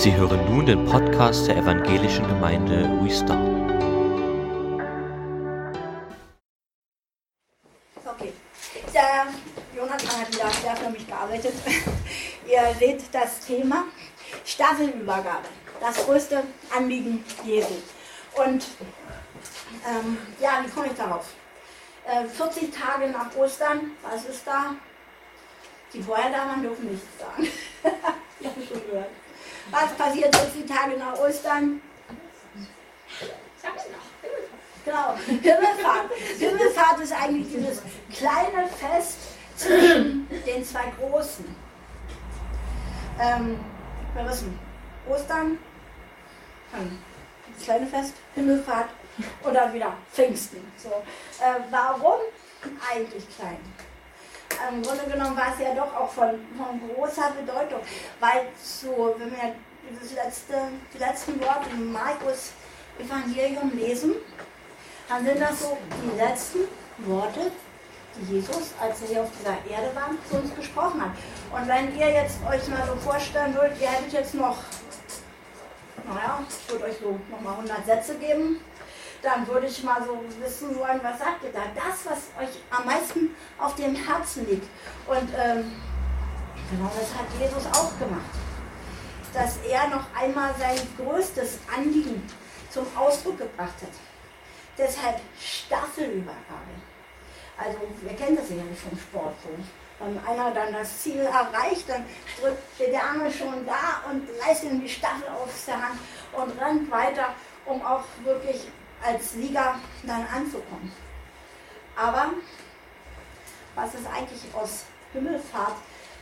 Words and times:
Sie 0.00 0.16
hören 0.16 0.42
nun 0.46 0.64
den 0.64 0.86
Podcast 0.86 1.46
der 1.46 1.58
Evangelischen 1.58 2.26
Gemeinde 2.26 2.88
Restart. 3.04 3.38
Okay, 8.06 8.32
der 8.94 9.26
Jonathan 9.76 10.20
hat 10.22 10.28
wieder 10.32 10.48
sehr 10.52 10.76
für 10.76 10.88
mich 10.88 11.06
gearbeitet. 11.06 11.52
Ihr 12.48 12.74
seht 12.78 13.02
das 13.12 13.40
Thema 13.40 13.84
Staffelübergabe, 14.46 15.48
das 15.82 16.06
größte 16.06 16.44
Anliegen 16.74 17.22
Jesu. 17.44 17.74
Und 18.36 18.68
ähm, 19.86 20.16
ja, 20.40 20.62
wie 20.64 20.70
komme 20.70 20.86
ich 20.86 20.94
darauf? 20.94 21.26
Äh, 22.06 22.24
40 22.24 22.70
Tage 22.74 23.10
nach 23.10 23.36
Ostern, 23.36 23.90
was 24.00 24.24
ist 24.24 24.46
da? 24.46 24.76
Die 25.92 26.02
vorher 26.02 26.30
dürfen 26.62 26.90
nichts 26.90 27.06
sagen. 27.18 27.42
ich 28.40 28.46
habe 28.46 28.62
schon 28.66 28.86
gehört. 28.86 29.10
Was 29.70 29.92
passiert 29.94 30.34
40 30.34 30.66
Tage 30.66 30.96
nach 30.96 31.18
Ostern? 31.18 31.80
Sag's 33.62 33.84
noch. 33.88 34.10
Genau, 34.84 35.14
Himmelfahrt. 35.26 36.10
Himmelfahrt 36.38 37.00
ist 37.00 37.12
eigentlich 37.12 37.48
dieses 37.52 37.82
kleine 38.12 38.66
Fest 38.68 39.18
zwischen 39.56 40.26
den 40.46 40.64
zwei 40.64 40.92
großen. 40.98 41.44
Ähm, 43.20 43.60
wir 44.14 44.26
wissen, 44.26 44.58
Ostern, 45.08 45.58
dann 46.72 46.98
das 47.54 47.64
kleine 47.64 47.86
Fest, 47.86 48.14
Himmelfahrt 48.34 48.88
und 49.42 49.54
dann 49.54 49.72
wieder 49.72 49.92
Pfingsten. 50.12 50.60
So. 50.78 50.88
Äh, 50.88 51.60
warum 51.70 52.20
eigentlich 52.90 53.24
klein? 53.36 53.58
Im 54.68 54.82
Grunde 54.82 55.04
genommen 55.04 55.36
war 55.36 55.52
es 55.54 55.60
ja 55.64 55.74
doch 55.74 55.94
auch 55.96 56.10
von, 56.10 56.30
von 56.56 56.94
großer 56.94 57.32
Bedeutung, 57.40 57.80
weil 58.20 58.48
so, 58.62 59.14
wenn 59.18 59.30
wir 59.30 59.54
dieses 59.90 60.14
letzte, 60.14 60.54
die 60.92 60.98
letzten 60.98 61.40
Worte 61.40 61.70
im 61.72 61.92
Markus 61.92 62.52
Evangelium 62.98 63.72
lesen, 63.74 64.14
dann 65.08 65.24
sind 65.24 65.40
das 65.40 65.60
so 65.60 65.78
die 65.90 66.18
letzten 66.18 66.58
Worte, 66.98 67.50
die 68.16 68.34
Jesus, 68.34 68.72
als 68.80 69.02
er 69.02 69.08
hier 69.08 69.22
auf 69.22 69.30
dieser 69.38 69.56
Erde 69.70 69.94
war, 69.94 70.10
zu 70.28 70.36
uns 70.36 70.54
gesprochen 70.54 71.00
hat. 71.00 71.12
Und 71.52 71.68
wenn 71.68 71.96
ihr 71.98 72.10
jetzt 72.10 72.38
euch 72.48 72.68
mal 72.68 72.86
so 72.86 72.96
vorstellen 72.96 73.54
würdet, 73.54 73.80
ihr 73.80 73.88
hättet 73.88 74.12
jetzt 74.12 74.34
noch, 74.34 74.58
naja, 76.06 76.40
ich 76.48 76.70
würde 76.70 76.84
euch 76.84 76.96
so 77.00 77.18
nochmal 77.30 77.54
100 77.54 77.86
Sätze 77.86 78.16
geben, 78.18 78.60
dann 79.22 79.46
würde 79.46 79.66
ich 79.66 79.82
mal 79.82 80.02
so 80.04 80.22
wissen 80.40 80.76
wollen, 80.78 81.00
was 81.02 81.18
sagt 81.18 81.44
ihr 81.44 81.52
da? 81.52 81.60
Das, 81.74 82.06
was 82.06 82.42
euch 82.42 82.56
am 82.70 82.86
meisten 82.86 83.34
auf 83.58 83.74
dem 83.74 83.94
Herzen 83.94 84.46
liegt. 84.48 84.66
Und 85.06 85.28
ähm, 85.36 85.72
genau 86.70 86.90
das 86.98 87.14
hat 87.14 87.26
Jesus 87.38 87.66
auch 87.66 87.98
gemacht. 87.98 88.30
Dass 89.32 89.58
er 89.58 89.88
noch 89.88 90.04
einmal 90.18 90.54
sein 90.58 90.78
größtes 90.96 91.58
Anliegen 91.74 92.22
zum 92.70 92.86
Ausdruck 92.96 93.38
gebracht 93.38 93.74
hat. 93.82 93.92
Deshalb 94.78 95.20
Staffelübergabe. 95.38 96.34
Also 97.58 97.78
wir 98.00 98.16
kennen 98.16 98.36
das 98.36 98.48
ja 98.48 98.56
nicht 98.56 98.80
vom 98.80 98.98
Sport 98.98 99.34
so. 99.42 99.50
Wenn 100.02 100.18
einer 100.26 100.50
dann 100.52 100.72
das 100.72 101.02
Ziel 101.02 101.20
erreicht, 101.20 101.86
dann 101.88 102.06
drückt 102.40 102.80
der 102.80 103.02
Arme 103.02 103.30
schon 103.30 103.66
da 103.66 104.00
und 104.10 104.26
reißt 104.42 104.64
ihm 104.64 104.80
die 104.80 104.88
Staffel 104.88 105.28
aus 105.28 105.66
der 105.66 105.74
Hand 105.74 105.98
und 106.32 106.58
rennt 106.58 106.90
weiter, 106.90 107.34
um 107.66 107.84
auch 107.84 108.04
wirklich 108.24 108.68
als 109.04 109.32
Sieger 109.32 109.76
dann 110.04 110.26
anzukommen. 110.26 110.92
Aber 111.96 112.30
was 113.74 113.94
ist 113.94 114.06
eigentlich 114.06 114.54
aus 114.54 114.84
Himmelfahrt, 115.12 115.76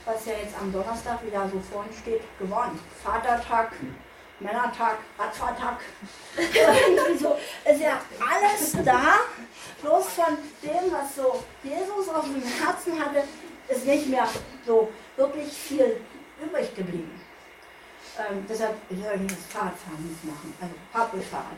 was 0.05 0.27
ja 0.27 0.33
jetzt 0.33 0.55
am 0.61 0.73
Donnerstag 0.73 1.25
wieder 1.25 1.49
so 1.49 1.61
vorhin 1.61 1.93
steht, 1.93 2.23
geworden? 2.39 2.79
Vatertag, 3.03 3.73
Männertag, 4.41 4.99
Radfahrtag. 5.19 5.81
so 7.21 7.37
ist 7.65 7.81
ja 7.81 8.01
alles 8.21 8.77
da, 8.85 9.19
bloß 9.83 10.09
von 10.09 10.39
dem, 10.63 10.93
was 10.93 11.17
so 11.17 11.43
Jesus 11.63 12.09
auf 12.09 12.25
dem 12.25 12.43
Herzen 12.43 13.05
hatte, 13.05 13.25
ist 13.69 13.85
nicht 13.85 14.09
mehr 14.09 14.29
so 14.67 14.89
wirklich 15.17 15.53
viel 15.53 16.01
übrig 16.43 16.75
geblieben. 16.75 17.18
Ähm, 18.19 18.45
deshalb 18.49 18.75
soll 18.91 19.21
ich 19.21 19.27
das 19.29 19.45
Fahrradfahren 19.49 20.09
nicht 20.09 20.25
machen, 20.25 20.53
also 20.61 20.75
Fahrradfahrrad. 20.93 21.57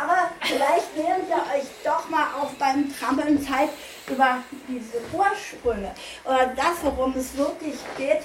Aber 0.00 0.30
vielleicht 0.40 0.96
nehmt 0.96 1.28
ihr 1.28 1.36
euch 1.36 1.68
doch 1.84 2.08
mal 2.08 2.26
auch 2.40 2.50
beim 2.54 2.92
Trampeln 2.92 3.40
Zeit 3.40 3.68
über 4.08 4.38
diese 4.66 4.98
Ursprünge 5.12 5.94
oder 6.24 6.46
das, 6.56 6.82
worum 6.82 7.14
es 7.16 7.36
wirklich 7.36 7.76
geht, 7.96 8.22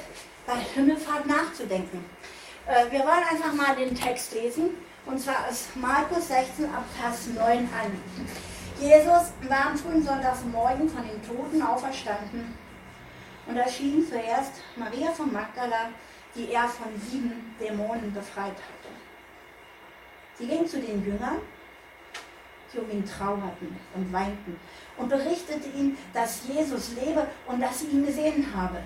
bei 0.48 0.56
Himmelfahrt 0.74 1.28
nachzudenken. 1.28 2.04
Äh, 2.66 2.92
wir 2.92 3.02
wollen 3.02 3.24
einfach 3.30 3.54
mal 3.54 3.76
den 3.76 3.94
Text 3.94 4.34
lesen 4.34 4.72
und 5.06 5.20
zwar 5.20 5.48
ist 5.50 5.76
Markus 5.76 6.30
16 6.30 6.66
ab 6.74 6.84
Vers 7.00 7.28
9 7.28 7.60
an. 7.60 8.02
Jesus 8.80 9.32
war 9.48 9.68
am 9.68 9.78
frühen 9.78 10.04
Sonntagmorgen 10.04 10.90
von 10.90 11.04
den 11.08 11.22
Toten 11.22 11.62
auferstanden 11.62 12.58
und 13.46 13.58
erschien 13.58 14.06
zuerst 14.08 14.54
Maria 14.76 15.12
von 15.12 15.32
Magdala, 15.32 15.90
die 16.36 16.52
er 16.52 16.68
von 16.68 16.88
sieben 17.00 17.56
Dämonen 17.60 18.14
befreit 18.14 18.54
hatte. 18.54 18.94
Sie 20.36 20.48
ging 20.48 20.68
zu 20.68 20.80
den 20.80 21.04
Jüngern, 21.04 21.38
die 22.72 22.78
um 22.80 22.92
ihn 22.92 23.06
trauerten 23.06 23.76
und 23.96 24.14
weinten, 24.14 24.60
und 24.98 25.10
berichtete 25.10 25.70
ihnen, 25.70 25.98
dass 26.14 26.48
Jesus 26.48 26.94
lebe 26.96 27.28
und 27.48 27.62
dass 27.62 27.80
sie 27.80 27.88
ihn 27.88 28.06
gesehen 28.06 28.46
habe. 28.56 28.84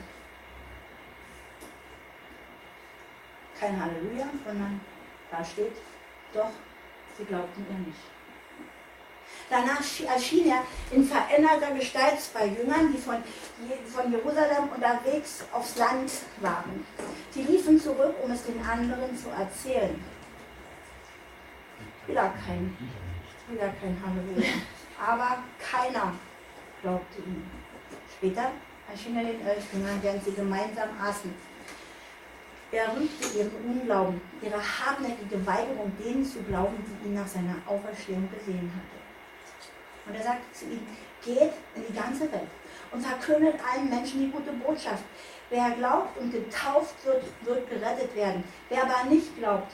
Kein 3.59 3.79
Halleluja, 3.79 4.27
sondern 4.45 4.79
da 5.29 5.43
steht, 5.43 5.75
doch 6.33 6.51
sie 7.17 7.25
glaubten 7.25 7.65
ihr 7.69 7.87
nicht. 7.87 8.20
Danach 9.51 9.83
erschien 10.15 10.47
er 10.47 10.63
in 10.91 11.03
veränderter 11.03 11.75
Gestalt 11.75 12.19
bei 12.33 12.45
Jüngern, 12.45 12.93
die 12.93 12.97
von, 12.97 13.17
von 13.85 14.09
Jerusalem 14.09 14.69
unterwegs 14.73 15.43
aufs 15.51 15.75
Land 15.75 16.09
waren. 16.39 16.85
Sie 17.31 17.43
liefen 17.43 17.77
zurück, 17.77 18.15
um 18.23 18.31
es 18.31 18.45
den 18.45 18.65
anderen 18.65 19.17
zu 19.17 19.27
erzählen. 19.29 20.01
Wieder 22.07 22.33
kein, 22.45 22.77
wieder 23.49 23.73
kein 23.81 24.01
Halleluja. 24.01 24.53
Aber 24.97 25.43
keiner 25.59 26.13
glaubte 26.81 27.17
ihm. 27.17 27.43
Später 28.17 28.51
erschien 28.89 29.17
er 29.17 29.25
den 29.25 29.45
elf 29.45 29.65
Jüngern, 29.73 29.99
während 30.01 30.23
sie 30.23 30.31
gemeinsam 30.31 30.89
aßen. 31.03 31.33
Er 32.71 32.95
rügte 32.95 33.37
ihren 33.37 33.51
Unglauben, 33.65 34.21
ihre 34.41 34.61
hartnäckige 34.61 35.45
Weigerung, 35.45 35.91
denen 35.99 36.25
zu 36.25 36.41
glauben, 36.43 36.77
die 36.87 37.09
ihn 37.09 37.15
nach 37.15 37.27
seiner 37.27 37.57
Auferstehung 37.67 38.29
gesehen 38.31 38.71
hatte. 38.73 39.00
Und 40.11 40.17
er 40.17 40.23
sagte 40.23 40.51
zu 40.51 40.65
ihnen, 40.65 40.85
geht 41.23 41.53
in 41.73 41.87
die 41.87 41.93
ganze 41.93 42.29
Welt 42.33 42.49
und 42.91 43.01
verkündet 43.01 43.55
allen 43.63 43.89
Menschen 43.89 44.19
die 44.19 44.29
gute 44.29 44.51
Botschaft. 44.51 45.03
Wer 45.49 45.71
glaubt 45.71 46.17
und 46.17 46.33
getauft 46.33 46.95
wird, 47.05 47.23
wird 47.43 47.69
gerettet 47.69 48.13
werden. 48.13 48.43
Wer 48.67 48.83
aber 48.83 49.09
nicht 49.09 49.37
glaubt, 49.37 49.71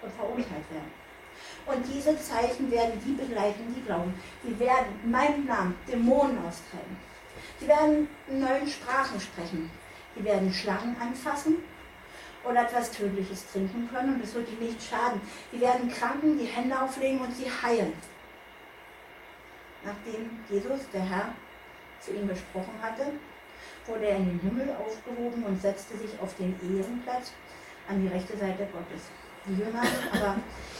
wird 0.00 0.12
verurteilt 0.14 0.68
werden. 0.72 0.90
Und 1.64 1.86
diese 1.86 2.18
Zeichen 2.18 2.72
werden 2.72 3.00
die 3.06 3.12
begleiten, 3.12 3.72
die 3.72 3.82
glauben. 3.82 4.20
Die 4.42 4.58
werden 4.58 4.98
in 5.04 5.10
meinem 5.12 5.46
Namen 5.46 5.76
Dämonen 5.86 6.38
austreiben. 6.38 6.96
Sie 7.60 7.68
werden 7.68 8.08
in 8.26 8.40
neuen 8.40 8.66
Sprachen 8.66 9.20
sprechen. 9.20 9.70
Die 10.16 10.24
werden 10.24 10.52
Schlangen 10.52 10.96
anfassen 11.00 11.62
oder 12.42 12.62
etwas 12.62 12.90
Tödliches 12.90 13.46
trinken 13.52 13.88
können 13.92 14.16
und 14.16 14.24
es 14.24 14.34
wird 14.34 14.48
ihnen 14.48 14.66
nicht 14.66 14.82
schaden. 14.82 15.20
Die 15.52 15.60
werden 15.60 15.88
Kranken 15.88 16.36
die 16.36 16.46
Hände 16.46 16.80
auflegen 16.80 17.20
und 17.20 17.32
sie 17.36 17.46
heilen 17.62 17.92
nachdem 19.84 20.30
Jesus, 20.48 20.88
der 20.92 21.02
Herr, 21.02 21.34
zu 22.00 22.12
ihm 22.12 22.28
gesprochen 22.28 22.74
hatte, 22.80 23.12
wurde 23.86 24.06
er 24.06 24.16
in 24.16 24.26
den 24.26 24.40
Himmel 24.40 24.74
aufgehoben 24.76 25.44
und 25.44 25.60
setzte 25.60 25.96
sich 25.98 26.10
auf 26.20 26.34
den 26.36 26.54
Ehrenplatz 26.62 27.32
an 27.88 28.00
die 28.00 28.08
rechte 28.08 28.36
Seite 28.36 28.66
Gottes. 28.72 29.08
Die 29.46 29.54
Jünger 29.54 29.82
aber 30.12 30.36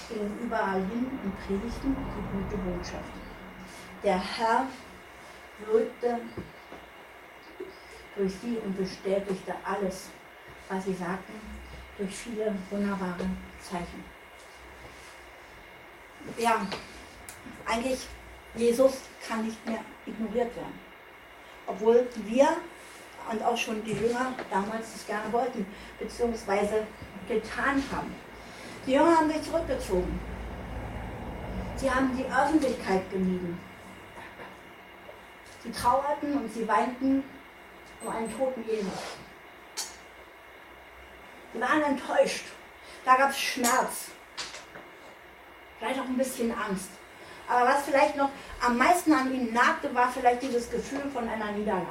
gingen 0.09 0.39
überall 0.43 0.81
hin 0.81 1.19
und 1.25 1.47
predigten 1.47 1.97
die 1.97 2.39
gute 2.39 2.57
Botschaft. 2.63 3.13
Der 4.03 4.19
Herr 4.19 4.67
wirkte 5.67 6.21
durch 8.17 8.35
sie 8.35 8.57
und 8.65 8.77
bestätigte 8.77 9.55
alles, 9.65 10.09
was 10.69 10.85
sie 10.85 10.95
sagten, 10.95 11.35
durch 11.97 12.15
viele 12.15 12.55
wunderbare 12.71 13.29
Zeichen. 13.61 14.05
Ja, 16.39 16.67
eigentlich 17.67 18.07
Jesus 18.55 18.93
kann 19.27 19.45
nicht 19.45 19.65
mehr 19.67 19.81
ignoriert 20.07 20.55
werden. 20.57 20.81
Obwohl 21.67 22.07
wir 22.25 22.49
und 23.31 23.43
auch 23.43 23.57
schon 23.57 23.83
die 23.85 23.93
Jünger 23.93 24.33
damals 24.51 24.93
das 24.93 25.07
gerne 25.07 25.33
wollten, 25.33 25.67
beziehungsweise 25.99 26.87
getan 27.29 27.83
haben. 27.93 28.13
Die 28.87 28.93
Jünger 28.93 29.17
haben 29.19 29.31
sich 29.31 29.43
zurückgezogen. 29.43 30.21
Sie 31.77 31.91
haben 31.91 32.17
die 32.17 32.25
Öffentlichkeit 32.25 33.09
gemieden. 33.11 33.59
Sie 35.63 35.71
trauerten 35.71 36.39
und 36.39 36.53
sie 36.53 36.67
weinten 36.67 37.23
um 38.03 38.09
einen 38.09 38.37
toten 38.37 38.65
Jesus. 38.67 38.93
Sie 41.53 41.61
waren 41.61 41.83
enttäuscht. 41.83 42.45
Da 43.05 43.17
gab 43.17 43.31
es 43.31 43.39
Schmerz. 43.39 44.11
Vielleicht 45.79 46.01
auch 46.01 46.05
ein 46.05 46.17
bisschen 46.17 46.53
Angst. 46.53 46.91
Aber 47.51 47.69
was 47.69 47.83
vielleicht 47.83 48.17
noch 48.17 48.31
am 48.65 48.79
meisten 48.79 49.13
an 49.13 49.35
ihm 49.35 49.53
nagte, 49.53 49.93
war 49.93 50.09
vielleicht 50.09 50.41
dieses 50.43 50.71
Gefühl 50.71 51.11
von 51.13 51.29
einer 51.29 51.51
Niederlage. 51.51 51.87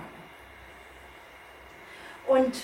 Und, 2.27 2.55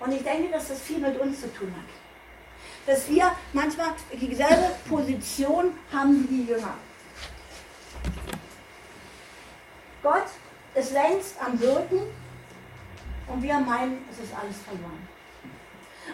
und 0.00 0.12
ich 0.12 0.24
denke, 0.24 0.50
dass 0.50 0.68
das 0.68 0.80
viel 0.80 0.98
mit 0.98 1.20
uns 1.20 1.40
zu 1.40 1.54
tun 1.54 1.72
hat. 1.76 1.84
Dass 2.84 3.08
wir 3.08 3.30
manchmal 3.52 3.90
dieselbe 4.12 4.74
Position 4.88 5.78
haben 5.92 6.28
wie 6.28 6.36
die 6.36 6.50
Jünger. 6.50 6.74
Gott 10.02 10.26
ist 10.74 10.92
längst 10.92 11.36
am 11.40 11.60
Wirken 11.60 12.00
und 13.28 13.40
wir 13.40 13.54
meinen, 13.60 14.04
es 14.10 14.18
ist 14.18 14.34
alles 14.34 14.56
verloren. 14.64 15.08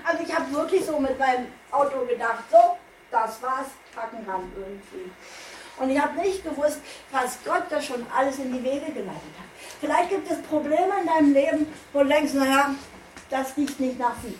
Also 0.05 0.23
ich 0.23 0.35
habe 0.35 0.53
wirklich 0.53 0.85
so 0.85 1.01
mit 1.01 1.19
meinem 1.19 1.47
Auto 1.71 2.05
gedacht, 2.05 2.45
so, 2.51 2.77
das 3.11 3.43
war's, 3.43 3.67
packen 3.95 4.25
ran 4.29 4.51
irgendwie. 4.57 5.11
Und 5.79 5.91
ich 5.91 6.01
habe 6.01 6.21
nicht 6.21 6.45
gewusst, 6.45 6.81
was 7.11 7.39
Gott 7.45 7.65
da 7.71 7.81
schon 7.81 8.07
alles 8.15 8.39
in 8.39 8.53
die 8.53 8.62
Wege 8.62 8.93
geleitet 8.93 9.35
hat. 9.39 9.49
Vielleicht 9.81 10.11
gibt 10.11 10.31
es 10.31 10.43
Probleme 10.43 10.93
in 11.01 11.07
deinem 11.07 11.33
Leben, 11.33 11.67
wo 11.93 12.01
du 12.01 12.09
denkst, 12.09 12.35
naja, 12.35 12.75
das 13.31 13.57
riecht 13.57 13.81
nicht 13.81 13.99
nach 13.99 14.15
Sieg. 14.23 14.39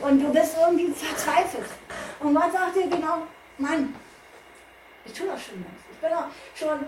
Und 0.00 0.20
du 0.20 0.32
bist 0.32 0.56
irgendwie 0.58 0.92
verzweifelt. 0.92 1.68
Und 2.20 2.34
Gott 2.34 2.52
sagt 2.52 2.76
dir 2.76 2.88
genau, 2.88 3.22
Mann, 3.58 3.94
ich 5.04 5.12
tue 5.12 5.26
das 5.26 5.42
schon 5.42 5.56
längst. 5.56 5.84
Ich 5.90 5.98
bin 5.98 6.12
auch 6.12 6.28
schon 6.54 6.86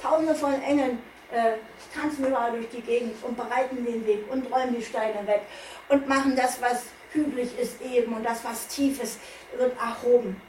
tausende 0.00 0.34
von 0.34 0.60
Engeln 0.62 0.98
äh, 1.32 1.54
tanzen 1.94 2.26
überall 2.26 2.52
durch 2.52 2.68
die 2.70 2.82
Gegend 2.82 3.22
und 3.24 3.36
bereiten 3.36 3.84
den 3.84 4.06
Weg 4.06 4.30
und 4.30 4.50
räumen 4.52 4.76
die 4.76 4.84
Steine 4.84 5.26
weg 5.26 5.42
und 5.88 6.06
machen 6.06 6.36
das, 6.36 6.60
was 6.60 6.84
hügelig 7.12 7.58
ist 7.58 7.80
eben 7.82 8.14
und 8.14 8.24
das, 8.24 8.44
was 8.44 8.68
tief 8.68 9.02
ist, 9.02 9.18
wird 9.58 9.76
erhoben. 9.78 10.40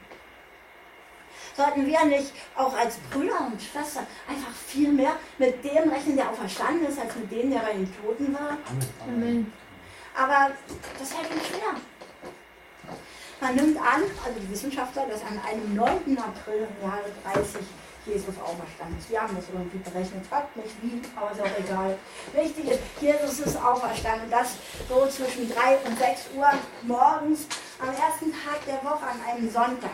Sollten 1.56 1.86
wir 1.86 2.04
nicht 2.06 2.32
auch 2.56 2.76
als 2.76 2.96
Brüder 3.10 3.46
und 3.46 3.62
Schwestern 3.62 4.06
einfach 4.28 4.52
viel 4.66 4.90
mehr 4.92 5.16
mit 5.38 5.64
dem 5.64 5.88
rechnen, 5.88 6.16
der 6.16 6.30
auferstanden 6.30 6.86
ist, 6.86 6.98
als 6.98 7.14
mit 7.14 7.30
dem, 7.30 7.50
der 7.50 7.60
bei 7.60 7.74
den 7.74 7.94
Toten 7.96 8.34
war? 8.34 8.56
Amen. 9.06 9.52
Aber 10.16 10.50
das 10.98 11.12
fällt 11.12 11.30
uns 11.30 11.46
schwer. 11.46 11.74
Man 13.40 13.54
nimmt 13.56 13.78
an, 13.78 14.02
also 14.24 14.40
die 14.40 14.50
Wissenschaftler, 14.50 15.06
dass 15.06 15.22
an 15.22 15.40
einem 15.46 15.74
9. 15.74 16.18
April 16.18 16.66
im 16.68 16.88
Jahre 16.88 17.04
30 17.32 17.60
Jesus 18.06 18.34
auferstanden 18.38 18.98
ist. 18.98 19.10
Wir 19.10 19.22
haben 19.22 19.34
das 19.34 19.46
irgendwie 19.52 19.78
berechnet, 19.78 20.26
fragt 20.26 20.56
nicht 20.56 20.74
wie, 20.82 21.00
aber 21.16 21.32
ist 21.32 21.40
auch 21.40 21.58
egal. 21.58 21.98
Wichtig 22.32 22.70
ist, 22.70 22.80
Jesus 23.00 23.40
ist 23.40 23.56
auferstanden. 23.56 24.30
Das 24.30 24.56
so 24.88 25.06
zwischen 25.06 25.52
3 25.52 25.78
und 25.86 25.98
6 25.98 26.20
Uhr 26.36 26.48
morgens 26.82 27.46
am 27.78 27.88
ersten 27.88 28.32
Tag 28.32 28.64
der 28.66 28.82
Woche 28.84 29.06
an 29.06 29.20
einem 29.28 29.50
Sonntag. 29.50 29.90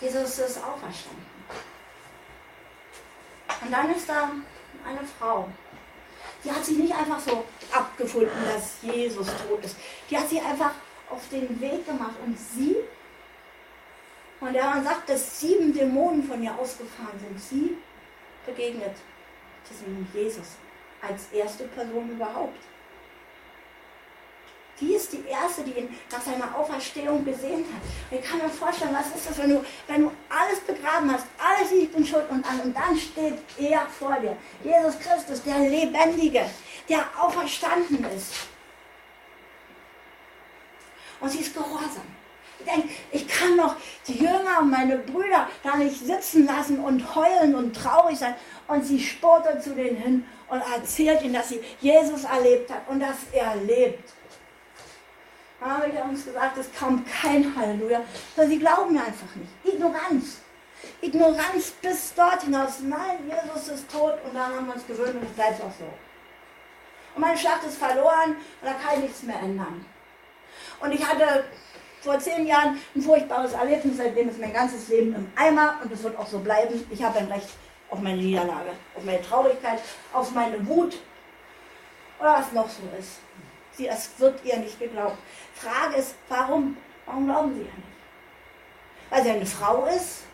Jesus 0.00 0.38
ist 0.38 0.58
auferstanden. 0.58 1.26
Und 3.60 3.72
dann 3.72 3.94
ist 3.94 4.08
da 4.08 4.30
eine 4.86 5.00
Frau. 5.18 5.48
Die 6.44 6.50
hat 6.50 6.64
sich 6.64 6.78
nicht 6.78 6.94
einfach 6.94 7.18
so 7.18 7.44
abgefunden, 7.72 8.30
dass 8.52 8.76
Jesus 8.82 9.26
tot 9.26 9.64
ist. 9.64 9.76
Die 10.08 10.16
hat 10.16 10.28
sich 10.28 10.40
einfach 10.40 10.70
auf 11.10 11.28
den 11.30 11.60
Weg 11.60 11.86
gemacht 11.86 12.14
und 12.24 12.38
sie 12.38 12.76
und 14.40 14.52
der 14.52 14.64
Mann 14.64 14.84
sagt, 14.84 15.08
dass 15.08 15.40
sieben 15.40 15.72
Dämonen 15.72 16.22
von 16.22 16.42
ihr 16.42 16.56
ausgefahren 16.56 17.18
sind. 17.18 17.40
Sie 17.40 17.76
begegnet 18.46 18.94
diesem 19.68 20.06
Jesus 20.14 20.46
als 21.02 21.32
erste 21.32 21.64
Person 21.64 22.10
überhaupt. 22.10 22.58
Die 24.80 24.94
ist 24.94 25.12
die 25.12 25.24
erste, 25.26 25.64
die 25.64 25.72
ihn 25.72 25.98
nach 26.12 26.22
seiner 26.22 26.56
Auferstehung 26.56 27.24
gesehen 27.24 27.64
hat. 27.64 27.82
Und 28.10 28.18
ich 28.20 28.24
kann 28.24 28.38
mir 28.38 28.48
vorstellen, 28.48 28.94
was 28.94 29.08
ist 29.08 29.28
das, 29.28 29.38
wenn 29.38 29.50
du, 29.50 29.64
wenn 29.88 30.02
du 30.02 30.12
alles 30.28 30.60
begraben 30.60 31.12
hast, 31.12 31.26
alles 31.36 31.72
liegt 31.72 31.96
in 31.96 32.06
Schuld 32.06 32.30
und 32.30 32.48
an, 32.48 32.60
und 32.60 32.76
dann 32.76 32.96
steht 32.96 33.38
er 33.58 33.86
vor 33.88 34.16
dir. 34.20 34.36
Jesus 34.62 34.96
Christus, 35.00 35.42
der 35.42 35.58
Lebendige, 35.58 36.48
der 36.88 37.04
auferstanden 37.18 38.04
ist. 38.14 38.34
Und 41.18 41.28
sie 41.28 41.40
ist 41.40 41.52
gehorsam 41.52 42.17
denke, 42.64 42.88
ich 43.12 43.26
kann 43.28 43.56
doch 43.56 43.76
die 44.06 44.18
Jünger 44.18 44.60
und 44.60 44.70
meine 44.70 44.98
Brüder 44.98 45.48
da 45.62 45.76
nicht 45.76 46.04
sitzen 46.04 46.46
lassen 46.46 46.80
und 46.80 47.14
heulen 47.14 47.54
und 47.54 47.74
traurig 47.74 48.18
sein. 48.18 48.34
Und 48.66 48.84
sie 48.84 49.00
spurte 49.00 49.58
zu 49.60 49.74
denen 49.74 49.96
hin 49.96 50.26
und 50.48 50.62
erzählt 50.74 51.22
ihnen, 51.22 51.34
dass 51.34 51.50
sie 51.50 51.60
Jesus 51.80 52.24
erlebt 52.24 52.70
hat 52.70 52.88
und 52.88 53.00
dass 53.00 53.16
er 53.32 53.56
lebt. 53.56 54.12
Da 55.60 55.66
habe 55.66 55.88
ich 55.88 56.00
uns 56.00 56.24
gesagt, 56.24 56.56
es 56.58 56.68
kommt 56.78 57.06
kein 57.10 57.54
Halleluja, 57.56 58.02
weil 58.36 58.48
sie 58.48 58.58
glauben 58.58 58.92
mir 58.92 59.00
einfach 59.00 59.34
nicht. 59.34 59.74
Ignoranz. 59.74 60.38
Ignoranz 61.00 61.72
bis 61.82 62.14
dort 62.14 62.42
hinaus. 62.42 62.80
Nein, 62.80 63.18
Jesus 63.26 63.68
ist 63.68 63.90
tot 63.90 64.14
und 64.24 64.34
dann 64.34 64.54
haben 64.54 64.66
wir 64.66 64.74
uns 64.74 64.86
gewöhnt 64.86 65.16
und 65.16 65.24
es 65.24 65.32
bleibt 65.32 65.60
auch 65.60 65.72
so. 65.76 65.92
Und 67.14 67.22
meine 67.22 67.36
Schlacht 67.36 67.64
ist 67.64 67.78
verloren 67.78 68.36
und 68.60 68.62
da 68.62 68.74
kann 68.74 68.98
ich 68.98 69.08
nichts 69.08 69.22
mehr 69.24 69.40
ändern. 69.40 69.84
Und 70.80 70.92
ich 70.92 71.04
hatte 71.04 71.44
vor 72.00 72.18
zehn 72.18 72.46
Jahren 72.46 72.78
ein 72.94 73.02
furchtbares 73.02 73.52
Erlebnis, 73.52 73.96
seitdem 73.96 74.28
ist 74.28 74.40
mein 74.40 74.52
ganzes 74.52 74.88
Leben 74.88 75.14
im 75.14 75.30
Eimer 75.36 75.78
und 75.82 75.92
es 75.92 76.02
wird 76.02 76.18
auch 76.18 76.26
so 76.26 76.38
bleiben. 76.38 76.84
Ich 76.90 77.02
habe 77.02 77.18
ein 77.18 77.30
Recht 77.30 77.48
auf 77.90 78.00
meine 78.00 78.18
Niederlage, 78.18 78.70
auf 78.94 79.04
meine 79.04 79.22
Traurigkeit, 79.22 79.80
auf 80.12 80.32
meine 80.32 80.66
Wut 80.66 80.98
oder 82.20 82.34
was 82.34 82.52
noch 82.52 82.68
so 82.68 82.82
ist. 82.98 83.18
Sie, 83.72 83.86
es 83.86 84.10
wird 84.18 84.44
ihr 84.44 84.56
nicht 84.56 84.78
geglaubt. 84.78 85.16
Frage 85.54 85.96
ist, 85.96 86.14
warum? 86.28 86.76
Warum 87.06 87.26
glauben 87.26 87.54
sie 87.54 87.60
ja 87.60 87.66
nicht? 87.66 87.88
Weil 89.10 89.22
sie 89.22 89.30
eine 89.30 89.46
Frau 89.46 89.86
ist? 89.86 90.24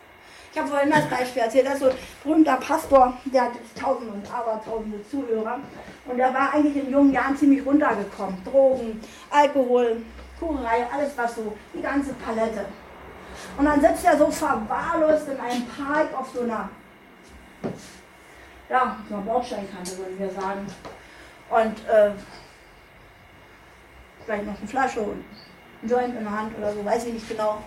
Ich 0.53 0.59
habe 0.59 0.69
vorhin 0.69 0.91
das 0.91 1.09
Beispiel 1.09 1.43
erzählt, 1.43 1.67
dass 1.67 1.81
so 1.81 1.87
ein 1.87 1.97
berühmter 2.23 2.57
Pastor, 2.57 3.17
der 3.25 3.43
hat 3.43 3.53
tausende 3.81 4.13
und 4.13 4.33
abertausende 4.33 4.99
Zuhörer 5.11 5.59
und 6.07 6.17
der 6.17 6.33
war 6.33 6.55
eigentlich 6.55 6.77
in 6.77 6.93
jungen 6.93 7.13
Jahren 7.13 7.37
ziemlich 7.37 7.67
runtergekommen. 7.67 8.37
Drogen, 8.45 9.01
Alkohol, 9.31 10.03
Kucherei, 10.39 10.87
alles 10.93 11.17
was 11.17 11.37
so, 11.37 11.57
die 11.73 11.83
ganze 11.83 12.13
Palette. 12.15 12.67
Und 13.57 13.65
dann 13.65 13.81
sitzt 13.81 14.05
er 14.05 14.17
so 14.17 14.31
verwahrlost 14.31 15.29
in 15.29 15.41
einem 15.41 15.67
Park 15.67 16.09
auf 16.17 16.31
so 16.33 16.43
einer, 16.43 16.69
ja, 18.69 18.97
so 19.09 19.15
einer 19.15 19.25
Bordsteinkante, 19.25 19.99
würden 19.99 20.19
wir 20.19 20.31
sagen. 20.31 20.67
Und 21.51 21.89
äh, 21.89 22.11
vielleicht 24.25 24.47
noch 24.47 24.59
eine 24.59 24.69
Flasche 24.69 25.01
und 25.01 25.25
ein 25.83 25.89
Joint 25.89 26.17
in 26.17 26.25
der 26.25 26.39
Hand 26.39 26.57
oder 26.59 26.73
so, 26.73 26.85
weiß 26.85 27.07
ich 27.07 27.15
nicht 27.15 27.29
genau. 27.29 27.63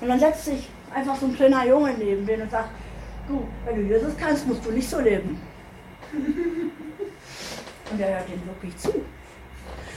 Und 0.00 0.08
dann 0.08 0.20
setzt 0.20 0.44
sich 0.44 0.68
einfach 0.94 1.16
so 1.16 1.26
ein 1.26 1.34
kleiner 1.34 1.66
Junge 1.66 1.94
neben 1.94 2.26
den 2.26 2.42
und 2.42 2.50
sagt, 2.50 2.70
du, 3.28 3.46
wenn 3.64 3.76
du 3.76 3.82
Jesus 3.82 4.14
kannst, 4.18 4.46
musst 4.46 4.64
du 4.64 4.70
nicht 4.70 4.88
so 4.88 5.00
leben. 5.00 5.40
Und 7.90 8.00
er 8.00 8.18
hört 8.18 8.28
ihm 8.28 8.46
wirklich 8.46 8.76
zu. 8.78 9.04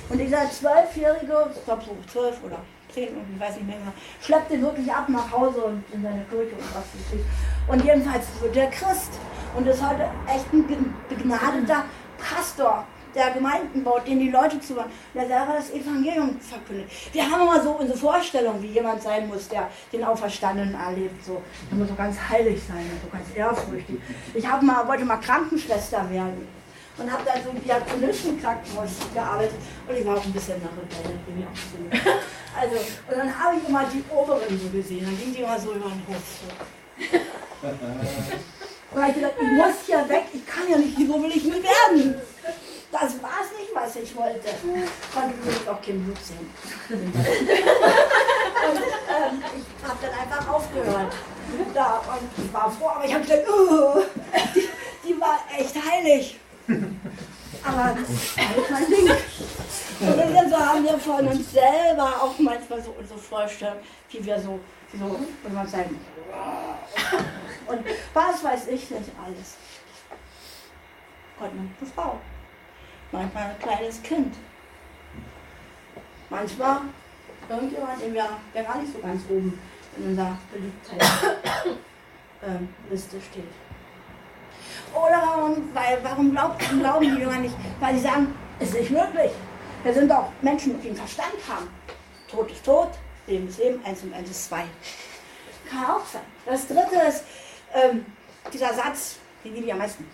Und 0.09 0.19
dieser 0.19 0.49
Zwölfjährige, 0.49 1.51
ich 1.53 1.65
glaube 1.65 1.83
so 1.85 1.97
zwölf 2.11 2.41
oder 2.43 2.59
zehn, 2.93 3.09
ich 3.33 3.39
weiß 3.39 3.55
nicht 3.55 3.67
mehr, 3.67 3.77
schleppt 4.21 4.51
ihn 4.51 4.61
wirklich 4.61 4.91
ab 4.91 5.09
nach 5.09 5.31
Hause 5.31 5.61
und 5.65 5.83
in 5.91 6.01
seine 6.01 6.23
Kirche 6.25 6.55
und 6.55 6.69
was 6.69 6.83
weiß 6.83 7.13
ich. 7.13 7.71
Und 7.71 7.83
jedenfalls 7.83 8.25
wird 8.41 8.55
der 8.55 8.69
Christ 8.69 9.11
und 9.55 9.67
ist 9.67 9.85
heute 9.85 10.09
echt 10.27 10.51
ein 10.53 10.93
begnadeter 11.09 11.83
Pastor 12.17 12.85
der 13.15 13.31
Gemeinden 13.31 13.83
baut, 13.83 14.07
denen 14.07 14.19
die 14.19 14.29
Leute 14.29 14.59
zuhören, 14.59 14.91
der 15.13 15.27
selber 15.27 15.53
das 15.57 15.71
Evangelium 15.71 16.39
verkündet. 16.39 16.89
Wir 17.11 17.23
haben 17.29 17.41
immer 17.41 17.61
so 17.61 17.71
unsere 17.71 17.97
Vorstellung, 17.97 18.61
wie 18.61 18.67
jemand 18.67 19.01
sein 19.01 19.27
muss, 19.27 19.47
der 19.49 19.69
den 19.91 20.03
Auferstandenen 20.03 20.75
erlebt. 20.75 21.25
So. 21.25 21.41
Der 21.69 21.77
muss 21.77 21.89
so 21.89 21.95
ganz 21.95 22.17
heilig 22.29 22.61
sein, 22.67 22.85
so 23.03 23.09
ganz 23.09 23.25
ehrfürchtig. 23.35 23.97
Ich 24.33 24.43
mal, 24.43 24.87
wollte 24.87 25.03
mal 25.03 25.17
Krankenschwester 25.17 26.09
werden 26.09 26.47
und 26.97 27.11
habe 27.11 27.23
dann 27.25 27.43
so 27.43 27.49
im 27.49 27.63
diakonischen 27.63 28.41
Krankenhaus 28.41 28.89
gearbeitet 29.13 29.55
und 29.87 29.95
ich 29.95 30.05
war 30.05 30.17
auch 30.17 30.25
ein 30.25 30.33
bisschen 30.33 30.61
nach 30.61 30.71
Rebelle, 30.71 31.19
bin 31.25 31.39
ich 31.39 31.45
auch 31.45 31.55
so. 31.71 32.11
Also, 32.59 32.75
und 32.75 33.17
dann 33.17 33.39
habe 33.39 33.57
ich 33.57 33.69
immer 33.69 33.85
die 33.85 34.03
Oberen 34.09 34.59
so 34.59 34.69
gesehen, 34.69 35.05
dann 35.05 35.17
ging 35.17 35.33
die 35.33 35.41
immer 35.41 35.59
so 35.59 35.73
über 35.73 35.89
den 35.89 36.03
Hof. 36.07 36.23
So. 37.59 37.69
Und 38.97 39.07
ich 39.09 39.15
gedacht, 39.15 39.33
ich 39.41 39.47
muss 39.49 39.75
hier 39.85 40.07
weg, 40.09 40.25
ich 40.31 40.45
kann 40.45 40.69
ja 40.69 40.77
nicht, 40.77 40.95
so 40.95 41.21
will 41.21 41.31
ich 41.35 41.43
nie 41.43 41.61
werden. 41.61 42.21
Das 42.91 43.21
war 43.21 43.41
es 43.43 43.51
nicht, 43.59 43.73
was 43.73 43.95
ich 43.97 44.15
wollte. 44.15 44.47
Konnte 45.13 45.35
übrigens 45.35 45.67
auch 45.67 45.81
kein 45.81 46.03
Blut 46.03 46.17
sehen. 46.23 46.49
und 46.89 47.01
ähm, 48.77 49.43
ich 49.57 49.87
habe 49.87 49.97
dann 50.01 50.13
einfach 50.19 50.53
aufgehört. 50.53 51.13
Da, 51.73 52.01
und 52.07 52.45
ich 52.45 52.53
war 52.53 52.71
froh, 52.71 52.89
aber 52.95 53.05
ich 53.05 53.13
habe 53.13 53.23
gedacht, 53.23 53.43
oh, 53.49 54.01
die, 54.55 54.69
die 55.07 55.19
war 55.19 55.39
echt 55.57 55.75
heilig. 55.75 56.39
Aber 57.63 57.95
das 57.99 58.09
ist 58.09 58.37
halt 58.37 58.69
mein 58.69 58.85
Ding. 58.87 59.09
Und 59.99 60.49
so 60.49 60.57
haben 60.57 60.83
wir 60.83 60.99
von 60.99 61.27
uns 61.27 61.51
selber 61.51 62.21
auch 62.21 62.37
manchmal 62.39 62.81
so 62.81 62.95
unsere 62.97 63.19
Vorstellung, 63.19 63.77
wie 64.09 64.25
wir 64.25 64.39
so, 64.39 64.59
so 64.93 65.19
wenn 65.43 65.53
man 65.53 65.67
sagen, 65.67 65.99
und 67.67 67.81
was 68.13 68.43
weiß 68.43 68.67
ich 68.67 68.89
nicht 68.91 69.11
alles. 69.23 69.55
Gott 71.39 71.51
eine 71.51 71.69
Frau, 71.93 72.19
manchmal 73.11 73.43
ein 73.43 73.59
kleines 73.59 74.01
Kind. 74.01 74.33
manchmal 76.29 76.81
irgendjemand, 77.49 78.01
der, 78.01 78.29
der 78.53 78.63
gar 78.63 78.77
nicht 78.79 78.93
so 78.93 78.99
ganz 78.99 79.23
oben 79.29 79.59
in 79.97 80.09
unserer 80.09 80.37
Beliebtheitsliste 80.51 83.17
ähm, 83.17 83.21
steht. 83.21 83.66
Oder 84.93 85.21
warum, 85.25 85.69
weil, 85.73 85.99
warum 86.03 86.31
glaubt, 86.31 86.59
glauben 86.79 87.15
die 87.15 87.21
Jünger 87.21 87.39
nicht? 87.39 87.55
Weil 87.79 87.95
sie 87.95 88.01
sagen, 88.01 88.33
es 88.59 88.69
ist 88.69 88.79
nicht 88.79 88.91
möglich. 88.91 89.31
Wir 89.83 89.93
sind 89.93 90.09
doch 90.09 90.29
Menschen, 90.41 90.81
die 90.81 90.87
einen 90.87 90.97
Verstand 90.97 91.33
haben. 91.47 91.67
Tod 92.29 92.51
ist 92.51 92.65
Tod, 92.65 92.89
Leben 93.27 93.47
ist 93.47 93.59
Leben, 93.59 93.83
eins 93.85 94.03
und 94.03 94.13
eins 94.13 94.29
ist 94.29 94.45
zwei. 94.45 94.63
Kann 95.69 95.85
auch 95.85 96.05
sein. 96.05 96.21
Das 96.45 96.67
dritte 96.67 96.95
ist 97.07 97.23
ähm, 97.73 98.05
dieser 98.51 98.73
Satz, 98.73 99.17
den 99.43 99.53
liebe 99.53 99.67
ich 99.67 99.71
am 99.71 99.79
meisten. 99.79 100.05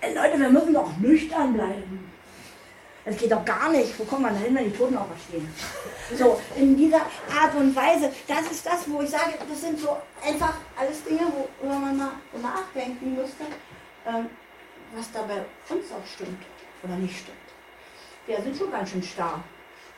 Äh, 0.00 0.14
Leute, 0.14 0.38
wir 0.38 0.48
müssen 0.48 0.74
doch 0.74 0.96
nüchtern 0.98 1.52
bleiben. 1.52 2.10
Das 3.04 3.16
geht 3.16 3.32
doch 3.32 3.44
gar 3.44 3.70
nicht. 3.70 3.98
Wo 3.98 4.04
kommt 4.04 4.22
man 4.22 4.34
da 4.34 4.40
hin, 4.40 4.54
wenn 4.54 4.70
die 4.70 4.76
Toten 4.76 4.96
auch 4.96 5.06
verstehen? 5.06 5.52
So, 6.16 6.40
in 6.56 6.76
dieser 6.76 7.00
Art 7.00 7.54
und 7.56 7.74
Weise, 7.74 8.12
das 8.26 8.50
ist 8.50 8.64
das, 8.66 8.88
wo 8.88 9.00
ich 9.00 9.10
sage, 9.10 9.34
das 9.48 9.60
sind 9.60 9.78
so 9.78 9.96
einfach 10.24 10.54
alles 10.78 11.02
Dinge, 11.04 11.20
worüber 11.60 11.78
man 11.78 11.96
mal 11.96 12.10
nachdenken 12.42 13.14
müsste, 13.14 13.44
was 14.04 15.12
da 15.12 15.22
bei 15.22 15.44
uns 15.74 15.92
auch 15.92 16.06
stimmt 16.06 16.42
oder 16.82 16.96
nicht 16.96 17.18
stimmt. 17.18 17.36
Wir 18.26 18.40
sind 18.42 18.56
schon 18.56 18.70
ganz 18.70 18.90
schön 18.90 19.02
starr 19.02 19.42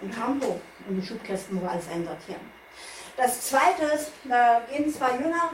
und 0.00 0.16
haben 0.16 0.40
so 0.40 0.60
unsere 0.88 1.06
Schubkästen, 1.06 1.58
wo 1.58 1.62
wir 1.62 1.70
alles 1.70 1.88
einsortieren. 1.88 2.40
Das 3.16 3.40
zweite 3.48 3.84
ist, 3.94 4.12
da 4.24 4.62
gehen 4.70 4.92
zwei 4.92 5.12
Jünger, 5.12 5.50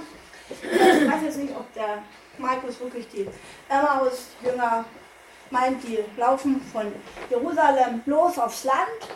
ich 0.49 1.11
weiß 1.11 1.23
jetzt 1.25 1.38
nicht, 1.38 1.55
ob 1.55 1.73
der 1.75 2.02
Markus 2.38 2.81
wirklich 2.81 3.09
die 3.09 3.26
Emmaus-Jünger 3.69 4.85
meint, 5.50 5.83
die 5.83 5.99
laufen 6.17 6.61
von 6.73 6.93
Jerusalem 7.28 8.02
los 8.07 8.38
aufs 8.38 8.64
Land 8.64 9.09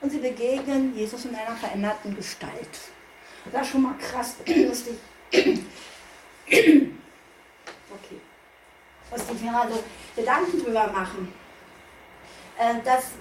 und 0.00 0.10
sie 0.10 0.18
begegnen 0.18 0.94
Jesus 0.96 1.24
in 1.26 1.34
einer 1.34 1.56
veränderten 1.56 2.16
Gestalt. 2.16 2.80
Das 3.52 3.62
ist 3.62 3.72
schon 3.72 3.82
mal 3.82 3.94
krass 3.98 4.36
lustig. 4.46 4.98
Muss 9.10 9.22
ich 9.32 9.40
mir 9.42 9.54
also 9.54 9.82
Gedanken 10.14 10.62
drüber 10.62 10.86
machen, 10.88 11.32
äh, 12.58 12.80
dass 12.84 13.12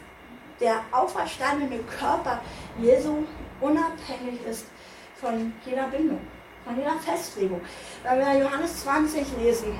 der 0.59 0.81
auferstandene 0.91 1.79
Körper 1.83 2.41
Jesu 2.79 3.23
unabhängig 3.61 4.43
ist 4.47 4.65
von 5.19 5.53
jeder 5.65 5.87
Bindung, 5.87 6.19
von 6.65 6.77
jeder 6.77 6.97
Festlegung. 6.99 7.61
Wenn 8.03 8.19
wir 8.19 8.37
Johannes 8.39 8.81
20 8.83 9.25
lesen, 9.37 9.77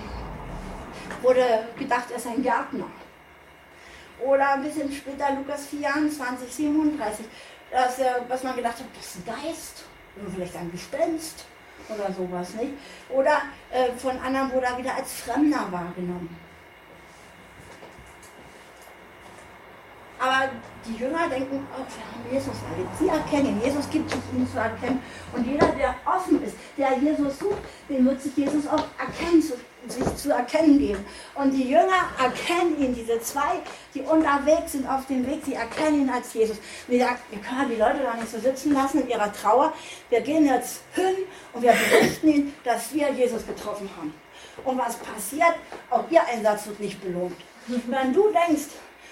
wurde 1.22 1.68
gedacht, 1.78 2.10
er 2.10 2.18
ist 2.18 2.28
ein 2.28 2.42
Gärtner. 2.42 2.86
Oder 4.20 4.54
ein 4.54 4.64
bisschen 4.64 4.92
später 4.92 5.32
Lukas 5.34 5.68
24, 5.68 6.52
37, 6.52 7.26
dass, 7.72 8.00
was 8.28 8.44
man 8.44 8.56
gedacht 8.56 8.80
hat, 8.80 8.86
das 8.96 9.06
ist 9.06 9.18
ein 9.18 9.26
Geist 9.26 9.84
oder 10.18 10.32
vielleicht 10.32 10.56
ein 10.56 10.72
Gespenst 10.72 11.46
oder 11.90 12.12
sowas, 12.14 12.54
nicht? 12.56 12.74
Oder 13.10 13.42
äh, 13.72 13.92
von 13.98 14.18
anderen 14.20 14.52
wurde 14.54 14.68
er 14.68 14.78
wieder 14.78 14.96
als 14.96 15.14
Fremder 15.14 15.68
wahrgenommen. 15.72 16.49
Aber 20.20 20.50
die 20.86 20.96
Jünger 20.96 21.30
denken, 21.30 21.66
oh, 21.74 21.78
wir 21.78 22.04
haben 22.06 22.34
Jesus 22.34 22.54
erlebt. 22.72 22.90
Sie 23.00 23.08
erkennen. 23.08 23.62
Jesus 23.64 23.90
gibt 23.90 24.12
es 24.12 24.18
ihnen 24.34 24.50
zu 24.52 24.58
erkennen. 24.58 25.02
Und 25.34 25.48
jeder, 25.48 25.68
der 25.68 25.96
offen 26.06 26.44
ist, 26.44 26.56
der 26.78 26.98
Jesus 26.98 27.40
sucht, 27.40 27.60
den 27.88 28.06
wird 28.06 28.22
sich 28.22 28.36
Jesus 28.36 28.68
auch 28.68 28.84
erkennen, 29.00 29.42
sich 29.88 30.16
zu 30.16 30.32
erkennen 30.32 30.78
geben. 30.78 31.06
Und 31.36 31.52
die 31.52 31.70
Jünger 31.70 32.10
erkennen 32.20 32.78
ihn, 32.82 32.94
diese 32.94 33.22
zwei, 33.22 33.62
die 33.94 34.02
unterwegs 34.02 34.74
sind 34.74 34.88
auf 34.88 35.06
dem 35.06 35.26
Weg, 35.26 35.42
sie 35.46 35.54
erkennen 35.54 36.02
ihn 36.02 36.10
als 36.10 36.34
Jesus. 36.34 36.58
Und 36.58 36.94
die 36.94 37.00
sagen, 37.00 37.18
wir 37.30 37.40
können 37.40 37.70
die 37.70 37.78
Leute 37.78 38.00
da 38.04 38.16
nicht 38.16 38.30
so 38.30 38.40
sitzen 38.40 38.74
lassen 38.74 39.02
in 39.02 39.10
ihrer 39.10 39.32
Trauer. 39.32 39.74
Wir 40.10 40.20
gehen 40.20 40.46
jetzt 40.46 40.82
hin 40.96 41.16
und 41.54 41.62
wir 41.62 41.72
berichten 41.72 42.28
ihnen, 42.28 42.54
dass 42.66 42.94
wir 42.94 43.10
Jesus 43.12 43.48
getroffen 43.48 43.90
haben. 43.96 44.14
Und 44.66 44.78
was 44.78 44.98
passiert? 44.98 45.56
Auch 45.90 46.04
ihr 46.10 46.22
Einsatz 46.26 46.68
wird 46.68 46.82
nicht 46.82 47.02
belohnt. 47.02 47.38
Wenn 47.68 48.14
du 48.14 48.24
denkst, 48.32 48.66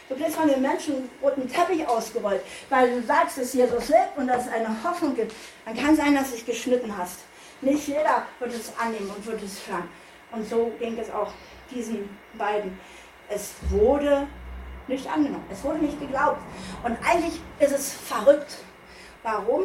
Du 0.10 0.16
kriegst 0.16 0.36
von 0.36 0.48
den 0.48 0.62
Menschen 0.62 1.10
roten 1.22 1.50
Teppich 1.50 1.86
ausgerollt, 1.86 2.42
weil 2.70 2.90
du 2.90 3.06
sagst, 3.06 3.38
dass 3.38 3.54
Jesus 3.54 3.90
lebt 3.90 4.18
und 4.18 4.28
dass 4.28 4.46
es 4.46 4.52
eine 4.52 4.70
Hoffnung 4.84 5.16
gibt. 5.16 5.34
Dann 5.66 5.76
kann 5.76 5.92
es 5.92 5.98
sein, 5.98 6.16
dass 6.16 6.30
du 6.30 6.36
dich 6.36 6.46
geschnitten 6.46 6.98
hast. 6.98 7.20
Nicht 7.62 7.88
jeder 7.88 8.26
wird 8.40 8.54
es 8.54 8.72
annehmen 8.80 9.10
und 9.10 9.26
wird 9.26 9.42
es 9.44 9.68
hören. 9.68 9.90
Und 10.32 10.48
so 10.48 10.72
ging 10.80 10.98
es 10.98 11.12
auch 11.12 11.32
diesen 11.72 12.10
beiden. 12.38 12.80
Es 13.30 13.52
wurde 13.70 14.28
nicht 14.88 15.08
angenommen. 15.10 15.46
Es 15.52 15.64
wurde 15.64 15.80
nicht 15.80 16.00
geglaubt. 16.00 16.40
Und 16.84 16.98
eigentlich 17.06 17.42
ist 17.60 17.72
es 17.72 17.94
verrückt. 17.94 18.58
Warum? 19.24 19.64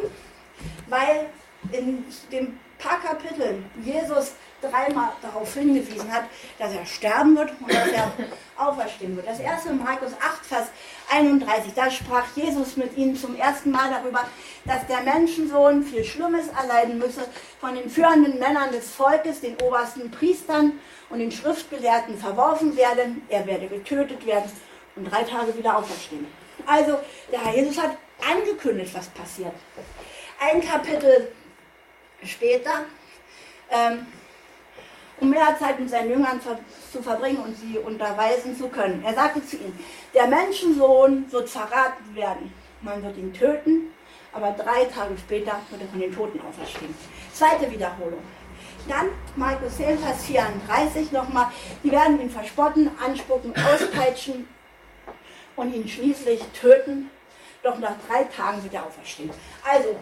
Weil 0.89 1.29
in 1.71 2.03
den 2.31 2.59
paar 2.77 2.99
Kapiteln 2.99 3.65
Jesus 3.81 4.33
dreimal 4.69 5.09
darauf 5.21 5.53
hingewiesen 5.53 6.11
hat, 6.11 6.25
dass 6.57 6.73
er 6.73 6.85
sterben 6.85 7.35
wird 7.35 7.51
und 7.59 7.73
dass 7.73 7.87
er 7.89 8.11
auferstehen 8.57 9.15
wird. 9.15 9.27
Das 9.27 9.39
erste 9.39 9.69
in 9.69 9.83
Markus 9.83 10.13
8, 10.13 10.45
Vers 10.45 10.67
31, 11.11 11.73
da 11.73 11.89
sprach 11.91 12.25
Jesus 12.35 12.77
mit 12.77 12.95
ihnen 12.97 13.15
zum 13.15 13.35
ersten 13.35 13.71
Mal 13.71 13.89
darüber, 13.89 14.25
dass 14.65 14.85
der 14.87 15.01
Menschensohn 15.01 15.83
viel 15.83 16.03
Schlimmes 16.03 16.47
erleiden 16.47 16.97
müsse 16.97 17.27
von 17.59 17.75
den 17.75 17.89
führenden 17.89 18.39
Männern 18.39 18.71
des 18.71 18.89
Volkes, 18.91 19.41
den 19.41 19.55
obersten 19.61 20.11
Priestern 20.11 20.73
und 21.09 21.19
den 21.19 21.31
Schriftgelehrten 21.31 22.17
verworfen 22.17 22.75
werden. 22.77 23.23
Er 23.29 23.45
werde 23.45 23.67
getötet 23.67 24.25
werden 24.25 24.51
und 24.95 25.11
drei 25.11 25.23
Tage 25.23 25.57
wieder 25.57 25.77
auferstehen. 25.77 26.27
Also 26.65 26.99
der 27.31 27.43
Herr 27.43 27.55
Jesus 27.55 27.81
hat 27.81 27.97
angekündigt, 28.29 28.93
was 28.95 29.07
passiert. 29.09 29.53
Ein 30.39 30.61
Kapitel 30.61 31.31
später 32.23 32.85
ähm, 33.69 34.05
um 35.23 35.29
mehr 35.29 35.57
Zeit 35.57 35.79
mit 35.79 35.89
seinen 35.89 36.09
Jüngern 36.09 36.39
zu 36.91 37.01
verbringen 37.01 37.37
und 37.37 37.57
sie 37.57 37.77
unterweisen 37.77 38.55
zu 38.57 38.67
können. 38.67 39.01
Er 39.05 39.13
sagte 39.13 39.45
zu 39.45 39.55
ihnen, 39.55 39.79
der 40.13 40.27
Menschensohn 40.27 41.31
wird 41.31 41.49
verraten 41.49 42.13
werden. 42.13 42.53
Man 42.81 43.01
wird 43.01 43.17
ihn 43.17 43.33
töten, 43.33 43.93
aber 44.33 44.51
drei 44.51 44.83
Tage 44.85 45.17
später 45.17 45.59
wird 45.69 45.81
er 45.81 45.87
von 45.87 45.99
den 45.99 46.13
Toten 46.13 46.41
auferstehen. 46.41 46.93
Zweite 47.31 47.71
Wiederholung. 47.71 48.19
Dann 48.89 49.07
Markus 49.37 49.77
10, 49.77 49.97
Vers 49.97 50.25
34 50.25 51.13
nochmal, 51.13 51.47
die 51.81 51.91
werden 51.91 52.19
ihn 52.19 52.29
verspotten, 52.29 52.91
anspucken, 53.01 53.53
auspeitschen 53.73 54.45
und 55.55 55.73
ihn 55.73 55.87
schließlich 55.87 56.41
töten. 56.59 57.09
Doch 57.63 57.79
nach 57.79 57.95
drei 58.09 58.25
Tagen 58.25 58.61
wird 58.61 58.73
er 58.73 58.85
auferstehen. 58.85 59.31
Also, 59.63 59.95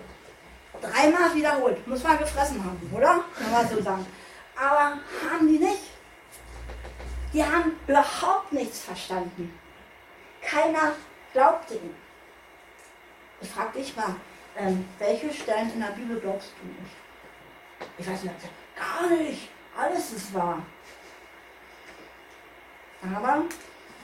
dreimal 0.81 1.35
wiederholt. 1.35 1.87
Muss 1.87 2.01
man 2.01 2.17
gefressen 2.17 2.63
haben, 2.63 2.91
oder? 2.91 3.23
Kann 3.37 3.51
man 3.51 3.69
so 3.69 3.79
sagen. 3.83 4.03
Aber 4.55 4.99
haben 5.29 5.47
die 5.47 5.59
nicht. 5.59 5.91
Die 7.33 7.43
haben 7.43 7.73
überhaupt 7.87 8.51
nichts 8.51 8.81
verstanden. 8.81 9.57
Keiner 10.41 10.93
glaubte 11.33 11.75
ihm. 11.75 11.95
Ich 13.39 13.49
frage 13.49 13.79
dich 13.79 13.95
mal, 13.95 14.15
ähm, 14.57 14.85
welche 14.99 15.33
Stellen 15.33 15.71
in 15.73 15.79
der 15.79 15.87
Bibel 15.87 16.19
glaubst 16.19 16.51
du 16.61 16.67
nicht? 16.67 16.95
Ich 17.97 18.07
weiß 18.07 18.23
nicht, 18.23 18.35
gar 18.75 19.09
nicht. 19.09 19.49
Alles 19.77 20.11
ist 20.11 20.33
wahr. 20.33 20.61
Aber, 23.03 23.43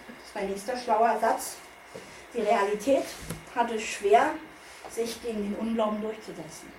das 0.08 0.28
ist 0.28 0.36
mein 0.36 0.50
nächster 0.50 0.78
schlauer 0.78 1.20
Satz, 1.20 1.58
die 2.34 2.42
Realität 2.42 3.06
hatte 3.56 3.80
schwer, 3.80 4.32
sich 4.90 5.22
gegen 5.22 5.44
den 5.44 5.56
Unglauben 5.56 6.02
durchzusetzen. 6.02 6.72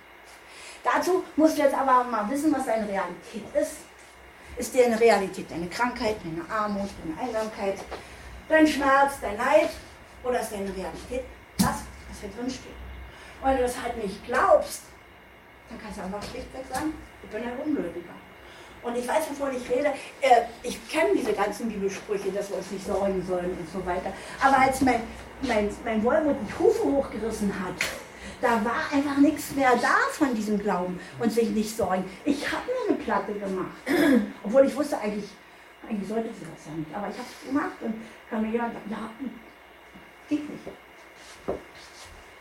Dazu 0.83 1.23
musst 1.35 1.57
du 1.57 1.63
jetzt 1.63 1.75
aber 1.75 2.03
mal 2.03 2.29
wissen, 2.29 2.53
was 2.53 2.65
deine 2.65 2.87
Realität 2.87 3.43
ist. 3.59 3.77
Ist 4.57 4.73
dir 4.73 4.85
eine 4.85 4.99
Realität 4.99 5.49
deine 5.49 5.67
Krankheit, 5.67 6.17
deine 6.23 6.49
Armut, 6.49 6.89
deine 7.03 7.27
Einsamkeit, 7.27 7.79
dein 8.47 8.67
Schmerz, 8.67 9.13
dein 9.21 9.37
Leid? 9.37 9.69
Oder 10.23 10.41
ist 10.41 10.51
deine 10.51 10.75
Realität 10.75 11.23
das, 11.57 11.83
was 12.09 12.19
hier 12.21 12.29
drin 12.29 12.49
steht? 12.49 12.75
Und 13.41 13.49
wenn 13.49 13.57
du 13.57 13.63
das 13.63 13.81
halt 13.81 14.03
nicht 14.03 14.25
glaubst, 14.25 14.81
dann 15.69 15.79
kannst 15.81 15.97
du 15.97 16.03
einfach 16.03 16.23
schlichtweg 16.23 16.65
sagen, 16.73 16.93
ich 17.23 17.29
bin 17.29 17.43
ein 17.43 17.57
Ungläubiger. 17.63 18.13
Und 18.81 18.95
ich 18.95 19.07
weiß, 19.07 19.29
wovon 19.29 19.55
ich 19.55 19.69
rede. 19.69 19.93
Äh, 20.21 20.41
ich 20.63 20.89
kenne 20.89 21.09
diese 21.15 21.33
ganzen 21.33 21.69
Bibelsprüche, 21.69 22.31
dass 22.31 22.49
wir 22.49 22.57
uns 22.57 22.71
nicht 22.71 22.85
sorgen 22.85 23.23
sollen 23.25 23.57
und 23.57 23.69
so 23.71 23.85
weiter. 23.85 24.11
Aber 24.41 24.57
als 24.57 24.81
mein, 24.81 25.01
mein, 25.41 25.69
mein 25.83 26.03
Wolmut 26.03 26.37
die 26.47 26.53
Hufe 26.57 26.83
hochgerissen 26.83 27.53
hat, 27.53 27.75
da 28.41 28.63
war 28.63 28.91
einfach 28.91 29.17
nichts 29.17 29.51
mehr 29.55 29.75
da 29.75 29.95
von 30.11 30.33
diesem 30.33 30.59
Glauben 30.59 30.99
und 31.19 31.31
sich 31.31 31.49
nicht 31.49 31.75
sorgen. 31.75 32.05
Ich 32.25 32.49
habe 32.51 32.63
mir 32.65 32.93
eine 32.93 33.03
Platte 33.03 33.33
gemacht, 33.33 33.71
obwohl 34.43 34.65
ich 34.65 34.75
wusste 34.75 34.97
eigentlich, 34.99 35.29
eigentlich 35.87 36.07
sollte 36.07 36.29
sie 36.29 36.45
das 36.45 36.65
ja 36.65 36.71
nicht, 36.73 36.95
aber 36.95 37.09
ich 37.09 37.17
habe 37.17 37.27
es 37.27 37.47
gemacht 37.47 37.81
und 37.81 37.95
kann 38.29 38.41
mir 38.41 38.51
jemand 38.51 38.73
sagen, 38.73 38.89
ja, 38.89 39.09
geht 40.29 40.49
nicht. 40.49 40.63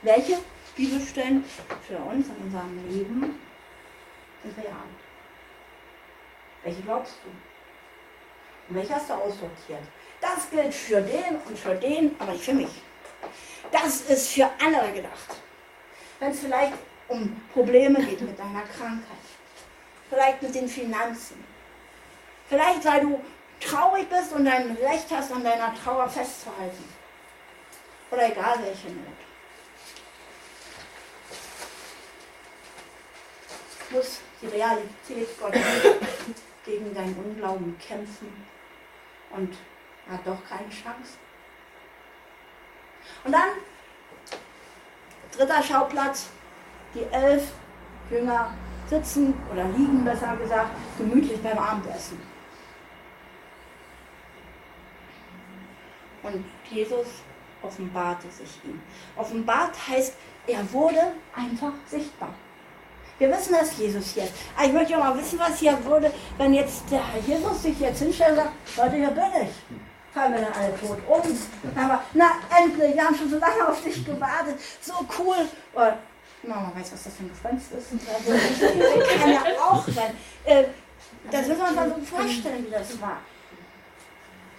Welche 0.02 0.38
Bibelstellen 0.76 1.44
für 1.86 1.96
uns 1.96 2.28
in 2.28 2.44
unserem 2.44 2.88
Leben 2.88 3.34
sind 4.42 4.58
real? 4.58 4.76
Welche 6.62 6.82
glaubst 6.82 7.14
du? 7.24 7.30
Und 8.68 8.76
welche 8.76 8.94
hast 8.94 9.08
du 9.08 9.14
aussortiert? 9.14 9.82
Das 10.20 10.50
gilt 10.50 10.74
für 10.74 11.00
den 11.00 11.36
und 11.48 11.58
für 11.58 11.74
den, 11.74 12.14
aber 12.18 12.32
nicht 12.32 12.44
für 12.44 12.52
mich. 12.52 12.82
Das 13.72 14.02
ist 14.02 14.32
für 14.32 14.48
andere 14.60 14.92
gedacht. 14.92 15.47
Wenn 16.20 16.32
es 16.32 16.40
vielleicht 16.40 16.74
um 17.08 17.40
Probleme 17.52 18.04
geht 18.04 18.20
mit 18.20 18.38
deiner 18.38 18.62
Krankheit, 18.62 19.18
vielleicht 20.08 20.42
mit 20.42 20.54
den 20.54 20.68
Finanzen, 20.68 21.44
vielleicht 22.48 22.84
weil 22.84 23.00
du 23.02 23.20
traurig 23.60 24.08
bist 24.08 24.32
und 24.32 24.44
dein 24.44 24.76
Recht 24.76 25.06
hast, 25.10 25.32
an 25.32 25.44
deiner 25.44 25.74
Trauer 25.74 26.08
festzuhalten. 26.08 26.84
Oder 28.10 28.30
egal 28.30 28.58
welche 28.62 28.88
Not. 28.88 29.18
Muss 33.90 34.20
die 34.40 34.46
Realität 34.46 35.40
Gottes 35.40 35.62
gegen 36.64 36.94
deinen 36.94 37.16
Unglauben 37.16 37.78
kämpfen 37.78 38.44
und 39.30 39.56
hat 40.10 40.26
doch 40.26 40.38
keine 40.48 40.68
Chance. 40.68 41.18
Und 43.24 43.32
dann, 43.32 43.50
dritter 45.36 45.62
Schauplatz, 45.62 46.28
die 46.94 47.04
elf 47.12 47.52
Jünger 48.10 48.50
sitzen 48.88 49.34
oder 49.52 49.64
liegen, 49.64 50.04
besser 50.04 50.36
gesagt, 50.36 50.70
gemütlich 50.96 51.42
beim 51.42 51.58
Abendessen. 51.58 52.20
Und 56.22 56.44
Jesus 56.70 57.06
offenbarte 57.62 58.28
sich 58.30 58.48
ihm. 58.64 58.80
Offenbart 59.16 59.74
heißt, 59.88 60.14
er 60.46 60.72
wurde 60.72 61.12
einfach 61.34 61.72
sichtbar. 61.86 62.34
Wir 63.18 63.30
wissen, 63.30 63.52
dass 63.52 63.76
Jesus 63.76 64.14
hier 64.14 64.24
ist. 64.24 64.32
Aber 64.56 64.66
ich 64.66 64.72
möchte 64.72 64.92
ja 64.92 64.98
mal 64.98 65.18
wissen, 65.18 65.38
was 65.38 65.58
hier 65.58 65.84
würde, 65.84 66.12
wenn 66.36 66.54
jetzt 66.54 66.84
der 66.90 67.04
Herr 67.04 67.20
Jesus 67.20 67.62
sich 67.62 67.78
jetzt 67.80 67.98
hinstellt 67.98 68.30
und 68.30 68.36
sagt, 68.36 68.52
Leute, 68.76 68.96
hier 68.96 69.10
bin 69.10 69.42
ich. 69.42 69.76
Fallen 70.18 70.32
wir 70.32 70.40
dann 70.40 70.52
alle 70.52 70.76
tot 70.80 70.98
um. 71.06 71.38
Aber, 71.80 72.02
na, 72.12 72.32
endlich, 72.58 72.92
wir 72.92 73.04
haben 73.04 73.14
schon 73.14 73.30
so 73.30 73.38
lange 73.38 73.68
auf 73.68 73.80
dich 73.84 74.04
gewartet. 74.04 74.58
So 74.80 74.94
cool. 75.16 75.48
Und, 75.74 75.94
Mama 76.42 76.72
weiß, 76.74 76.92
was 76.92 77.04
das 77.04 77.14
für 77.14 77.22
ein 77.22 77.30
Gespenst 77.30 77.70
ist. 77.70 77.92
Also, 77.92 79.16
kann 79.16 79.32
ja 79.32 79.42
auch 79.60 79.86
sein. 79.86 80.16
Äh, 80.44 80.64
das 81.30 81.46
müssen 81.46 81.60
wir 81.60 81.68
uns 81.68 81.76
mal 81.76 81.94
so 81.94 82.16
vorstellen, 82.16 82.66
wie 82.66 82.70
das 82.70 83.00
war. 83.00 83.18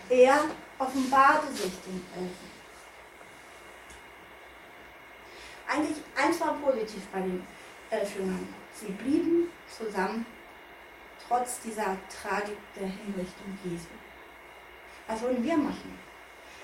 Er 0.10 0.46
offenbarte 0.78 1.52
sich 1.52 1.74
den 1.86 2.06
Elfen. 2.16 2.50
Eigentlich 5.68 5.98
eins 6.16 6.40
war 6.40 6.54
positiv 6.54 7.06
bei 7.12 7.20
den 7.20 7.46
Elfjüngern. 7.90 8.48
Sie 8.74 8.94
blieben 8.94 9.50
zusammen, 9.78 10.26
trotz 11.28 11.60
dieser 11.60 11.98
Tragik 12.08 12.58
der 12.78 12.88
Hinrichtung 12.88 13.60
Jesu. 13.66 13.99
Was 15.10 15.22
würden 15.22 15.44
wir 15.44 15.58
machen? 15.58 15.98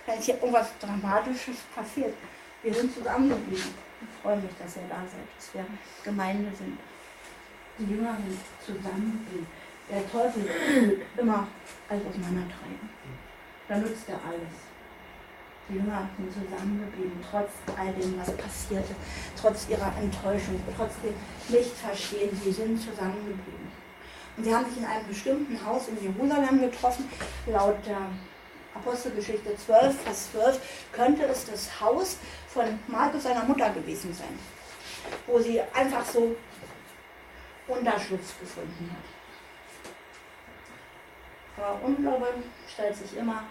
Wenn 0.06 0.20
hier 0.20 0.36
irgendwas 0.36 0.70
Dramatisches 0.80 1.58
passiert, 1.74 2.14
wir 2.62 2.72
sind 2.72 2.94
zusammengeblieben. 2.94 3.74
Ich 4.02 4.22
freue 4.22 4.38
mich, 4.38 4.52
dass 4.60 4.76
ihr 4.76 4.84
da 4.88 4.98
seid, 4.98 5.26
dass 5.36 5.54
wir 5.56 5.66
Gemeinde 6.04 6.56
sind. 6.56 6.78
Die 7.80 7.92
Jünger 7.92 8.16
sind 8.16 8.40
zusammengeblieben. 8.64 9.48
Der 9.90 10.12
Teufel 10.12 10.48
immer 11.18 11.48
alles 11.90 12.06
auseinandertreiben. 12.06 12.90
Da 13.68 13.78
nützt 13.78 14.10
er 14.10 14.20
alles. 14.24 14.54
Die 15.68 15.74
Jünger 15.74 16.08
sind 16.16 16.32
zusammengeblieben, 16.32 17.26
trotz 17.28 17.50
all 17.76 17.92
dem, 17.94 18.20
was 18.20 18.32
passierte, 18.38 18.96
trotz 19.42 19.68
ihrer 19.68 19.92
Enttäuschung, 19.98 20.62
trotz 20.78 20.94
dem 21.02 21.16
Nichtverstehen. 21.50 22.40
Sie 22.44 22.52
sind 22.52 22.80
zusammengeblieben. 22.80 23.72
Und 24.38 24.44
sie 24.44 24.54
haben 24.54 24.66
sich 24.66 24.78
in 24.78 24.86
einem 24.86 25.08
bestimmten 25.08 25.66
Haus 25.66 25.88
in 25.88 26.00
Jerusalem 26.00 26.62
getroffen. 26.62 27.10
Laut 27.48 27.84
der 27.88 28.02
Apostelgeschichte 28.76 29.56
12, 29.56 30.02
Vers 30.02 30.32
12 30.32 30.60
könnte 30.92 31.24
es 31.26 31.46
das 31.46 31.80
Haus 31.80 32.18
von 32.48 32.80
Markus 32.88 33.24
seiner 33.24 33.44
Mutter 33.46 33.70
gewesen 33.70 34.14
sein, 34.14 34.38
wo 35.28 35.40
sie 35.40 35.62
einfach 35.74 36.06
so 36.06 36.36
Unterschlupf 37.68 38.40
gefunden 38.40 38.92
hat. 38.92 39.00
Aber 41.58 41.80
Unglaube 41.84 42.28
stellt 42.68 42.96
sich 42.96 43.18
immer 43.18 43.44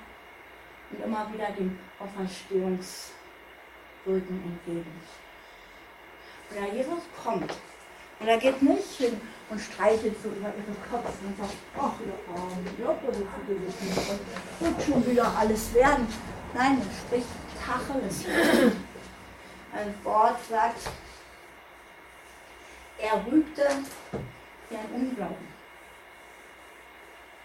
und 0.90 1.02
immer 1.02 1.32
wieder 1.32 1.50
dem 1.52 1.78
Auferstehungswirken 1.98 3.10
entgegen. 4.04 5.00
Und 6.50 6.56
der 6.56 6.74
Jesus 6.74 7.02
kommt 7.22 7.54
und 8.20 8.28
er 8.28 8.38
geht 8.38 8.62
nicht 8.62 8.90
hin 8.98 9.20
und 9.54 9.60
streichelt 9.60 10.16
so 10.20 10.30
über 10.30 10.48
ihren 10.48 10.76
Kopf 10.90 11.12
und 11.24 11.38
sagt, 11.38 11.54
ach 11.78 11.92
ihr 12.00 12.12
gewissen 13.46 13.88
und 14.10 14.60
wird 14.60 14.82
schon 14.82 15.06
wieder 15.06 15.32
alles 15.38 15.72
werden. 15.72 16.08
Nein, 16.54 16.78
er 16.80 17.06
spricht 17.06 17.26
Tacheles. 17.64 18.24
Ein 19.72 19.94
Wort 20.02 20.38
sagt, 20.48 20.88
er 22.98 23.24
rügte 23.30 23.62
ihren 24.70 24.90
Unglauben 24.92 25.54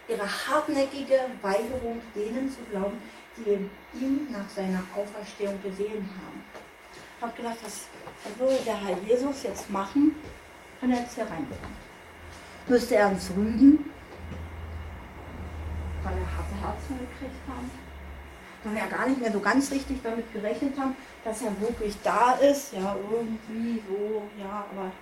ihre 0.08 0.26
hartnäckige 0.26 1.20
Weigerung, 1.40 2.00
denen 2.16 2.50
zu 2.50 2.58
glauben, 2.72 3.00
die 3.36 3.68
ihn 3.96 4.26
nach 4.32 4.48
seiner 4.48 4.82
Auferstehung 4.96 5.62
gesehen 5.62 6.10
haben. 6.18 6.44
Ich 7.16 7.22
habe 7.22 7.32
gedacht, 7.36 7.58
was, 7.62 7.86
würde 8.36 8.58
der 8.64 8.84
Herr 8.84 8.98
Jesus 9.06 9.44
jetzt 9.44 9.70
machen, 9.70 10.16
wenn 10.80 10.90
er 10.90 11.02
jetzt 11.02 11.14
hier 11.14 11.24
reinkommt? 11.24 11.89
Müsste 12.70 12.94
er 12.94 13.08
uns 13.08 13.28
rügen, 13.30 13.90
weil 16.04 16.14
wir 16.14 16.22
harte 16.22 16.54
Herzen 16.54 17.00
gekriegt 17.00 17.42
haben? 17.48 17.68
Weil 18.62 18.74
wir 18.74 18.80
ja 18.82 18.86
gar 18.86 19.08
nicht 19.08 19.20
mehr 19.20 19.32
so 19.32 19.40
ganz 19.40 19.72
richtig 19.72 20.00
damit 20.04 20.32
gerechnet 20.32 20.78
haben, 20.78 20.94
dass 21.24 21.42
er 21.42 21.60
wirklich 21.60 21.96
da 22.04 22.34
ist. 22.34 22.72
Ja, 22.72 22.94
irgendwie 23.10 23.82
so, 23.88 24.22
ja, 24.38 24.66
aber 24.70 24.92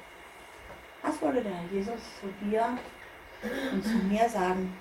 was 1.02 1.20
würde 1.20 1.42
der 1.42 1.52
Herr 1.52 1.70
Jesus 1.70 2.00
zu 2.18 2.28
dir 2.42 2.78
und 3.70 3.84
zu 3.84 3.96
mir 3.96 4.26
sagen, 4.30 4.72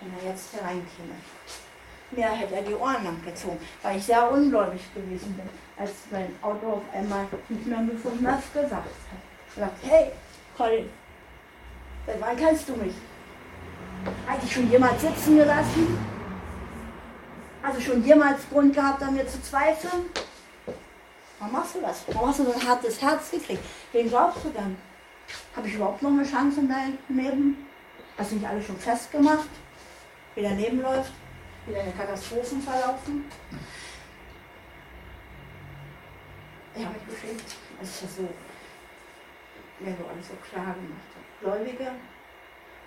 wenn 0.00 0.12
er 0.20 0.30
jetzt 0.30 0.52
hereinkäme. 0.52 1.14
Mir 2.12 2.30
hätte 2.30 2.54
er 2.54 2.62
die 2.62 2.74
Ohren 2.74 3.02
lang 3.02 3.20
gezogen, 3.24 3.58
weil 3.82 3.96
ich 3.96 4.04
sehr 4.04 4.30
ungläubig 4.30 4.82
gewesen 4.94 5.34
bin, 5.34 5.48
als 5.76 5.90
mein 6.12 6.32
Auto 6.40 6.74
auf 6.74 6.82
einmal 6.94 7.26
nicht 7.48 7.66
mehr 7.66 7.80
mit 7.80 8.22
Nass 8.22 8.44
gesagt 8.52 8.72
hat. 8.72 8.84
Er 9.56 9.62
sagt, 9.64 9.78
hey, 9.82 10.12
Colin, 10.56 10.88
seit 12.08 12.20
wann 12.20 12.36
kennst 12.36 12.68
du 12.68 12.72
mich? 12.76 12.94
Hat 14.26 14.42
dich 14.42 14.52
schon 14.52 14.70
jemals 14.70 15.00
sitzen 15.00 15.36
gelassen? 15.36 15.98
Hast 17.62 17.76
du 17.76 17.80
schon 17.82 18.04
jemals 18.04 18.48
Grund 18.48 18.74
gehabt, 18.74 19.02
an 19.02 19.14
mir 19.14 19.26
zu 19.26 19.40
zweifeln? 19.42 20.06
Warum 21.38 21.52
machst 21.52 21.74
du 21.74 21.80
das? 21.80 22.04
Warum 22.08 22.28
hast 22.28 22.40
du 22.40 22.44
so 22.44 22.52
ein 22.52 22.66
hartes 22.66 23.00
Herz 23.02 23.30
gekriegt? 23.30 23.62
Wen 23.92 24.08
glaubst 24.08 24.44
du 24.44 24.50
dann? 24.50 24.76
Habe 25.54 25.68
ich 25.68 25.74
überhaupt 25.74 26.02
noch 26.02 26.10
eine 26.10 26.24
Chance 26.24 26.60
in 26.60 26.68
deinem 26.68 26.98
Leben? 27.08 27.66
Hast 28.16 28.32
du 28.32 28.36
nicht 28.36 28.48
alles 28.48 28.66
schon 28.66 28.78
festgemacht? 28.78 29.48
wie 30.38 30.42
daneben 30.42 30.80
läuft, 30.80 31.12
wie 31.66 31.72
deine 31.72 31.90
Katastrophen 31.90 32.62
verlaufen. 32.62 33.24
Ich 36.76 36.84
habe 36.84 36.94
mich 36.94 37.08
geschämt, 37.08 37.42
als 37.80 37.94
ich 37.94 38.00
das 38.02 38.16
so, 38.16 38.28
mir 39.80 39.96
so 39.96 40.06
alles 40.06 40.28
so 40.28 40.34
klar 40.48 40.74
gemacht. 40.74 41.17
Gläubige 41.40 41.92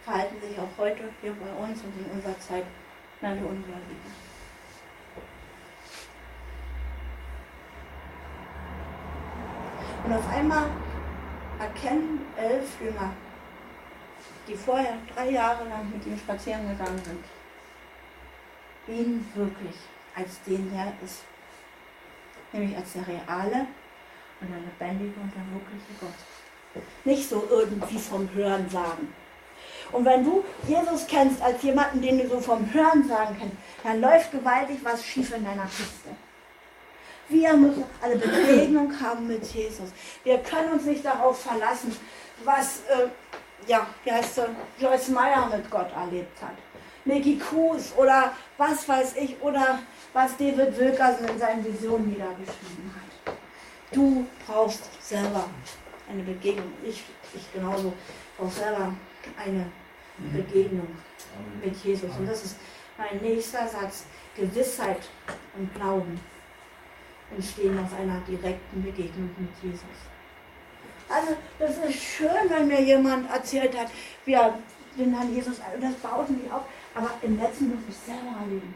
verhalten 0.03 0.41
sich 0.41 0.57
auch 0.59 0.77
heute 0.77 1.03
hier 1.21 1.33
bei 1.33 1.63
uns 1.63 1.81
und 1.83 1.93
in 1.97 2.11
unserer 2.11 2.39
Zeit 2.39 2.65
wie 3.21 3.27
Ungläubige. 3.27 4.09
Und 10.03 10.13
auf 10.13 10.29
einmal 10.29 10.69
erkennen 11.59 12.25
elf 12.35 12.81
Jünger, 12.81 13.13
die 14.47 14.55
vorher 14.55 14.97
drei 15.13 15.29
Jahre 15.29 15.69
lang 15.69 15.89
mit 15.91 16.05
ihm 16.07 16.17
spazieren 16.17 16.67
gegangen 16.67 17.01
sind, 17.05 17.23
ihn 18.87 19.31
wirklich 19.35 19.75
als 20.15 20.41
den 20.43 20.71
der 20.73 20.91
ist. 21.03 21.23
Nämlich 22.51 22.75
als 22.75 22.93
der 22.93 23.07
reale 23.07 23.67
und 24.41 24.49
der 24.49 24.59
lebendige 24.59 25.19
und 25.19 25.31
der 25.33 25.43
wirkliche 25.53 25.93
Gott. 25.99 26.40
Nicht 27.03 27.29
so 27.29 27.47
irgendwie 27.49 27.97
vom 27.97 28.29
Hören 28.33 28.69
sagen. 28.69 29.13
Und 29.91 30.05
wenn 30.05 30.23
du 30.23 30.43
Jesus 30.67 31.05
kennst 31.07 31.41
als 31.41 31.61
jemanden, 31.63 32.01
den 32.01 32.19
du 32.19 32.27
so 32.29 32.39
vom 32.39 32.73
Hören 32.73 33.07
sagen 33.07 33.35
kennst, 33.37 33.57
dann 33.83 33.99
läuft 33.99 34.31
gewaltig 34.31 34.79
was 34.83 35.03
schief 35.03 35.35
in 35.35 35.43
deiner 35.43 35.65
Kiste. 35.65 36.09
Wir 37.27 37.53
müssen 37.53 37.83
eine 38.01 38.15
Begegnung 38.15 38.91
haben 39.01 39.27
mit 39.27 39.45
Jesus. 39.53 39.89
Wir 40.23 40.37
können 40.39 40.73
uns 40.73 40.83
nicht 40.83 41.03
darauf 41.05 41.41
verlassen, 41.41 41.95
was, 42.43 42.81
äh, 42.89 43.07
ja, 43.67 43.87
wie 44.03 44.11
heißt 44.11 44.35
so, 44.35 44.43
Joyce 44.79 45.09
Meyer 45.09 45.49
mit 45.53 45.69
Gott 45.69 45.91
erlebt 45.93 46.41
hat. 46.41 46.55
Mickey 47.03 47.37
Cruz 47.37 47.93
oder 47.97 48.33
was 48.57 48.87
weiß 48.87 49.15
ich 49.15 49.41
oder 49.41 49.79
was 50.13 50.37
David 50.37 50.77
Wilkerson 50.77 51.27
in 51.27 51.39
seinen 51.39 51.65
Visionen 51.65 52.09
niedergeschrieben 52.09 52.93
hat. 52.95 53.33
Du 53.91 54.25
brauchst 54.45 54.83
selber 55.01 55.45
eine 56.11 56.23
Begegnung. 56.23 56.71
Ich, 56.83 57.03
ich 57.33 57.53
genauso 57.53 57.93
brauche 58.37 58.51
selber 58.51 58.93
eine 59.37 59.65
Begegnung 60.17 60.87
mit 61.63 61.75
Jesus. 61.83 62.09
Und 62.17 62.27
das 62.27 62.45
ist 62.45 62.57
mein 62.97 63.21
nächster 63.21 63.67
Satz. 63.67 64.05
Gewissheit 64.35 65.01
und 65.57 65.73
Glauben. 65.75 66.19
entstehen 67.35 67.77
aus 67.79 67.91
einer 67.99 68.19
direkten 68.27 68.83
Begegnung 68.83 69.29
mit 69.37 69.49
Jesus. 69.61 69.85
Also 71.09 71.35
das 71.59 71.77
ist 71.89 72.01
schön, 72.01 72.49
wenn 72.49 72.67
mir 72.67 72.81
jemand 72.81 73.29
erzählt 73.29 73.77
hat, 73.77 73.87
wie 74.25 74.33
er 74.33 74.57
den 74.97 75.13
Herrn 75.13 75.33
Jesus, 75.33 75.57
das 75.79 75.93
baut 75.95 76.29
mich 76.29 76.51
auf, 76.51 76.63
aber 76.95 77.11
im 77.21 77.39
letzten 77.39 77.69
muss 77.69 77.79
ich 77.89 77.95
selber 77.95 78.39
erleben. 78.41 78.73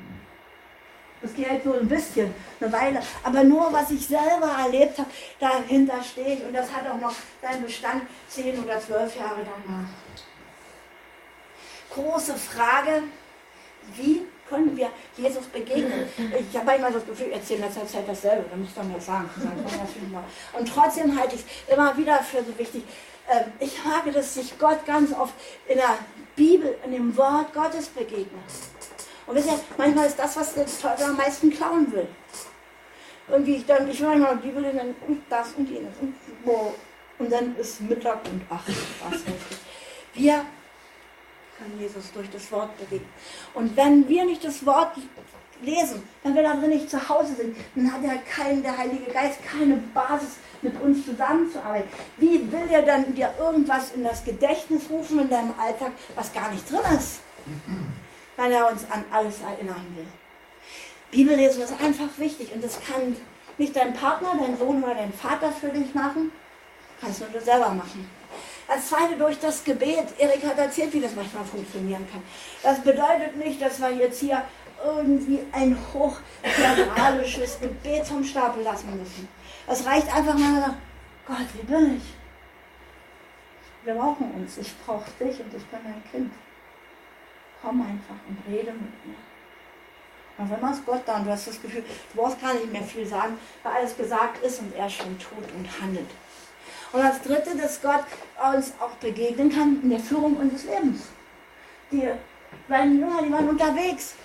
Das 1.26 1.34
geht 1.34 1.50
halt 1.50 1.66
nur 1.66 1.80
ein 1.80 1.88
bisschen, 1.88 2.32
eine 2.60 2.72
Weile. 2.72 3.00
Aber 3.24 3.44
nur, 3.44 3.74
was 3.74 3.90
ich 3.90 4.06
selber 4.06 4.56
erlebt 4.64 5.00
habe, 5.00 5.10
dahinter 5.40 6.04
stehe 6.04 6.36
ich. 6.36 6.44
Und 6.46 6.54
das 6.54 6.72
hat 6.72 6.88
auch 6.88 7.02
noch 7.02 7.16
seinen 7.42 7.64
Bestand 7.64 8.04
zehn 8.28 8.64
oder 8.64 8.80
zwölf 8.80 9.16
Jahre 9.16 9.40
danach. 9.40 9.88
Große 11.90 12.36
Frage, 12.36 13.04
wie 13.96 14.22
können 14.48 14.78
wir 14.78 14.90
Jesus 15.18 15.46
begegnen? 15.48 16.06
Ich 16.40 16.56
habe 16.56 16.68
manchmal 16.68 16.94
das 16.94 17.06
Gefühl, 17.08 17.28
ich 17.30 17.34
erzähle 17.34 17.60
in 17.62 17.66
letzter 17.66 17.88
Zeit 17.88 18.08
dasselbe, 18.08 18.46
da 18.48 18.56
muss 18.56 18.76
doch 18.76 18.84
mal 18.84 19.02
sagen. 19.02 19.28
Und 20.60 20.70
trotzdem 20.72 21.20
halte 21.20 21.34
ich 21.34 21.42
es 21.42 21.74
immer 21.74 21.98
wieder 21.98 22.20
für 22.20 22.44
so 22.44 22.56
wichtig. 22.60 22.84
Ähm, 23.28 23.52
ich 23.60 23.84
mag 23.84 24.14
dass 24.14 24.36
sich 24.36 24.60
Gott 24.60 24.86
ganz 24.86 25.12
oft 25.12 25.34
in 25.68 25.78
der 25.78 25.98
Bibel, 26.36 26.78
in 26.86 26.92
dem 26.92 27.18
Wort 27.18 27.52
Gottes 27.52 27.88
begegnet. 27.88 28.30
Und 29.28 29.36
wisst 29.36 29.48
ihr, 29.48 29.60
manchmal 29.78 30.08
ist 30.08 30.20
das, 30.20 30.36
was 30.38 30.54
der 30.54 30.66
Teufel 30.66 31.06
am 31.06 31.18
meisten 31.18 31.50
klauen 31.50 31.92
will. 31.92 32.08
Irgendwie, 33.28 33.56
ich 33.56 33.66
dann, 33.66 33.90
ich 33.90 34.00
will 34.00 34.08
manchmal 34.08 34.38
die 34.38 34.48
Bibel 34.48 34.64
dann 34.64 34.96
und 35.08 35.24
das 35.30 35.54
und 35.58 35.70
jenes 35.70 35.94
und. 36.00 36.16
Und 37.18 37.32
dann 37.32 37.56
ist 37.56 37.82
Mittag 37.82 38.20
und 38.26 38.42
ach, 38.50 38.64
was 38.68 39.22
Wir 40.14 40.46
können 41.58 41.80
Jesus 41.80 42.12
durch 42.14 42.30
das 42.30 42.52
Wort 42.52 42.78
bewegen. 42.78 43.08
Und 43.54 43.76
wenn 43.78 44.08
wir 44.08 44.26
nicht 44.26 44.44
das 44.44 44.66
Wort 44.66 44.98
lesen, 45.62 46.04
wenn 46.24 46.36
wir 46.36 46.44
da 46.44 46.56
drin 46.56 46.72
nicht 46.72 46.90
zu 46.90 47.10
Hause 47.10 47.36
sind, 47.36 47.56
dann 47.74 47.92
hat 47.92 48.04
ja 48.04 48.16
kein, 48.30 48.62
der 48.62 48.78
Heilige 48.78 49.12
Geist 49.12 49.40
keine 49.46 49.78
Basis, 49.94 50.38
mit 50.62 50.82
uns 50.82 51.06
zusammenzuarbeiten. 51.06 51.90
Wie 52.18 52.52
will 52.52 52.68
der 52.70 52.82
dann 52.82 53.14
dir 53.16 53.34
irgendwas 53.40 53.92
in 53.94 54.04
das 54.04 54.24
Gedächtnis 54.24 54.90
rufen 54.90 55.20
in 55.20 55.30
deinem 55.30 55.54
Alltag, 55.60 55.92
was 56.16 56.34
gar 56.34 56.52
nicht 56.52 56.70
drin 56.70 56.80
ist? 56.98 57.20
Weil 58.38 58.52
er 58.52 58.70
uns 58.72 58.84
an 58.90 59.04
alles 59.12 59.42
erinnern 59.42 59.86
will. 59.96 60.08
Bibellesen 61.12 61.64
ist 61.64 61.74
einfach 61.82 62.10
wichtig 62.18 62.52
und 62.54 62.64
das 62.64 62.80
kann 62.82 63.16
nicht 63.58 63.76
dein 63.76 63.94
Partner, 63.94 64.34
dein 64.40 64.58
Sohn 64.58 64.84
oder 64.84 64.96
dein 64.96 65.14
Vater 65.14 65.52
für 65.52 65.70
dich 65.70 65.94
machen, 65.94 66.32
kannst 67.00 67.22
nur 67.22 67.30
du 67.30 67.40
selber 67.40 67.70
machen. 67.70 68.10
Als 68.68 68.90
zweite 68.90 69.16
durch 69.16 69.40
das 69.40 69.64
Gebet. 69.64 70.08
Erik 70.18 70.44
hat 70.44 70.58
erzählt, 70.58 70.92
wie 70.94 71.00
das 71.00 71.16
manchmal 71.16 71.46
funktionieren 71.46 72.06
kann. 72.12 72.24
Das 72.64 72.82
bedeutet 72.82 73.36
nicht, 73.38 73.62
dass 73.62 73.80
wir 73.80 73.92
jetzt 73.92 74.20
hier 74.20 74.42
irgendwie 74.84 75.40
ein 75.52 75.78
hochtheatralisches 75.94 77.60
Gebet 77.62 78.06
vom 78.08 78.24
Stapel 78.24 78.64
lassen 78.64 78.98
müssen. 78.98 79.28
Es 79.68 79.86
reicht 79.86 80.14
einfach 80.14 80.38
mal, 80.38 80.74
Gott, 81.28 81.46
wie 81.54 81.66
bin 81.66 81.98
ich? 81.98 82.04
Wir 83.86 83.94
brauchen 83.94 84.32
uns. 84.32 84.58
Ich 84.58 84.74
brauche 84.86 85.06
dich 85.20 85.40
und 85.40 85.54
ich 85.54 85.66
bin 85.66 85.80
dein 85.84 86.04
Kind 86.12 86.32
komm 87.66 87.82
einfach 87.82 88.16
und 88.28 88.38
rede 88.48 88.72
mit 88.72 89.06
mir. 89.06 89.16
Und 90.38 90.52
wenn 90.52 90.62
man 90.62 90.74
es 90.74 90.86
Gott 90.86 91.02
da 91.06 91.18
und 91.18 91.26
du 91.26 91.32
hast 91.32 91.48
das 91.48 91.62
Gefühl, 91.62 91.84
du 92.14 92.22
brauchst 92.22 92.42
gar 92.42 92.54
nicht 92.54 92.72
mehr 92.72 92.84
viel 92.84 93.06
sagen, 93.06 93.38
weil 93.64 93.74
alles 93.74 93.98
gesagt 93.98 94.44
ist 94.44 94.60
und 94.60 94.76
er 94.76 94.90
schon 94.90 95.18
tut 95.18 95.52
und 95.58 95.82
handelt. 95.82 96.10
Und 96.92 97.02
das 97.02 97.22
Dritte, 97.22 97.58
dass 97.58 97.82
Gott 97.82 98.04
uns 98.54 98.74
auch 98.80 98.92
begegnen 98.98 99.50
kann 99.50 99.82
in 99.82 99.90
der 99.90 100.00
Führung 100.00 100.36
unseres 100.38 100.66
Lebens. 100.66 101.08
Die 101.92 102.10
beiden 102.68 103.00
Jünger, 103.00 103.22
die 103.24 103.32
waren 103.32 103.50
unterwegs. 103.50 104.16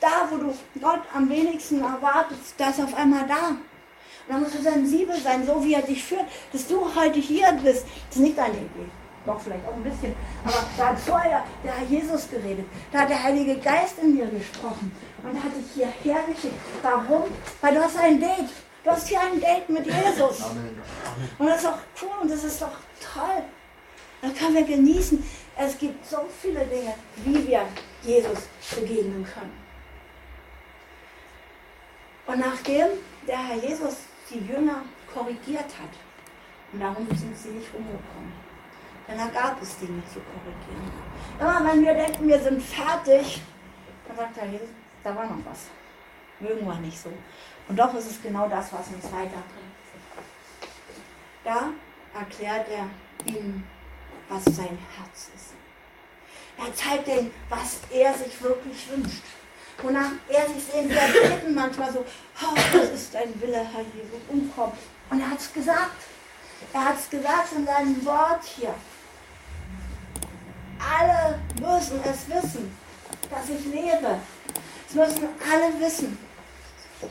Da, 0.00 0.28
wo 0.30 0.36
du 0.36 0.54
Gott 0.80 1.02
am 1.14 1.28
wenigsten 1.28 1.80
erwartest, 1.80 2.54
da 2.58 2.70
ist 2.70 2.80
auf 2.80 2.94
einmal 2.94 3.26
da. 3.26 3.48
Und 3.48 3.58
dann 4.28 4.40
musst 4.40 4.54
du 4.54 4.62
sensibel 4.62 5.16
sein, 5.16 5.46
so 5.46 5.64
wie 5.64 5.74
er 5.74 5.82
dich 5.82 6.02
führt, 6.02 6.26
dass 6.52 6.66
du 6.66 6.92
heute 6.94 7.20
hier 7.20 7.52
bist. 7.52 7.86
Das 8.08 8.16
ist 8.16 8.22
nicht 8.22 8.36
deine 8.36 8.56
Idee 8.56 8.90
doch 9.26 9.40
vielleicht 9.40 9.66
auch 9.66 9.74
ein 9.74 9.82
bisschen, 9.82 10.14
aber 10.44 10.64
da 10.76 10.88
hat 10.88 10.98
vorher 10.98 11.44
der 11.64 11.76
Herr 11.76 11.86
Jesus 11.86 12.28
geredet, 12.28 12.66
da 12.90 13.00
hat 13.00 13.10
der 13.10 13.22
Heilige 13.22 13.56
Geist 13.58 13.98
in 14.02 14.16
dir 14.16 14.26
gesprochen 14.26 14.94
und 15.22 15.42
hat 15.42 15.54
dich 15.56 15.72
hierher 15.74 16.22
geschickt. 16.26 16.54
Warum? 16.82 17.24
Weil 17.60 17.74
du 17.74 17.82
hast 17.82 17.98
ein 17.98 18.20
Date. 18.20 18.50
Du 18.84 18.90
hast 18.90 19.06
hier 19.06 19.20
ein 19.20 19.40
Date 19.40 19.68
mit 19.68 19.86
Jesus. 19.86 20.42
Und 21.38 21.46
das 21.46 21.58
ist 21.58 21.66
doch 21.66 21.78
cool 22.02 22.22
und 22.22 22.30
das 22.30 22.42
ist 22.42 22.60
doch 22.60 22.76
toll. 23.14 23.42
Das 24.20 24.34
können 24.34 24.54
wir 24.54 24.64
genießen. 24.64 25.22
Es 25.56 25.78
gibt 25.78 26.04
so 26.04 26.18
viele 26.40 26.64
Dinge, 26.64 26.94
wie 27.16 27.46
wir 27.46 27.62
Jesus 28.02 28.48
begegnen 28.74 29.24
können. 29.24 29.52
Und 32.26 32.40
nachdem 32.40 32.86
der 33.26 33.38
Herr 33.38 33.56
Jesus 33.56 33.96
die 34.30 34.38
Jünger 34.38 34.82
korrigiert 35.12 35.64
hat, 35.64 35.90
und 36.72 36.80
darum 36.80 37.06
sind 37.08 37.36
sie 37.36 37.50
nicht 37.50 37.74
umgekommen, 37.74 38.32
denn 39.08 39.18
da 39.18 39.26
gab 39.26 39.60
es 39.62 39.78
Dinge 39.78 40.02
zu 40.12 40.20
korrigieren. 40.20 40.92
Immer 41.38 41.72
wenn 41.72 41.84
wir 41.84 41.94
denken, 41.94 42.28
wir 42.28 42.40
sind 42.40 42.62
fertig, 42.62 43.42
dann 44.06 44.16
sagt 44.16 44.36
er, 44.38 44.46
Jesus, 44.46 44.68
da 45.02 45.14
war 45.14 45.26
noch 45.26 45.44
was. 45.44 45.66
Mögen 46.40 46.66
wir 46.66 46.74
nicht 46.76 46.98
so. 46.98 47.12
Und 47.68 47.78
doch 47.78 47.94
ist 47.94 48.10
es 48.10 48.22
genau 48.22 48.48
das, 48.48 48.72
was 48.72 48.88
uns 48.88 49.04
weiterbringt. 49.04 49.72
Da 51.44 51.70
erklärt 52.18 52.66
er 52.68 52.86
ihnen, 53.26 53.64
was 54.28 54.44
sein 54.44 54.78
Herz 54.96 55.30
ist. 55.34 55.54
Er 56.58 56.74
zeigt 56.74 57.08
ihnen, 57.08 57.32
was 57.48 57.80
er 57.90 58.14
sich 58.14 58.40
wirklich 58.42 58.90
wünscht. 58.90 59.22
Wonach 59.80 60.10
er 60.28 60.46
sich 60.48 60.62
sehen 60.64 60.88
Wir 60.88 61.28
beten 61.30 61.54
manchmal 61.54 61.92
so, 61.92 62.00
oh, 62.00 62.54
das 62.72 62.90
ist 62.90 63.14
dein 63.14 63.40
Wille, 63.40 63.58
Herr 63.58 63.80
Jesus, 63.80 64.20
umkommt. 64.28 64.78
Und 65.10 65.20
er 65.20 65.30
hat 65.30 65.40
es 65.40 65.52
gesagt. 65.52 65.96
Er 66.72 66.84
hat 66.84 66.98
es 66.98 67.10
gesagt 67.10 67.52
in 67.56 67.66
seinem 67.66 68.04
Wort 68.04 68.44
hier. 68.44 68.74
Alle 70.82 71.38
müssen 71.60 72.00
es 72.04 72.28
wissen, 72.28 72.76
dass 73.30 73.48
ich 73.48 73.64
lebe. 73.66 74.18
Es 74.88 74.94
müssen 74.94 75.28
alle 75.50 75.80
wissen. 75.80 76.18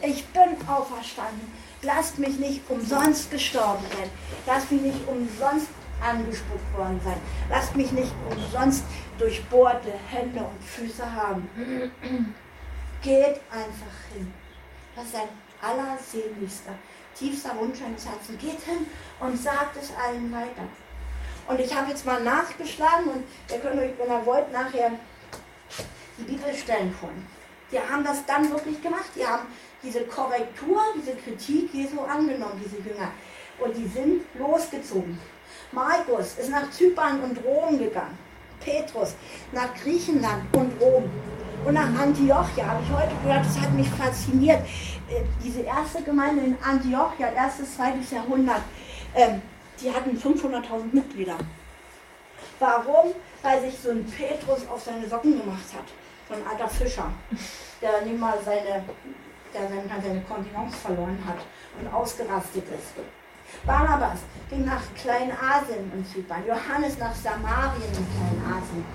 Ich 0.02 0.26
bin 0.28 0.56
auferstanden. 0.68 1.52
Lasst 1.82 2.20
mich 2.20 2.38
nicht 2.38 2.62
umsonst 2.70 3.32
gestorben 3.32 3.84
sein. 3.92 4.10
Lasst 4.46 4.72
mich 4.72 4.82
nicht 4.82 5.08
umsonst 5.08 5.68
angespuckt 6.02 6.78
worden 6.78 7.00
sein. 7.04 7.20
Lasst 7.50 7.76
mich 7.76 7.92
nicht 7.92 8.12
umsonst 8.30 8.84
durchbohrte 9.18 9.94
Hände 10.10 10.40
und 10.40 10.64
Füße 10.64 11.12
haben. 11.12 11.48
Geht 13.02 13.42
einfach 13.52 14.14
hin. 14.14 14.34
Das 14.96 15.06
ist 15.06 15.16
ein 15.16 15.30
allersehnlichster, 15.62 16.74
tiefster 17.16 17.56
Wunsch 17.58 17.82
eines 17.82 18.06
Herzens. 18.06 18.40
Geht 18.40 18.62
hin 18.62 18.86
und 19.20 19.42
sagt 19.42 19.78
es 19.78 19.92
allen 19.96 20.32
weiter. 20.32 20.68
Und 21.52 21.60
ich 21.60 21.76
habe 21.76 21.90
jetzt 21.90 22.06
mal 22.06 22.24
nachgeschlagen 22.24 23.08
und 23.14 23.24
ihr 23.52 23.60
könnt 23.60 23.78
euch, 23.78 23.92
wenn 23.98 24.10
ihr 24.10 24.26
wollt, 24.26 24.50
nachher 24.54 24.92
die 26.18 26.24
Bibelstellen 26.24 26.96
holen. 27.02 27.28
Die 27.70 27.78
haben 27.78 28.06
das 28.06 28.26
dann 28.26 28.50
wirklich 28.50 28.82
gemacht. 28.82 29.12
Die 29.18 29.28
haben 29.28 29.48
diese 29.84 30.02
Korrektur, 30.04 30.80
diese 30.96 31.14
Kritik 31.16 31.74
Jesu 31.74 32.00
angenommen, 32.00 32.62
diese 32.64 32.78
Jünger. 32.78 33.12
Und 33.60 33.76
die 33.76 33.86
sind 33.88 34.24
losgezogen. 34.40 35.20
Markus 35.74 36.38
ist 36.38 36.50
nach 36.50 36.72
Zypern 36.72 37.22
und 37.22 37.44
Rom 37.44 37.78
gegangen. 37.78 38.18
Petrus 38.62 39.16
nach 39.52 39.74
Griechenland 39.76 40.44
und 40.56 40.72
Rom. 40.82 41.10
Und 41.66 41.74
nach 41.74 42.00
Antiochia 42.00 42.66
habe 42.66 42.82
ich 42.82 42.96
heute 42.96 43.14
gehört, 43.24 43.46
das 43.46 43.60
hat 43.60 43.74
mich 43.74 43.90
fasziniert. 43.90 44.62
Äh, 45.10 45.24
diese 45.44 45.62
erste 45.62 46.02
Gemeinde 46.02 46.44
in 46.44 46.58
Antiochia, 46.64 47.34
erstes, 47.34 47.76
zweites 47.76 48.10
Jahrhundert, 48.12 48.62
ähm, 49.14 49.42
die 49.82 49.92
hatten 49.92 50.18
500.000 50.18 50.94
Mitglieder. 50.94 51.38
Warum? 52.60 53.14
Weil 53.42 53.62
sich 53.62 53.78
so 53.80 53.92
ein 53.92 54.06
Petrus 54.06 54.68
auf 54.70 54.84
seine 54.84 55.08
Socken 55.08 55.40
gemacht 55.40 55.66
hat. 55.76 55.86
So 56.30 56.36
ein 56.36 56.48
alter 56.48 56.70
Fischer, 56.70 57.12
der 57.82 58.02
nicht 58.04 58.20
mal 58.20 58.38
seine, 58.46 58.84
der 59.54 59.68
seine, 59.68 60.02
seine 60.02 60.22
Kontinenz 60.22 60.76
verloren 60.76 61.18
hat 61.26 61.40
und 61.80 61.94
ausgerastet 61.94 62.64
ist. 62.70 62.94
Barnabas 63.66 64.20
ging 64.50 64.66
nach 64.66 64.82
Kleinasien 64.96 65.92
in 65.94 66.06
Zypern, 66.06 66.44
Johannes 66.48 66.98
nach 66.98 67.14
Samarien 67.14 67.84
in 67.84 68.08
Kleinasien. 68.16 68.86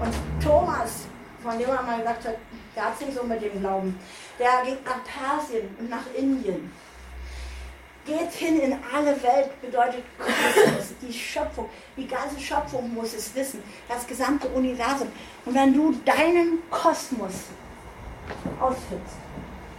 Und 0.00 0.42
Thomas, 0.42 1.06
von 1.42 1.58
dem 1.58 1.68
man 1.68 1.86
mal 1.86 1.98
gesagt 1.98 2.26
hat, 2.26 2.36
der 2.76 2.84
hat 2.84 2.98
sich 2.98 3.14
so 3.14 3.22
mit 3.24 3.42
dem 3.42 3.60
Glauben, 3.60 3.98
der 4.38 4.62
ging 4.64 4.78
nach 4.84 5.02
Persien 5.04 5.74
und 5.78 5.90
nach 5.90 6.06
Indien. 6.16 6.70
Geht 8.06 8.32
hin 8.32 8.60
in 8.60 8.76
alle 8.94 9.22
Welt 9.22 9.60
bedeutet 9.62 10.04
Kosmos, 10.18 10.92
die 11.00 11.12
Schöpfung. 11.12 11.70
Die 11.96 12.06
ganze 12.06 12.38
Schöpfung 12.38 12.92
muss 12.92 13.14
es 13.14 13.34
wissen, 13.34 13.62
das 13.88 14.06
gesamte 14.06 14.46
Universum. 14.48 15.08
Und 15.46 15.54
wenn 15.54 15.72
du 15.72 15.92
deinen 16.04 16.58
Kosmos 16.70 17.32
ausfüllst, 18.60 19.16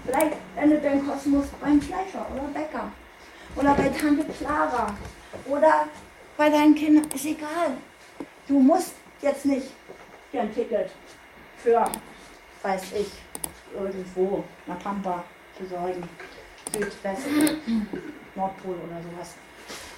vielleicht 0.05 0.37
endet 0.55 0.83
dein 0.83 1.05
Kosmos 1.07 1.45
beim 1.61 1.79
Fleischer 1.79 2.25
oder 2.33 2.47
Bäcker 2.51 2.91
oder 3.55 3.75
bei 3.75 3.89
Tante 3.89 4.25
Clara 4.33 4.95
oder 5.47 5.87
bei 6.35 6.49
deinen 6.49 6.73
Kindern, 6.73 7.07
ist 7.13 7.25
egal. 7.25 7.77
Du 8.47 8.59
musst 8.59 8.93
jetzt 9.21 9.45
nicht 9.45 9.67
dir 10.33 10.41
ein 10.41 10.53
Ticket 10.53 10.89
für, 11.57 11.85
weiß 12.63 12.83
ich, 12.99 13.11
irgendwo 13.79 14.43
nach 14.65 14.79
Pampa 14.79 15.23
besorgen 15.59 16.09
Südwest, 16.83 17.27
Nordpol 18.35 18.75
oder 18.75 19.01
sowas. 19.01 19.35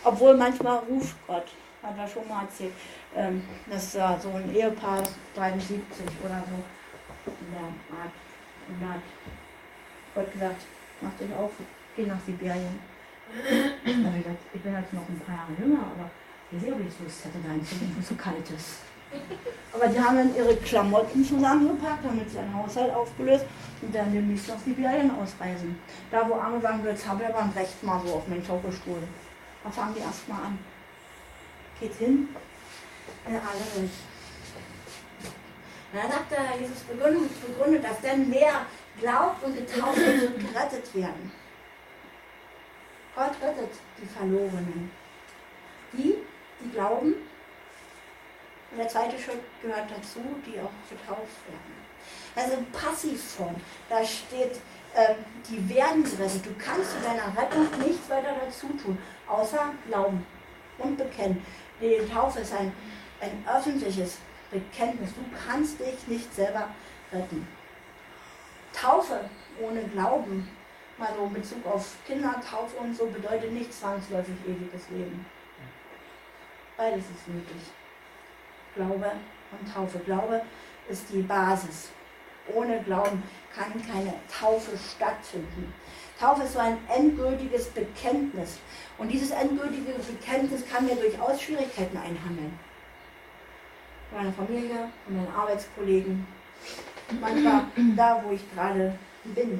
Obwohl 0.04 0.38
manchmal 0.38 0.78
ruft 0.80 1.16
Gott, 1.28 1.48
hat 1.84 1.98
er 1.98 2.08
schon 2.08 2.28
mal 2.28 2.44
erzählt, 2.44 2.74
ähm, 3.16 3.44
dass 3.70 3.96
äh, 3.96 4.16
so 4.22 4.30
ein 4.30 4.54
Ehepaar 4.54 5.04
73 5.36 5.82
oder 6.24 6.44
so 6.48 7.34
in 7.42 7.52
der 7.52 7.98
Art. 7.98 8.14
Und 8.68 8.82
da 8.82 8.94
hat 8.94 9.02
Gott 10.16 10.32
gesagt, 10.32 10.62
mach 11.02 11.14
dich 11.14 11.34
auf, 11.36 11.52
geh 11.96 12.06
nach 12.06 12.20
Sibirien. 12.26 12.80
ich 13.86 14.62
bin 14.62 14.74
jetzt 14.74 14.94
noch 14.94 15.08
ein 15.08 15.22
paar 15.26 15.36
Jahre 15.36 15.52
jünger, 15.60 15.84
aber 15.96 16.10
ich 16.52 16.62
sehe, 16.62 16.74
ob 16.74 16.80
ich 16.80 17.00
Lust 17.04 17.26
hätte, 17.26 17.38
hinzugehen, 17.38 17.94
wo 17.96 18.00
es 18.00 18.08
so 18.08 18.16
kalt 18.16 18.50
ist. 18.50 18.82
Aber 19.74 19.88
die 19.88 20.00
haben 20.00 20.18
dann 20.18 20.36
ihre 20.36 20.56
Klamotten 20.56 21.24
zusammengepackt, 21.24 22.04
haben 22.04 22.20
jetzt 22.20 22.36
ihren 22.36 22.54
Haushalt 22.56 22.94
aufgelöst 22.94 23.46
und 23.82 23.94
dann 23.94 24.12
demnächst 24.12 24.48
nach 24.48 24.60
Sibirien 24.60 25.12
ausreisen. 25.12 25.80
Da, 26.10 26.28
wo 26.28 26.36
sagen, 26.62 26.84
jetzt 26.86 27.08
habe 27.08 27.24
ich 27.24 27.30
aber 27.30 27.40
ein 27.40 27.54
Recht 27.56 27.84
mal 27.84 28.02
so 28.06 28.16
auf 28.16 28.28
meinen 28.28 28.44
Schaukelstuhl. 28.44 29.04
Da 29.64 29.70
fangen 29.70 29.94
die 29.96 30.02
erstmal 30.02 30.46
an. 30.46 30.60
Geht 31.80 31.94
hin 31.96 32.30
in 33.28 33.36
alle 33.36 33.82
Welt. 33.82 33.92
Da 35.94 36.02
sagt 36.02 36.32
der 36.32 36.60
Jesus 36.60 36.80
begründet, 36.80 37.30
begründet, 37.46 37.84
dass 37.84 38.02
denn 38.02 38.32
wer 38.32 38.66
glaubt 39.00 39.44
und 39.44 39.56
getauft 39.56 39.98
wird, 39.98 40.40
gerettet 40.40 40.96
werden. 40.96 41.32
Gott 43.16 43.32
rettet 43.42 43.72
die 44.02 44.06
Verlorenen. 44.06 44.92
Die, 45.94 46.16
die 46.62 46.70
glauben 46.72 47.16
und 48.72 48.78
der 48.78 48.88
zweite 48.88 49.18
Schritt 49.18 49.40
gehört 49.62 49.90
dazu, 49.90 50.20
die 50.46 50.60
auch 50.60 50.72
getauft 50.90 51.48
werden. 51.48 51.78
Also 52.36 52.58
Passivform, 52.72 53.56
da 53.90 54.04
steht, 54.06 54.60
ähm, 54.96 55.16
die 55.50 55.70
werden 55.70 56.04
gerettet. 56.04 56.46
Du 56.46 56.54
kannst 56.58 56.92
zu 56.92 56.98
deiner 57.00 57.36
Rettung 57.36 57.68
nichts 57.80 58.10
weiter 58.10 58.36
dazu 58.46 58.68
tun, 58.82 58.98
außer 59.28 59.74
glauben 59.88 60.26
und 60.78 60.98
bekennen. 60.98 61.44
Die 61.82 61.98
Taufe 62.12 62.40
ist 62.40 62.54
ein, 62.54 62.72
ein 63.22 63.46
öffentliches 63.48 64.18
Bekenntnis. 64.52 65.10
Du 65.14 65.24
kannst 65.48 65.80
dich 65.80 66.08
nicht 66.08 66.34
selber 66.34 66.70
retten. 67.12 67.48
Taufe 68.74 69.30
ohne 69.60 69.84
Glauben, 69.86 70.48
mal 70.98 71.10
so 71.16 71.26
in 71.26 71.34
Bezug 71.34 71.66
auf 71.66 71.96
Kindertaufe 72.06 72.78
und 72.78 72.96
so, 72.96 73.08
bedeutet 73.08 73.52
nicht 73.52 73.74
zwangsläufig 73.74 74.36
ewiges 74.46 74.90
Leben. 74.90 75.26
Beides 76.76 77.06
ist 77.06 77.28
möglich. 77.28 77.64
Glaube 78.78 79.12
und 79.52 79.74
Taufe. 79.74 80.00
Glaube 80.00 80.42
ist 80.88 81.06
die 81.12 81.22
Basis. 81.22 81.90
Ohne 82.54 82.82
Glauben 82.84 83.22
kann 83.54 83.74
keine 83.86 84.14
Taufe 84.32 84.72
stattfinden. 84.78 85.74
Taufe 86.20 86.44
ist 86.44 86.54
so 86.54 86.60
ein 86.60 86.78
endgültiges 86.88 87.68
Bekenntnis. 87.68 88.60
Und 88.98 89.10
dieses 89.10 89.32
endgültige 89.32 89.92
Bekenntnis 89.94 90.64
kann 90.72 90.86
mir 90.86 90.96
durchaus 90.96 91.42
Schwierigkeiten 91.42 91.98
einhandeln. 91.98 92.58
Von 94.10 94.20
meiner 94.20 94.34
Familie, 94.34 94.90
von 95.06 95.18
meinen 95.18 95.36
Arbeitskollegen, 95.36 96.26
manchmal 97.20 97.66
da, 97.96 98.24
wo 98.24 98.32
ich 98.32 98.42
gerade 98.54 98.98
bin. 99.26 99.60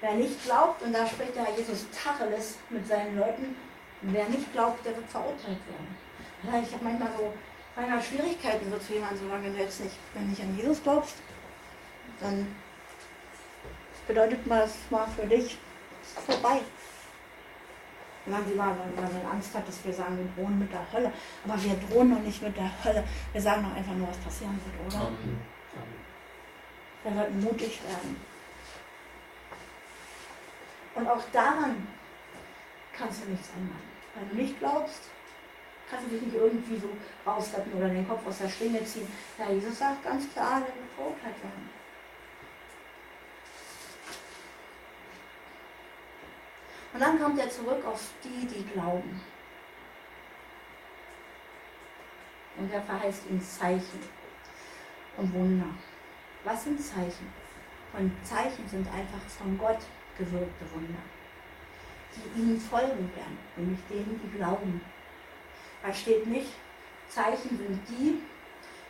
Wer 0.00 0.14
nicht 0.14 0.44
glaubt, 0.44 0.82
und 0.82 0.94
da 0.94 1.06
spricht 1.06 1.34
der 1.34 1.44
Herr 1.44 1.58
Jesus 1.58 1.86
Tacheles 1.90 2.56
mit 2.70 2.86
seinen 2.86 3.18
Leuten, 3.18 3.56
wer 4.02 4.28
nicht 4.28 4.50
glaubt, 4.52 4.84
der 4.86 4.96
wird 4.96 5.08
verurteilt 5.10 5.58
werden. 5.66 6.09
Ja, 6.42 6.60
ich 6.62 6.72
habe 6.72 6.84
manchmal 6.84 7.10
so 7.16 7.32
manchmal 7.76 8.02
Schwierigkeiten, 8.02 8.70
so 8.70 8.78
zu 8.78 8.94
jemandem 8.94 9.30
wenn 9.30 9.54
du 9.54 9.62
jetzt 9.62 9.80
nicht, 9.80 9.96
wenn 10.14 10.28
nicht 10.28 10.40
an 10.40 10.56
Jesus 10.56 10.82
glaubst, 10.82 11.16
dann 12.20 12.46
bedeutet 14.06 14.40
das 14.46 14.72
mal 14.90 15.06
für 15.08 15.26
dich, 15.26 15.58
ist 16.02 16.18
vorbei. 16.26 16.60
Dann 18.26 18.46
sie 18.46 18.54
mal, 18.54 18.76
weil 18.96 19.12
man 19.12 19.32
Angst 19.32 19.54
hat, 19.54 19.66
dass 19.66 19.84
wir 19.84 19.92
sagen, 19.92 20.18
wir 20.18 20.44
drohen 20.44 20.58
mit 20.58 20.70
der 20.70 20.86
Hölle. 20.92 21.12
Aber 21.44 21.62
wir 21.62 21.74
drohen 21.88 22.10
noch 22.10 22.20
nicht 22.20 22.42
mit 22.42 22.56
der 22.56 22.70
Hölle. 22.84 23.02
Wir 23.32 23.40
sagen 23.40 23.64
doch 23.64 23.74
einfach 23.74 23.94
nur, 23.94 24.08
was 24.08 24.18
passieren 24.18 24.60
wird, 24.64 24.94
oder? 24.94 25.06
Amen. 25.06 25.40
Wir 27.02 27.14
sollten 27.14 27.40
mutig 27.40 27.80
werden. 27.88 28.16
Und 30.94 31.08
auch 31.08 31.22
daran 31.32 31.88
kannst 32.96 33.24
du 33.24 33.30
nichts 33.30 33.48
ändern. 33.56 33.80
Wenn 34.14 34.28
du 34.28 34.42
nicht 34.42 34.58
glaubst, 34.58 35.08
kannst 35.90 36.06
du 36.06 36.10
dich 36.10 36.22
nicht 36.22 36.36
irgendwie 36.36 36.78
so 36.78 36.88
rausretten 37.26 37.72
oder 37.72 37.88
den 37.88 38.08
Kopf 38.08 38.26
aus 38.26 38.38
der 38.38 38.48
Schlinge 38.48 38.84
ziehen. 38.84 39.08
Ja, 39.38 39.50
Jesus 39.50 39.78
sagt 39.78 40.04
ganz 40.04 40.32
klar, 40.32 40.60
der 40.60 40.74
wird 40.74 40.92
verurteilt 40.94 41.42
werden. 41.42 41.70
Und 46.92 47.00
dann 47.00 47.20
kommt 47.20 47.38
er 47.38 47.50
zurück 47.50 47.84
auf 47.84 48.10
die, 48.24 48.46
die 48.46 48.64
glauben. 48.72 49.20
Und 52.56 52.72
er 52.72 52.82
verheißt 52.82 53.26
ihnen 53.30 53.40
Zeichen 53.40 54.00
und 55.16 55.32
Wunder. 55.32 55.66
Was 56.44 56.64
sind 56.64 56.80
Zeichen? 56.80 57.32
Und 57.92 58.12
Zeichen 58.24 58.68
sind 58.68 58.86
einfach 58.88 59.22
von 59.28 59.56
Gott 59.58 59.78
gewirkte 60.16 60.64
Wunder, 60.74 60.98
die 62.14 62.40
ihnen 62.40 62.60
folgen 62.60 63.10
werden, 63.14 63.38
nämlich 63.56 63.80
denen, 63.88 64.20
die 64.22 64.36
glauben. 64.36 64.80
Da 65.82 65.92
steht 65.92 66.26
nicht, 66.26 66.52
Zeichen 67.08 67.56
sind 67.56 67.80
die 67.88 68.20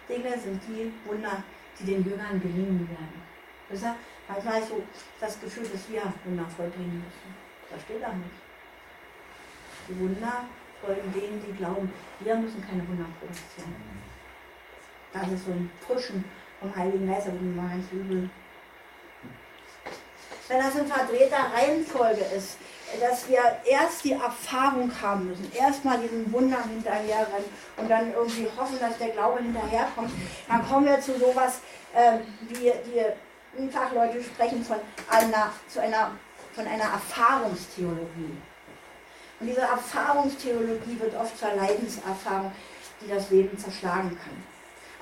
Dinge, 0.08 0.38
sind 0.38 0.60
die 0.68 0.92
Wunder, 1.04 1.42
die 1.78 1.84
den 1.84 2.04
Jüngern 2.04 2.40
gelingen 2.40 2.88
werden. 2.88 3.22
Deshalb 3.70 3.96
manchmal 4.28 4.62
so 4.62 4.82
das 5.20 5.40
Gefühl, 5.40 5.66
dass 5.68 5.88
wir 5.88 6.02
Wunder 6.24 6.46
vollbringen 6.56 7.04
müssen. 7.04 7.34
Das 7.70 7.82
steht 7.82 8.02
da 8.02 8.12
nicht. 8.12 8.30
Die 9.88 9.98
Wunder 10.00 10.44
folgen 10.80 11.12
denen, 11.12 11.42
die 11.46 11.52
glauben, 11.56 11.92
wir 12.20 12.34
müssen 12.34 12.66
keine 12.66 12.86
Wunder 12.88 13.06
produzieren. 13.18 13.74
Das 15.12 15.28
ist 15.28 15.44
so 15.44 15.52
ein 15.52 15.70
Pushen 15.86 16.24
vom 16.60 16.74
Heiligen 16.74 17.06
Geist, 17.06 17.28
aber 17.28 17.38
die 17.38 17.44
machen 17.44 17.70
ganz 17.70 17.92
übel. 17.92 18.30
Wenn 20.48 20.58
das 20.58 20.74
in 20.76 20.86
verdrehter 20.86 21.52
Reihenfolge 21.54 22.22
ist, 22.36 22.58
dass 22.98 23.28
wir 23.28 23.40
erst 23.64 24.04
die 24.04 24.12
Erfahrung 24.12 24.90
haben 25.00 25.28
müssen, 25.28 25.52
erstmal 25.54 25.98
diesen 25.98 26.32
Wunder 26.32 26.62
hinterherrennen 26.62 27.48
und 27.76 27.90
dann 27.90 28.12
irgendwie 28.12 28.48
hoffen, 28.56 28.78
dass 28.80 28.98
der 28.98 29.10
Glaube 29.10 29.42
hinterherkommt, 29.42 30.10
dann 30.48 30.66
kommen 30.68 30.86
wir 30.86 31.00
zu 31.00 31.18
sowas, 31.18 31.60
äh, 31.94 32.18
wie 32.48 32.72
die 33.58 33.68
Fachleute 33.70 34.22
sprechen 34.22 34.64
von 34.64 34.76
einer, 35.08 35.52
zu 35.68 35.80
einer, 35.80 36.12
von 36.52 36.66
einer 36.66 36.84
Erfahrungstheologie. 36.84 38.36
Und 39.40 39.46
diese 39.46 39.62
Erfahrungstheologie 39.62 41.00
wird 41.00 41.14
oft 41.16 41.38
zur 41.38 41.54
Leidenserfahrung, 41.54 42.52
die 43.00 43.08
das 43.08 43.30
Leben 43.30 43.56
zerschlagen 43.56 44.18
kann. 44.22 44.49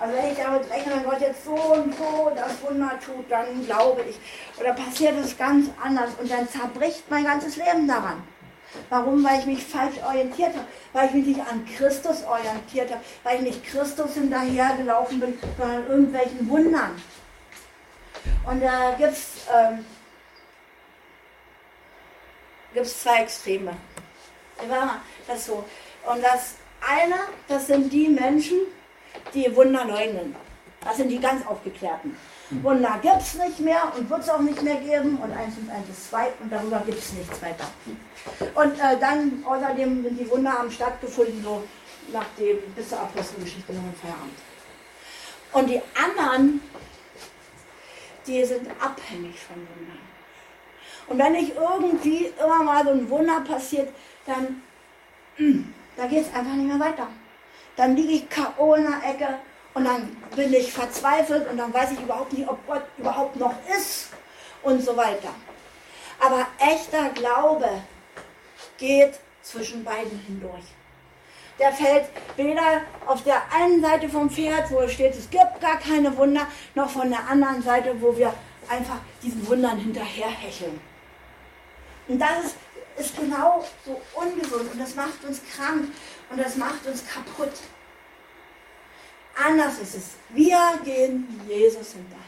Also 0.00 0.14
wenn 0.16 0.32
ich 0.32 0.38
damit 0.38 0.70
rechne, 0.70 0.92
wenn 0.94 1.04
Gott 1.04 1.20
jetzt 1.20 1.44
so 1.44 1.54
und 1.54 1.94
so 1.96 2.30
das 2.34 2.62
Wunder 2.62 2.92
tut, 3.04 3.30
dann 3.30 3.64
glaube 3.66 4.02
ich. 4.08 4.16
Oder 4.60 4.72
passiert 4.72 5.14
es 5.18 5.36
ganz 5.36 5.70
anders 5.82 6.10
und 6.20 6.30
dann 6.30 6.48
zerbricht 6.48 7.02
mein 7.10 7.24
ganzes 7.24 7.56
Leben 7.56 7.88
daran. 7.88 8.22
Warum? 8.90 9.24
Weil 9.24 9.40
ich 9.40 9.46
mich 9.46 9.64
falsch 9.64 9.96
orientiert 10.06 10.50
habe, 10.50 10.66
weil 10.92 11.06
ich 11.06 11.14
mich 11.14 11.26
nicht 11.26 11.40
an 11.40 11.66
Christus 11.76 12.22
orientiert 12.24 12.90
habe, 12.90 13.00
weil 13.24 13.36
ich 13.36 13.42
nicht 13.42 13.64
Christus 13.64 14.14
hinterhergelaufen 14.14 15.20
bin, 15.20 15.38
sondern 15.56 15.86
irgendwelchen 15.88 16.48
Wundern. 16.48 17.02
Und 18.46 18.62
da 18.62 18.94
gibt 18.96 19.12
es 19.12 19.46
ähm, 19.52 19.84
zwei 22.84 23.22
Extreme. 23.22 23.72
Das 25.26 25.46
so. 25.46 25.64
Und 26.06 26.22
das 26.22 26.54
eine, 26.80 27.16
das 27.48 27.66
sind 27.66 27.92
die 27.92 28.08
Menschen, 28.08 28.58
die 29.34 29.54
Wunder 29.54 29.84
leugnen. 29.84 30.34
Das 30.84 30.96
sind 30.96 31.08
die 31.08 31.18
ganz 31.18 31.46
Aufgeklärten. 31.46 32.16
Wunder 32.50 32.98
gibt 33.02 33.20
es 33.20 33.34
nicht 33.34 33.60
mehr 33.60 33.92
und 33.94 34.08
wird 34.08 34.20
es 34.20 34.28
auch 34.30 34.40
nicht 34.40 34.62
mehr 34.62 34.76
geben 34.76 35.18
und 35.18 35.32
eins 35.32 35.54
und 35.58 35.68
eins 35.70 35.88
ist 35.90 36.08
zwei 36.08 36.28
und 36.40 36.50
darüber 36.50 36.82
gibt 36.86 36.98
es 36.98 37.12
nichts 37.12 37.42
weiter. 37.42 37.68
Und 38.54 38.78
äh, 38.78 38.98
dann 38.98 39.44
außerdem 39.46 40.02
sind 40.02 40.18
die 40.18 40.30
Wunder 40.30 40.52
haben 40.52 40.70
stattgefunden, 40.70 41.42
so 41.42 41.62
nach 42.10 42.24
dem, 42.38 42.58
bis 42.74 42.88
zur 42.88 43.00
Apostelgeschichte 43.00 43.72
noch 43.74 43.82
im 43.82 43.94
Feierabend. 43.94 44.38
Und 45.52 45.68
die 45.68 45.80
anderen, 45.94 46.62
die 48.26 48.44
sind 48.44 48.66
abhängig 48.80 49.38
von 49.40 49.56
Wundern. 49.56 49.98
Und 51.08 51.18
wenn 51.18 51.32
nicht 51.32 51.54
irgendwie 51.54 52.32
immer 52.42 52.62
mal 52.62 52.82
so 52.84 52.90
ein 52.90 53.10
Wunder 53.10 53.40
passiert, 53.40 53.90
dann 54.24 54.62
da 55.96 56.06
geht 56.06 56.26
es 56.26 56.34
einfach 56.34 56.54
nicht 56.54 56.66
mehr 56.66 56.80
weiter 56.80 57.08
dann 57.78 57.94
liege 57.94 58.12
ich 58.12 58.28
K.O. 58.28 58.74
in 58.74 58.82
der 58.82 59.08
Ecke 59.08 59.38
und 59.72 59.84
dann 59.84 60.16
bin 60.34 60.52
ich 60.52 60.72
verzweifelt 60.72 61.48
und 61.48 61.56
dann 61.56 61.72
weiß 61.72 61.92
ich 61.92 62.00
überhaupt 62.00 62.32
nicht, 62.32 62.48
ob 62.48 62.66
Gott 62.66 62.82
überhaupt 62.98 63.36
noch 63.36 63.54
ist 63.78 64.08
und 64.64 64.82
so 64.82 64.96
weiter. 64.96 65.30
Aber 66.20 66.44
echter 66.58 67.10
Glaube 67.10 67.68
geht 68.78 69.20
zwischen 69.42 69.84
beiden 69.84 70.18
hindurch. 70.26 70.64
Der 71.60 71.72
fällt 71.72 72.06
weder 72.36 72.82
auf 73.06 73.22
der 73.22 73.42
einen 73.54 73.80
Seite 73.80 74.08
vom 74.08 74.28
Pferd, 74.28 74.70
wo 74.72 74.80
es 74.80 74.92
steht, 74.92 75.14
es 75.14 75.30
gibt 75.30 75.60
gar 75.60 75.78
keine 75.78 76.16
Wunder, 76.16 76.48
noch 76.74 76.90
von 76.90 77.08
der 77.08 77.28
anderen 77.28 77.62
Seite, 77.62 77.94
wo 78.00 78.16
wir 78.16 78.34
einfach 78.68 78.98
diesen 79.22 79.46
Wundern 79.46 79.78
hinterherhecheln. 79.78 80.80
Und 82.08 82.18
das 82.18 82.44
ist, 82.44 82.56
ist 82.98 83.16
genau 83.16 83.64
so 83.84 84.00
ungesund 84.14 84.72
und 84.72 84.80
das 84.80 84.94
macht 84.94 85.24
uns 85.24 85.40
krank 85.54 85.88
und 86.30 86.38
das 86.38 86.56
macht 86.56 86.86
uns 86.86 87.04
kaputt. 87.06 87.52
Anders 89.34 89.78
ist 89.78 89.94
es. 89.94 90.04
Wir 90.30 90.58
gehen 90.84 91.40
Jesus 91.48 91.92
hinterher. 91.92 92.24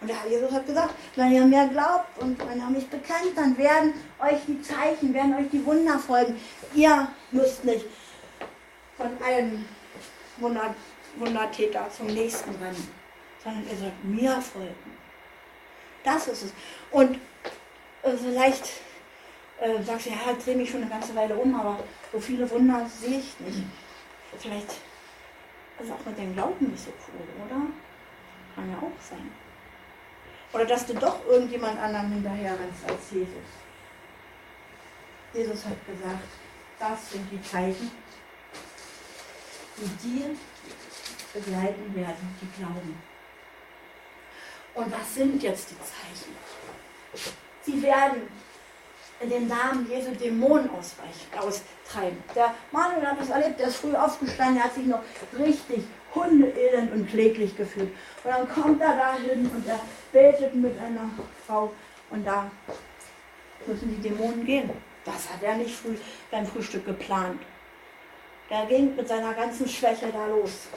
Und 0.00 0.08
der 0.08 0.20
Herr 0.20 0.30
Jesus 0.30 0.52
hat 0.52 0.66
gesagt, 0.66 0.94
wenn 1.16 1.32
ihr 1.32 1.44
mir 1.46 1.66
glaubt 1.68 2.18
und 2.18 2.38
wenn 2.46 2.58
ihr 2.58 2.68
mich 2.70 2.86
bekennt, 2.88 3.36
dann 3.36 3.56
werden 3.56 3.94
euch 4.20 4.40
die 4.46 4.60
Zeichen, 4.60 5.14
werden 5.14 5.34
euch 5.34 5.48
die 5.50 5.64
Wunder 5.64 5.98
folgen. 5.98 6.38
Ihr 6.74 7.08
müsst 7.30 7.64
nicht 7.64 7.86
von 8.98 9.10
einem 9.22 9.64
Wunder, 10.36 10.74
Wundertäter 11.16 11.88
zum 11.96 12.08
nächsten 12.08 12.50
rennen, 12.56 12.88
sondern 13.42 13.64
ihr 13.70 13.76
sollt 13.76 14.04
mir 14.04 14.40
folgen. 14.42 14.96
Das 16.02 16.28
ist 16.28 16.42
es. 16.42 16.52
Und 16.90 17.18
äh, 18.02 18.10
vielleicht 18.22 18.68
äh, 19.64 19.82
sagst 19.82 20.06
du, 20.06 20.10
ja, 20.10 20.16
ich 20.36 20.44
drehe 20.44 20.56
mich 20.56 20.70
schon 20.70 20.82
eine 20.82 20.90
ganze 20.90 21.14
Weile 21.14 21.34
um, 21.34 21.58
aber 21.58 21.78
so 22.12 22.20
viele 22.20 22.48
Wunder 22.50 22.86
sehe 22.86 23.18
ich 23.18 23.40
nicht. 23.40 23.62
Vielleicht 24.38 24.70
ist 25.80 25.90
auch 25.90 26.04
mit 26.04 26.18
dem 26.18 26.34
Glauben 26.34 26.70
nicht 26.70 26.84
so 26.84 26.90
cool, 26.90 27.46
oder? 27.46 27.62
Kann 28.54 28.70
ja 28.70 28.76
auch 28.76 29.02
sein. 29.02 29.32
Oder 30.52 30.66
dass 30.66 30.86
du 30.86 30.94
doch 30.94 31.24
irgendjemand 31.26 31.80
anderen 31.80 32.12
hinterher 32.12 32.52
rennst 32.52 32.88
als 32.88 33.10
Jesus. 33.10 33.28
Jesus 35.32 35.64
hat 35.64 35.86
gesagt, 35.86 36.28
das 36.78 37.10
sind 37.10 37.26
die 37.32 37.42
Zeichen, 37.42 37.90
die 39.76 40.08
dir 40.08 40.36
begleiten 41.32 41.94
werden, 41.94 42.38
die 42.40 42.60
glauben. 42.62 43.02
Und 44.74 44.92
was 44.92 45.14
sind 45.14 45.42
jetzt 45.42 45.70
die 45.70 45.78
Zeichen? 45.78 46.36
Sie 47.62 47.82
werden 47.82 48.28
in 49.24 49.30
den 49.30 49.48
Namen 49.48 49.88
Jesu 49.90 50.10
Dämonen 50.12 50.68
austreiben. 50.70 52.22
Der 52.34 52.54
Manuel 52.70 53.06
hat 53.06 53.20
das 53.20 53.30
erlebt, 53.30 53.58
der 53.58 53.68
ist 53.68 53.76
früh 53.76 53.94
aufgestanden, 53.94 54.56
der 54.56 54.64
hat 54.64 54.74
sich 54.74 54.86
noch 54.86 55.00
richtig 55.38 55.84
hundeelend 56.14 56.92
und 56.92 57.08
kläglich 57.08 57.56
gefühlt. 57.56 57.90
Und 58.22 58.30
dann 58.30 58.48
kommt 58.48 58.80
er 58.80 58.96
da 58.96 59.16
hin 59.16 59.50
und 59.54 59.66
er 59.66 59.80
betet 60.12 60.54
mit 60.54 60.78
einer 60.78 61.10
Frau 61.46 61.72
und 62.10 62.24
da 62.26 62.50
müssen 63.66 63.96
die 63.96 64.08
Dämonen 64.08 64.44
gehen. 64.44 64.70
Das 65.04 65.30
hat 65.30 65.42
er 65.42 65.56
nicht 65.56 65.74
früh 65.74 65.96
beim 66.30 66.46
Frühstück 66.46 66.86
geplant. 66.86 67.40
Der 68.50 68.66
ging 68.66 68.94
mit 68.94 69.08
seiner 69.08 69.32
ganzen 69.32 69.68
Schwäche 69.68 70.08
da 70.12 70.26
los. 70.26 70.68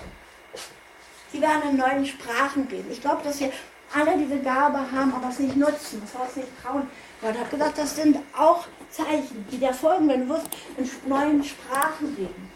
Sie 1.32 1.42
werden 1.42 1.70
in 1.72 1.78
neuen 1.78 2.06
Sprachen 2.06 2.68
reden. 2.72 2.90
Ich 2.90 3.02
glaube, 3.02 3.22
dass 3.24 3.40
wir 3.42 3.52
alle 3.94 4.18
diese 4.18 4.40
Gabe 4.40 4.80
haben, 4.80 5.14
aber 5.14 5.30
es 5.30 5.40
nicht 5.40 5.56
nutzen, 5.56 6.02
das 6.02 6.22
heißt 6.22 6.38
nicht 6.38 6.50
trauen. 6.62 6.88
Gott 7.22 7.38
hat 7.38 7.50
gesagt, 7.50 7.78
das 7.78 7.96
sind 7.96 8.18
auch 8.38 8.66
Zeichen, 8.90 9.46
die 9.52 9.58
dir 9.58 9.74
folgen, 9.74 10.08
wenn 10.08 10.28
du 10.28 10.36
wirst 10.36 10.48
in 10.78 11.10
neuen 11.10 11.44
Sprachen 11.44 12.16
reden. 12.18 12.52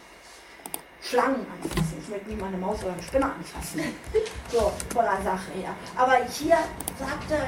Schlangen 1.01 1.45
anfassen. 1.51 1.97
Ich 1.99 2.09
möchte 2.09 2.29
nie 2.29 2.35
mal 2.35 2.47
eine 2.47 2.57
Maus 2.57 2.83
oder 2.83 2.93
eine 2.93 3.01
Spinne 3.01 3.25
anfassen. 3.25 3.81
So, 4.51 4.71
voller 4.93 5.19
Sache 5.23 5.51
her. 5.59 5.73
Aber 5.97 6.17
hier 6.25 6.57
sagt 6.99 7.31
er, 7.31 7.47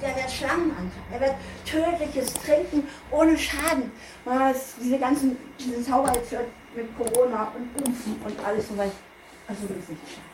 der 0.00 0.16
wird 0.16 0.30
Schlangen 0.30 0.70
anfassen. 0.70 1.12
Er 1.12 1.20
wird 1.20 1.34
tödliches 1.66 2.32
trinken 2.34 2.86
ohne 3.10 3.36
Schaden. 3.36 3.90
diese 4.80 4.98
ganzen, 4.98 5.36
diese 5.58 5.82
Zauber 5.82 6.12
jetzt 6.14 6.32
mit 6.76 6.96
Corona 6.96 7.52
und 7.56 7.84
Impfen 7.84 8.20
und 8.24 8.46
alles 8.46 8.68
so 8.68 8.76
weit. 8.76 8.92
Also 9.48 9.62
das 9.66 9.76
ist 9.76 9.90
nicht 9.90 10.00
schaden. 10.08 10.33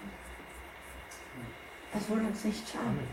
Das 1.92 2.07
soll 2.07 2.18
uns 2.18 2.44
nicht 2.44 2.62
schaden. 2.68 3.09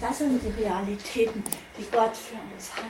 Das 0.00 0.18
sind 0.18 0.40
die 0.42 0.62
Realitäten, 0.62 1.44
die 1.78 1.86
Gott 1.90 2.16
für 2.16 2.36
uns 2.54 2.74
hat. 2.74 2.84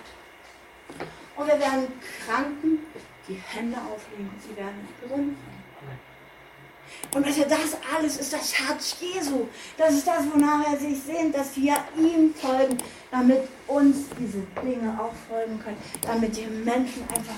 Und 1.36 1.46
wir 1.46 1.58
werden 1.58 1.88
Kranken 2.24 2.78
die 3.28 3.34
Hände 3.34 3.76
auflegen, 3.76 4.30
sie 4.40 4.56
werden 4.56 4.88
gesund 5.02 5.36
sein. 5.36 5.66
Und 7.14 7.26
das 7.26 7.76
alles 7.94 8.16
ist 8.18 8.32
das 8.32 8.58
Herz 8.58 8.96
Jesu. 9.00 9.48
Das 9.76 9.94
ist 9.94 10.06
das, 10.06 10.22
wonach 10.32 10.64
er 10.70 10.78
sich 10.78 11.02
sehnt, 11.02 11.34
dass 11.34 11.56
wir 11.56 11.76
ihm 11.98 12.32
folgen, 12.34 12.78
damit 13.10 13.42
uns 13.66 14.06
diese 14.18 14.42
Dinge 14.62 14.98
auch 14.98 15.12
folgen 15.28 15.58
können, 15.62 15.78
damit 16.02 16.36
die 16.36 16.46
Menschen 16.46 17.02
einfach 17.08 17.34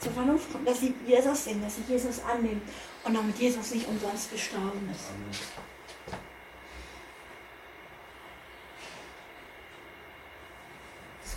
zur 0.00 0.12
Vernunft 0.12 0.50
kommen, 0.50 0.64
dass 0.64 0.80
sie 0.80 0.94
Jesus 1.06 1.44
sehen, 1.44 1.62
dass 1.62 1.76
sie 1.76 1.92
Jesus 1.92 2.20
annehmen 2.24 2.62
und 3.04 3.14
damit 3.14 3.38
Jesus 3.38 3.74
nicht 3.74 3.86
umsonst 3.86 4.32
gestorben 4.32 4.88
ist. 4.92 5.10
Amen. 5.10 5.69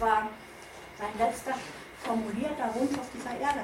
War 0.04 0.28
sein 0.98 1.18
letzter 1.18 1.54
formulierter 2.00 2.76
Wunsch 2.76 2.98
auf 3.00 3.10
dieser 3.14 3.40
Erde. 3.40 3.62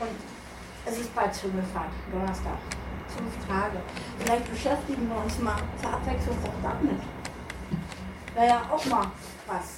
Und 0.00 0.16
es 0.86 0.98
ist 0.98 1.14
bald 1.14 1.34
Himmelfahrt, 1.34 1.92
Donnerstag. 2.10 2.58
Fünf 3.08 3.46
Tage. 3.46 3.78
Vielleicht 4.18 4.50
beschäftigen 4.50 5.08
wir 5.08 5.16
uns 5.16 5.38
mal 5.38 5.56
zur 5.80 5.92
Abwechslung 5.92 6.36
auch 6.44 6.62
damit. 6.62 7.00
Wäre 8.34 8.46
ja 8.46 8.70
auch 8.70 8.84
mal 8.86 9.10
was. 9.46 9.76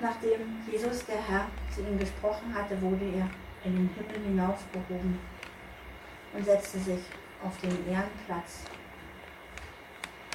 Nachdem 0.00 0.62
Jesus, 0.70 1.04
der 1.06 1.20
Herr, 1.28 1.46
zu 1.74 1.80
ihm 1.80 1.98
gesprochen 1.98 2.54
hatte, 2.54 2.80
wurde 2.80 3.04
er 3.04 3.28
in 3.64 3.74
den 3.74 3.90
Himmel 3.96 4.28
hinaufgehoben 4.28 5.18
und 6.32 6.44
setzte 6.44 6.78
sich 6.78 7.00
auf 7.44 7.56
den 7.60 7.88
Ehrenplatz 7.88 8.62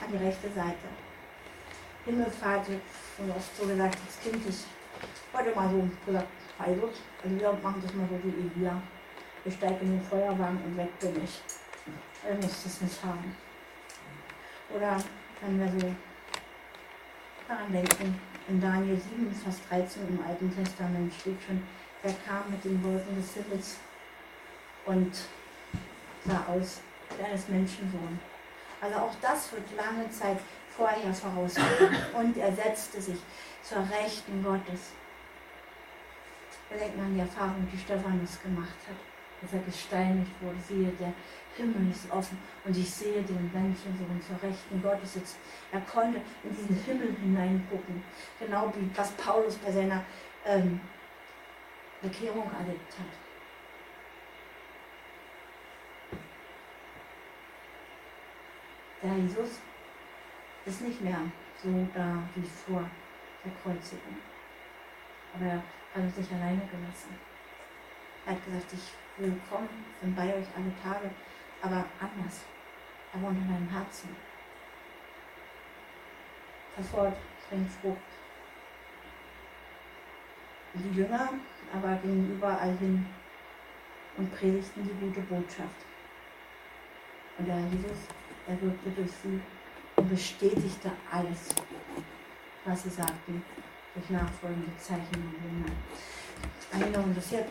an 0.03 0.11
die 0.11 0.23
rechte 0.23 0.49
Seite. 0.51 0.87
Himmelfahrt, 2.05 2.65
schon 3.15 3.31
oft 3.31 3.57
so 3.57 3.65
gesagt, 3.65 3.97
das 4.05 4.19
Kind 4.21 4.45
ist 4.45 4.65
heute 5.33 5.55
mal 5.55 5.69
so 5.69 5.89
gesagt, 6.05 6.27
also, 6.59 6.89
also 7.23 7.39
wir 7.39 7.53
machen 7.63 7.81
das 7.83 7.93
mal 7.93 8.07
so 8.09 8.19
wie 8.23 8.59
Elia. 8.59 8.81
Ich 9.45 9.53
steige 9.55 9.79
in 9.81 9.91
den 9.91 10.01
Feuerwagen 10.01 10.59
und 10.65 10.77
weg 10.77 10.99
bin 10.99 11.23
ich. 11.23 11.41
Er 12.27 12.35
muss 12.35 12.63
das 12.63 12.81
nicht 12.81 13.03
haben. 13.03 13.35
Oder 14.73 14.97
wenn 15.41 15.59
wir 15.59 15.67
so 15.67 15.95
daran 17.47 17.71
denken, 17.71 18.19
in 18.47 18.61
Daniel 18.61 18.97
7, 18.97 19.33
Vers 19.33 19.59
13 19.69 20.07
im 20.07 20.25
Alten 20.25 20.53
Testament 20.55 21.13
steht 21.13 21.41
schon, 21.45 21.63
er 22.03 22.13
kam 22.27 22.49
mit 22.49 22.63
den 22.63 22.83
Wolken 22.83 23.15
des 23.15 23.33
Himmels 23.33 23.77
und 24.85 25.15
sah 26.25 26.45
aus 26.47 26.81
deines 27.17 27.47
Menschensohn. 27.47 28.19
Also 28.83 28.97
auch 28.97 29.15
das 29.21 29.49
wird 29.53 29.63
lange 29.77 30.09
Zeit 30.09 30.37
vorher 30.69 31.13
vorausgegangen. 31.13 31.95
Und 32.13 32.35
er 32.35 32.51
setzte 32.51 33.01
sich 33.01 33.17
zur 33.61 33.77
Rechten 33.77 34.43
Gottes. 34.43 34.91
Wir 36.69 36.77
denken 36.79 36.99
an 36.99 37.13
die 37.13 37.21
Erfahrung, 37.21 37.65
die 37.71 37.77
Stephanus 37.77 38.41
gemacht 38.41 38.75
hat, 38.89 38.97
dass 39.41 39.53
er 39.53 39.59
gesteinigt 39.59 40.31
wurde. 40.41 40.57
Siehe, 40.67 40.91
der 40.99 41.13
Himmel 41.55 41.91
ist 41.91 42.11
offen 42.11 42.37
und 42.65 42.75
ich 42.75 42.91
sehe 42.91 43.21
den 43.21 43.49
Menschensohn 43.53 44.21
zur 44.27 44.49
Rechten 44.49 44.81
Gottes 44.81 45.13
sitzen. 45.13 45.37
Er 45.71 45.81
konnte 45.81 46.19
in 46.43 46.53
diesen 46.53 46.75
Himmel 46.83 47.15
hineingucken, 47.21 48.03
genau 48.37 48.73
wie 48.75 48.89
was 48.97 49.11
Paulus 49.11 49.55
bei 49.57 49.71
seiner 49.71 50.03
ähm, 50.45 50.81
Bekehrung 52.01 52.51
erlebt 52.59 52.91
hat. 52.99 53.22
Der 59.03 59.17
Jesus 59.17 59.59
ist 60.65 60.81
nicht 60.81 61.01
mehr 61.01 61.19
so 61.61 61.87
da 61.93 62.23
wie 62.35 62.47
vor 62.47 62.89
der 63.43 63.51
Kreuzigung. 63.61 64.17
Aber 65.35 65.45
er 65.45 66.03
hat 66.03 66.15
sich 66.15 66.31
alleine 66.31 66.61
gelassen. 66.71 67.15
Er 68.25 68.33
hat 68.33 68.45
gesagt, 68.45 68.73
ich 68.73 68.93
will 69.17 69.35
kommen, 69.49 69.69
bin 70.01 70.15
bei 70.15 70.33
euch 70.33 70.47
alle 70.55 70.71
Tage, 70.81 71.11
aber 71.61 71.85
anders. 71.99 72.41
Er 73.13 73.21
wohnt 73.21 73.37
in 73.37 73.47
deinem 73.47 73.69
Herzen. 73.69 74.09
Das 76.77 76.91
Wort 76.93 77.17
bringt 77.49 77.69
Frucht. 77.69 77.97
Die 80.73 80.97
Jünger 80.97 81.29
aber 81.73 81.95
gingen 81.97 82.35
überall 82.35 82.75
hin 82.77 83.05
und 84.17 84.35
predigten 84.35 84.83
die 84.83 85.05
gute 85.05 85.21
Botschaft. 85.21 85.85
Und 87.37 87.47
der 87.47 87.59
Jesus 87.59 88.07
er 88.47 88.55
durch 88.55 89.11
sie 89.23 89.39
und 89.95 90.09
bestätigte 90.09 90.91
alles, 91.11 91.49
was 92.65 92.83
sie 92.83 92.89
sagten, 92.89 93.43
durch 93.93 94.09
nachfolgende 94.09 94.75
Zeichen 94.77 95.15
und 95.15 95.35
Wunder. 95.43 95.71
Eine 96.71 96.85
interessiert, 96.85 97.45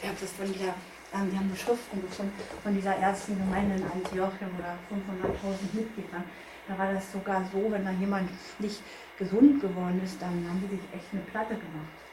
ich 0.00 0.06
habe 0.06 0.18
das 0.20 0.32
von 0.32 0.52
dieser, 0.52 0.74
ähm, 1.14 1.32
wir 1.32 1.38
haben 1.38 1.50
Beschriften 1.50 2.02
gefunden 2.02 2.32
von 2.62 2.74
dieser 2.74 2.94
ersten 2.96 3.38
Gemeinde 3.38 3.76
in 3.76 3.84
Antiochien 3.84 4.50
oder 4.58 4.76
500.000 4.90 5.72
Mitgliedern. 5.72 6.24
Da 6.68 6.76
war 6.76 6.92
das 6.92 7.10
sogar 7.10 7.42
so, 7.50 7.72
wenn 7.72 7.84
da 7.84 7.90
jemand 7.92 8.28
nicht 8.58 8.82
gesund 9.18 9.60
geworden 9.60 10.00
ist, 10.04 10.20
dann 10.20 10.46
haben 10.46 10.62
die 10.62 10.76
sich 10.76 10.84
echt 10.92 11.06
eine 11.12 11.22
Platte 11.22 11.54
gemacht. 11.54 12.07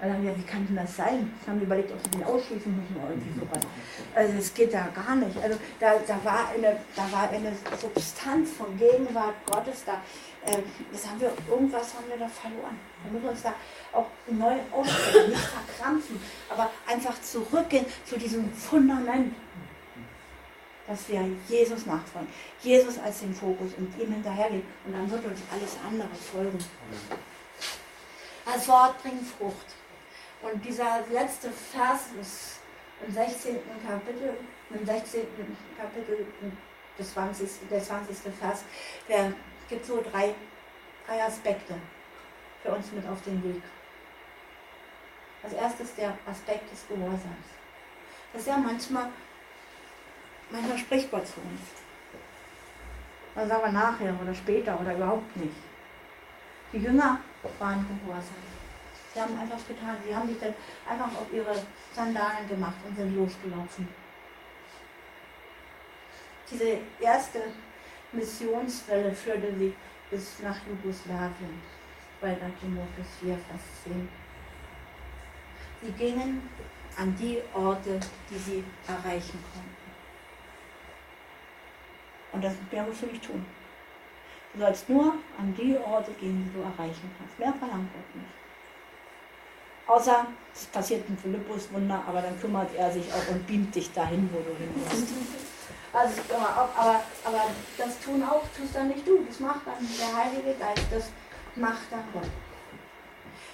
Dann, 0.00 0.24
ja, 0.24 0.36
wie 0.36 0.42
kann 0.42 0.66
denn 0.66 0.76
das 0.76 0.96
sein? 0.96 1.32
Ich 1.40 1.48
habe 1.48 1.60
überlegt, 1.60 1.92
ob 1.92 1.98
sie 2.02 2.10
den 2.10 2.24
ausschließen 2.24 2.74
müssen 2.74 2.96
oder 2.96 3.10
irgendwie 3.10 3.40
sowas. 3.40 3.62
Also 4.14 4.34
es 4.38 4.54
geht 4.54 4.72
da 4.74 4.88
gar 4.88 5.16
nicht. 5.16 5.36
Also 5.42 5.58
da, 5.78 5.94
da, 6.06 6.24
war 6.24 6.48
eine, 6.54 6.76
da 6.96 7.12
war 7.12 7.30
eine 7.30 7.52
Substanz 7.80 8.50
von 8.52 8.76
Gegenwart 8.78 9.34
Gottes 9.46 9.84
da. 9.84 10.00
Ähm, 10.46 10.62
das 10.90 11.06
haben 11.06 11.20
wir, 11.20 11.32
irgendwas 11.48 11.94
haben 11.94 12.08
wir 12.08 12.18
da 12.18 12.28
verloren. 12.28 12.78
Wir 13.04 13.12
müssen 13.12 13.28
uns 13.28 13.42
da 13.42 13.54
auch 13.92 14.06
neu 14.30 14.56
aufstellen, 14.72 15.30
nicht 15.30 15.40
verkrampfen, 15.40 16.20
aber 16.48 16.70
einfach 16.86 17.20
zurückgehen 17.20 17.86
zu 18.04 18.18
diesem 18.18 18.52
Fundament, 18.52 19.34
dass 20.86 21.08
wir 21.08 21.24
Jesus 21.48 21.86
nachfolgen. 21.86 22.28
Jesus 22.62 22.98
als 22.98 23.20
den 23.20 23.34
Fokus 23.34 23.72
und 23.76 23.92
ihm 24.00 24.12
hinterhergehen. 24.12 24.62
Und 24.86 24.92
dann 24.92 25.10
wird 25.10 25.24
uns 25.24 25.40
alles 25.52 25.76
andere 25.86 26.08
folgen. 26.14 26.58
Das 28.52 28.66
Wort 28.66 29.00
bringt 29.02 29.24
Frucht. 29.26 29.66
Und 30.42 30.64
dieser 30.64 31.04
letzte 31.12 31.50
Vers 31.50 32.08
ist 32.20 32.60
im 33.06 33.12
16. 33.12 33.58
Kapitel, 33.86 34.34
im 34.70 34.84
16. 34.84 35.26
Kapitel 35.78 36.26
des 36.98 37.12
20. 37.12 37.48
der 37.70 37.82
20. 37.82 38.16
Vers, 38.40 38.64
der 39.08 39.32
gibt 39.68 39.86
so 39.86 40.02
drei, 40.02 40.34
drei 41.06 41.22
Aspekte 41.22 41.74
für 42.62 42.72
uns 42.72 42.90
mit 42.90 43.06
auf 43.06 43.22
den 43.22 43.42
Weg. 43.44 43.62
Als 45.42 45.52
erstes 45.52 45.94
der 45.94 46.18
Aspekt 46.28 46.70
des 46.72 46.86
Gehorsams. 46.88 47.46
Das 48.32 48.42
ist 48.42 48.48
ja 48.48 48.56
manchmal, 48.56 49.10
manchmal 50.50 50.78
spricht 50.78 51.10
Gott 51.10 51.26
zu 51.26 51.40
uns. 51.40 51.60
Dann 53.34 53.48
sagen 53.48 53.62
wir 53.62 53.72
nachher 53.72 54.14
oder 54.20 54.34
später 54.34 54.78
oder 54.80 54.94
überhaupt 54.94 55.36
nicht. 55.36 55.56
Die 56.72 56.78
Jünger 56.78 57.20
waren 57.58 57.86
gehorsam. 57.86 58.42
Sie 59.12 59.20
haben 59.20 59.38
einfach 59.38 59.66
getan. 59.66 59.96
Sie 60.06 60.14
haben 60.14 60.28
sich 60.28 60.38
dann 60.38 60.54
einfach 60.88 61.20
auf 61.20 61.32
ihre 61.32 61.54
Sandalen 61.94 62.48
gemacht 62.48 62.76
und 62.86 62.96
sind 62.96 63.16
losgelaufen. 63.16 63.88
Diese 66.50 66.78
erste 67.00 67.42
Missionswelle 68.12 69.12
führte 69.12 69.56
sie 69.56 69.74
bis 70.10 70.40
nach 70.40 70.56
Jugoslawien, 70.66 71.62
bei 72.20 72.34
Timotheus 72.60 73.06
4, 73.20 73.38
Vers 73.38 73.62
10. 73.84 74.08
Sie 75.82 75.92
gingen 75.92 76.48
an 76.96 77.16
die 77.16 77.40
Orte, 77.54 78.00
die 78.28 78.38
sie 78.38 78.64
erreichen 78.86 79.38
konnten. 79.52 79.76
Und 82.32 82.44
das 82.44 82.54
mehr 82.70 82.82
musst 82.82 83.02
du 83.02 83.06
nicht 83.06 83.24
tun. 83.24 83.44
Du 84.52 84.60
sollst 84.60 84.88
nur 84.88 85.14
an 85.38 85.54
die 85.56 85.76
Orte 85.78 86.10
gehen, 86.12 86.44
die 86.44 86.58
du 86.58 86.62
erreichen 86.62 87.10
kannst. 87.16 87.38
Mehr 87.38 87.52
verlangt 87.52 87.88
Gott 87.92 88.14
nicht. 88.16 88.40
Außer 89.86 90.26
es 90.54 90.66
passiert 90.66 91.08
ein 91.08 91.18
Philippus 91.18 91.72
Wunder, 91.72 92.02
aber 92.06 92.22
dann 92.22 92.40
kümmert 92.40 92.74
er 92.76 92.90
sich 92.92 93.12
auch 93.12 93.28
und 93.28 93.46
beamt 93.46 93.74
dich 93.74 93.92
dahin, 93.92 94.28
wo 94.32 94.38
du 94.38 94.56
hin 94.56 94.70
musst. 94.76 95.12
Also, 95.92 96.22
aber, 96.34 97.02
aber 97.24 97.44
das 97.76 97.98
tun 98.00 98.22
auch, 98.22 98.42
tust 98.56 98.74
dann 98.74 98.88
nicht 98.88 99.06
du. 99.06 99.24
Das 99.26 99.40
macht 99.40 99.66
dann 99.66 99.88
der 99.98 100.16
Heilige 100.16 100.54
Geist. 100.58 100.86
Das 100.90 101.10
macht 101.56 101.90
dann 101.90 102.04
Gott. 102.12 102.30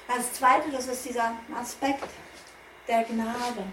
Das 0.09 0.33
zweite, 0.35 0.71
das 0.71 0.87
ist 0.87 1.05
dieser 1.07 1.33
Aspekt 1.59 2.09
der 2.87 3.05
Gnade. 3.05 3.65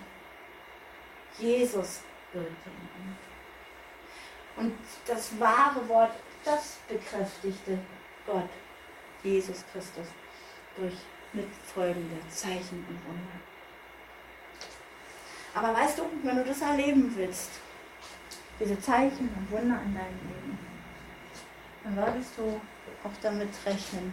Jesus 1.37 1.99
gültig. 2.31 2.53
Und 4.55 4.73
das 5.05 5.39
wahre 5.39 5.87
Wort, 5.89 6.13
das 6.43 6.77
bekräftigte 6.87 7.77
Gott, 8.25 8.49
Jesus 9.23 9.63
Christus, 9.71 10.07
durch 10.77 10.95
mitfolgende 11.33 12.17
Zeichen 12.29 12.85
und 12.87 13.07
Wunder. 13.07 13.39
Aber 15.55 15.73
weißt 15.73 15.99
du, 15.99 16.03
wenn 16.23 16.37
du 16.37 16.43
das 16.45 16.61
erleben 16.61 17.11
willst, 17.15 17.51
diese 18.59 18.79
Zeichen 18.79 19.29
und 19.29 19.51
Wunder 19.51 19.79
in 19.85 19.93
deinem 19.93 20.19
Leben, 20.27 20.59
dann 21.83 21.95
solltest 21.95 22.37
du 22.37 22.61
auch 23.03 23.21
damit 23.21 23.49
rechnen, 23.65 24.11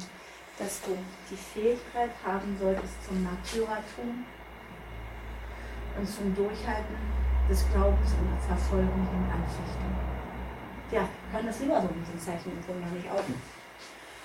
dass 0.58 0.82
du 0.82 0.96
die 1.30 1.36
Fähigkeit 1.36 2.10
haben 2.24 2.56
solltest 2.60 3.04
zum 3.06 3.22
Naturatum 3.22 4.24
und 5.96 6.06
zum 6.06 6.34
Durchhalten 6.34 6.96
des 7.48 7.64
Glaubens 7.72 8.12
und 8.12 8.30
der 8.30 8.56
Verfolgung 8.56 9.08
und 9.08 9.30
Anfechtung. 9.32 10.09
Ja, 10.90 11.08
kann 11.30 11.46
das 11.46 11.60
lieber 11.60 11.80
so 11.80 11.86
mit 11.86 12.12
den 12.12 12.18
Zeichen 12.18 12.50
und 12.50 12.66
Wunder 12.66 12.88
nicht 12.88 13.08
auch. 13.08 13.22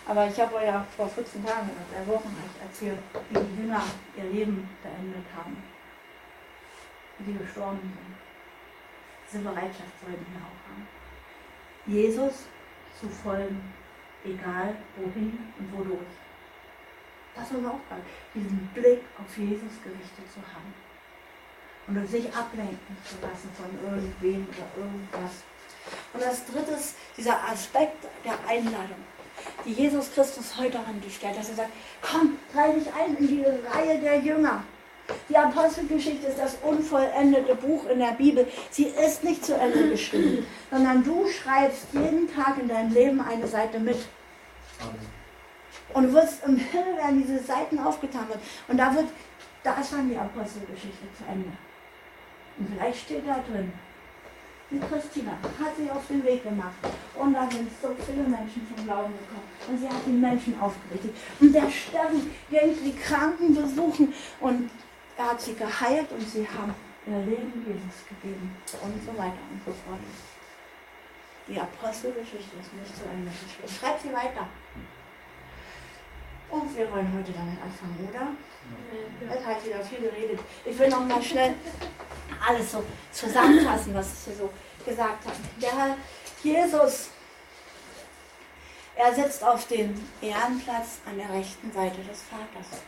Aber 0.07 0.27
ich 0.27 0.39
habe 0.39 0.55
euch 0.55 0.65
ja 0.65 0.85
vor 0.95 1.07
14 1.07 1.45
Tagen 1.45 1.69
oder 1.69 1.85
drei 1.93 2.07
Wochen 2.07 2.35
erzählt, 2.61 2.97
wie 3.29 3.39
die 3.39 3.61
Jünger 3.61 3.83
ihr 4.17 4.23
Leben 4.23 4.67
beendet 4.81 5.25
haben. 5.35 5.61
Wie 7.17 7.31
sie 7.31 7.37
gestorben 7.37 7.79
sind. 7.81 8.15
Diese 9.31 9.43
Bereitschaft 9.43 9.93
sollten 10.01 10.25
wir 10.31 10.41
auch 10.41 10.61
haben. 10.69 10.87
Jesus 11.85 12.45
zu 12.99 13.09
folgen, 13.09 13.61
egal 14.23 14.75
wohin 14.97 15.37
und 15.59 15.77
wodurch. 15.77 16.15
Das 17.35 17.45
ist 17.45 17.57
unsere 17.57 17.73
Aufgabe, 17.73 18.01
diesen 18.33 18.69
Blick 18.73 19.01
auf 19.19 19.37
Jesus 19.37 19.81
gerichtet 19.83 20.31
zu 20.33 20.39
haben. 20.39 20.73
Und 21.87 22.07
sich 22.07 22.33
ablenken 22.33 22.97
zu 23.03 23.15
lassen 23.21 23.49
von 23.53 23.69
irgendwem 23.83 24.47
oder 24.49 24.83
irgendwas. 24.83 25.43
Und 26.13 26.21
das 26.23 26.45
dritte 26.45 26.71
ist 26.71 26.95
dieser 27.17 27.37
Aspekt 27.49 28.05
der 28.23 28.37
Einladung 28.47 28.97
die 29.65 29.73
Jesus 29.73 30.11
Christus 30.13 30.57
heute 30.57 30.79
an 30.79 31.01
dich 31.01 31.15
stellt, 31.15 31.37
dass 31.37 31.49
er 31.49 31.55
sagt, 31.55 31.71
komm, 32.01 32.37
reih 32.53 32.73
dich 32.73 32.87
ein 32.93 33.15
in 33.15 33.27
diese 33.27 33.59
Reihe 33.71 33.99
der 33.99 34.19
Jünger. 34.19 34.63
Die 35.29 35.37
Apostelgeschichte 35.37 36.27
ist 36.27 36.39
das 36.39 36.57
unvollendete 36.63 37.55
Buch 37.55 37.87
in 37.87 37.99
der 37.99 38.13
Bibel. 38.13 38.47
Sie 38.71 38.85
ist 38.85 39.23
nicht 39.23 39.45
zu 39.45 39.55
Ende 39.55 39.89
geschrieben, 39.89 40.45
sondern 40.71 41.03
du 41.03 41.27
schreibst 41.27 41.85
jeden 41.93 42.33
Tag 42.33 42.57
in 42.59 42.67
deinem 42.67 42.91
Leben 42.91 43.21
eine 43.21 43.47
Seite 43.47 43.79
mit. 43.79 43.97
Und 45.93 46.07
du 46.07 46.13
wirst 46.13 46.43
im 46.45 46.57
Himmel 46.57 46.97
werden 46.97 47.21
diese 47.21 47.43
Seiten 47.43 47.77
aufgetan 47.79 48.27
wird. 48.29 48.39
Und 48.67 48.77
da 48.77 48.95
wird, 48.95 49.05
da 49.63 49.75
ist 49.75 49.93
dann 49.93 50.09
die 50.09 50.17
Apostelgeschichte 50.17 51.05
zu 51.17 51.23
Ende. 51.31 51.51
Und 52.57 52.69
vielleicht 52.73 53.01
steht 53.01 53.27
da 53.27 53.43
drin, 53.47 53.71
die 54.71 54.79
Christina 54.79 55.31
hat 55.31 55.75
sich 55.77 55.91
auf 55.91 56.07
den 56.07 56.23
Weg 56.23 56.43
gemacht. 56.43 56.75
Und 57.15 57.33
da 57.33 57.49
sind 57.49 57.69
so 57.81 57.89
viele 58.05 58.23
Menschen 58.23 58.67
zum 58.67 58.85
Glauben 58.85 59.13
gekommen. 59.13 59.47
Und 59.67 59.77
sie 59.79 59.87
hat 59.87 60.05
die 60.05 60.11
Menschen 60.11 60.59
aufgerichtet. 60.59 61.15
Und 61.39 61.53
der 61.53 61.69
Steffen 61.69 62.31
ging 62.49 62.75
die 62.83 62.95
Kranken 62.95 63.53
besuchen. 63.53 64.13
Und 64.41 64.69
er 65.17 65.31
hat 65.31 65.41
sie 65.41 65.53
geheilt 65.53 66.11
und 66.11 66.27
sie 66.27 66.47
haben 66.47 66.73
ihr 67.05 67.19
Leben 67.19 67.63
Jesus 67.65 68.07
gegeben. 68.09 68.55
Und 68.81 69.03
so 69.05 69.17
weiter 69.17 69.43
und 69.51 69.61
so 69.65 69.71
fort. 69.85 69.99
Die 71.47 71.59
Apostelgeschichte 71.59 72.57
ist 72.59 72.73
nicht 72.73 72.97
zu 72.97 73.03
Ende 73.05 73.29
geschrieben. 73.29 73.79
Schreibt 73.79 74.01
sie 74.01 74.11
weiter. 74.11 74.47
Und 76.49 76.77
wir 76.77 76.91
wollen 76.91 77.11
heute 77.17 77.31
damit 77.31 77.57
anfangen, 77.61 78.09
oder? 78.09 78.27
Es 79.33 79.45
hat 79.45 79.65
wieder 79.65 79.83
viel 79.83 79.99
geredet. 79.99 80.39
Ich 80.63 80.77
will 80.77 80.89
noch 80.89 81.05
mal 81.05 81.21
schnell 81.21 81.55
alles 82.47 82.71
so 82.71 82.83
zusammenfassen, 83.11 83.93
was 83.93 84.13
ich 84.13 84.25
hier 84.25 84.35
so 84.35 84.53
gesagt 84.85 85.25
habe. 85.25 85.37
Der 85.61 85.77
Herr 85.77 85.97
Jesus, 86.43 87.09
er 88.95 89.13
sitzt 89.13 89.43
auf 89.43 89.67
dem 89.67 89.93
Ehrenplatz 90.21 90.99
an 91.05 91.17
der 91.17 91.29
rechten 91.29 91.71
Seite 91.71 92.01
des 92.01 92.21
Vaters. 92.23 92.81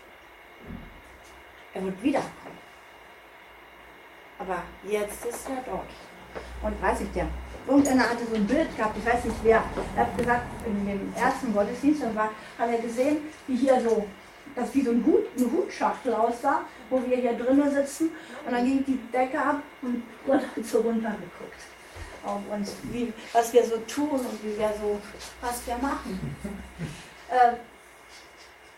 Er 1.73 1.83
wird 1.83 2.01
wiederkommen. 2.01 2.57
Aber 4.39 4.63
jetzt 4.83 5.25
ist 5.25 5.49
er 5.49 5.63
dort. 5.65 5.89
Und 6.61 6.81
weiß 6.81 7.01
ich, 7.01 7.11
der 7.11 7.27
irgendeiner 7.67 8.09
hatte 8.09 8.25
so 8.29 8.35
ein 8.35 8.47
Bild 8.47 8.75
gehabt, 8.75 8.97
ich 8.97 9.05
weiß 9.05 9.25
nicht 9.25 9.37
wer, 9.43 9.63
er 9.95 10.05
hat 10.05 10.17
gesagt, 10.17 10.43
in 10.65 10.85
dem 10.85 11.13
ersten 11.15 11.53
Gottesdienst, 11.53 12.01
war, 12.15 12.31
hat 12.57 12.69
er 12.69 12.79
gesehen, 12.79 13.17
wie 13.47 13.55
hier 13.55 13.79
so, 13.81 14.05
das 14.55 14.73
wie 14.73 14.83
so 14.83 14.91
ein 14.91 15.03
Hut, 15.05 15.25
eine 15.37 15.51
Hutschachtel 15.51 16.13
aussah, 16.13 16.61
wo 16.89 17.01
wir 17.05 17.17
hier 17.17 17.33
drinnen 17.33 17.69
sitzen 17.71 18.11
und 18.45 18.51
dann 18.51 18.65
ging 18.65 18.83
die 18.85 18.99
Decke 19.11 19.39
ab 19.39 19.61
und 19.81 20.03
Gott 20.25 20.41
hat 20.41 20.65
so 20.65 20.79
runtergeguckt 20.79 21.61
auf 22.25 22.41
uns, 22.51 22.75
wie, 22.91 23.13
was 23.31 23.53
wir 23.53 23.63
so 23.63 23.77
tun 23.87 24.09
und 24.09 24.43
wie 24.43 24.57
wir 24.57 24.73
so, 24.81 24.99
was 25.41 25.65
wir 25.65 25.77
machen. 25.77 26.35
Äh, 27.29 27.57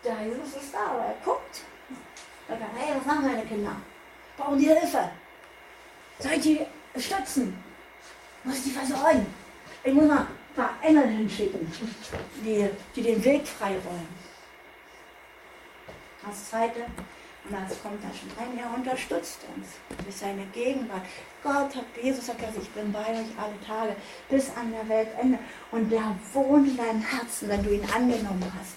der 0.04 0.26
Jesus 0.26 0.60
ist 0.60 0.74
da, 0.74 0.86
aber 0.86 1.04
er 1.04 1.14
guckt. 1.24 1.60
Er 2.48 2.58
sagt, 2.58 2.70
hey, 2.76 2.96
was 2.96 3.06
machen 3.06 3.30
meine 3.30 3.46
Kinder? 3.46 3.76
Brauchen 4.36 4.58
die 4.58 4.66
Hilfe? 4.66 5.08
Soll 6.18 6.32
ich 6.32 6.40
die 6.40 6.66
stützen? 6.96 7.56
Muss 8.44 8.56
ich 8.58 8.64
die 8.64 8.70
versorgen? 8.70 9.26
Ich 9.84 9.92
muss 9.92 10.08
mal 10.08 10.18
ein 10.18 10.26
paar 10.54 10.74
Engel 10.82 11.06
hinschicken, 11.08 11.70
die, 12.44 12.68
die 12.94 13.02
den 13.02 13.24
Weg 13.24 13.46
frei 13.46 13.76
wollen. 13.84 14.08
Das 16.26 16.50
zweite, 16.50 16.80
und 16.80 17.52
das 17.52 17.82
kommt 17.82 18.02
da 18.04 18.08
schon 18.14 18.30
rein, 18.38 18.58
er 18.58 18.74
unterstützt 18.74 19.40
uns 19.56 19.68
durch 20.04 20.16
seine 20.16 20.44
Gegenwart. 20.52 21.02
Gott 21.42 21.74
hat, 21.74 21.84
Jesus 22.02 22.26
sagt, 22.26 22.44
also 22.44 22.60
ich 22.60 22.68
bin 22.70 22.92
bei 22.92 23.00
euch 23.00 23.38
alle 23.38 23.58
Tage 23.66 23.96
bis 24.28 24.50
an 24.56 24.72
der 24.72 24.88
Weltende. 24.88 25.38
Und 25.70 25.90
der 25.90 26.14
wohnt 26.32 26.68
in 26.68 26.76
deinem 26.76 27.00
Herzen, 27.00 27.48
wenn 27.48 27.62
du 27.62 27.70
ihn 27.70 27.84
angenommen 27.84 28.52
hast. 28.58 28.76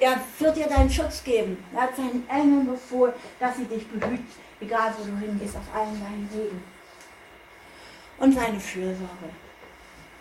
Er 0.00 0.20
wird 0.38 0.56
dir 0.56 0.68
deinen 0.68 0.90
Schutz 0.90 1.24
geben. 1.24 1.62
Er 1.74 1.82
hat 1.82 1.96
seinen 1.96 2.28
Engeln 2.28 2.66
befohlen, 2.66 3.14
dass 3.40 3.56
sie 3.56 3.64
dich 3.64 3.86
behüten, 3.88 4.26
egal 4.60 4.94
wo 4.96 5.04
du 5.04 5.16
hingehst, 5.18 5.56
auf 5.56 5.74
allen 5.74 6.00
deinen 6.00 6.28
Wegen. 6.32 6.77
Und 8.18 8.32
seine 8.32 8.58
Fürsorge. 8.58 9.30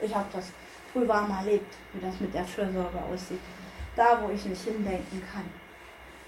Ich 0.02 0.14
habe 0.14 0.28
das 0.32 0.52
früh 0.94 1.08
warm 1.08 1.32
erlebt, 1.32 1.74
wie 1.94 2.06
das 2.06 2.20
mit 2.20 2.34
der 2.34 2.46
Fürsorge 2.46 3.00
aussieht. 3.12 3.40
Da, 3.96 4.22
wo 4.22 4.30
ich 4.30 4.46
nicht 4.46 4.64
hindenken 4.64 5.24
kann. 5.32 5.50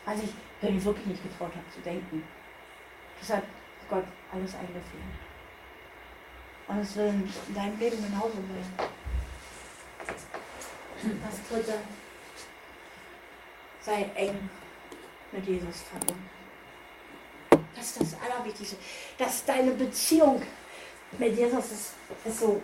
Also 0.05 0.24
ich, 0.24 0.70
ich 0.70 0.84
wirklich 0.84 1.05
nicht 1.05 1.24
getraut 1.24 1.51
habe 1.51 1.70
zu 1.74 1.80
denken. 1.82 2.24
Das 3.20 3.30
hat 3.38 3.43
Gott 3.89 4.05
alles 4.32 4.55
eingefehlt. 4.55 4.84
Und 6.67 6.80
es 6.80 6.95
will 6.95 7.07
in 7.47 7.55
deinem 7.55 7.80
Leben 7.80 7.97
genauso 8.03 8.34
sein. 8.34 8.89
Das 11.24 11.47
dritte, 11.49 11.74
sei 13.82 14.09
eng 14.15 14.49
mit 15.32 15.45
Jesus 15.47 15.84
verbunden. 15.84 16.30
Das 17.76 17.86
ist 17.86 18.01
das 18.01 18.15
Allerwichtigste. 18.22 18.78
Dass 19.17 19.45
deine 19.45 19.72
Beziehung 19.72 20.41
mit 21.18 21.38
Jesus 21.38 21.72
ist, 21.72 21.93
ist 22.26 22.39
so, 22.39 22.62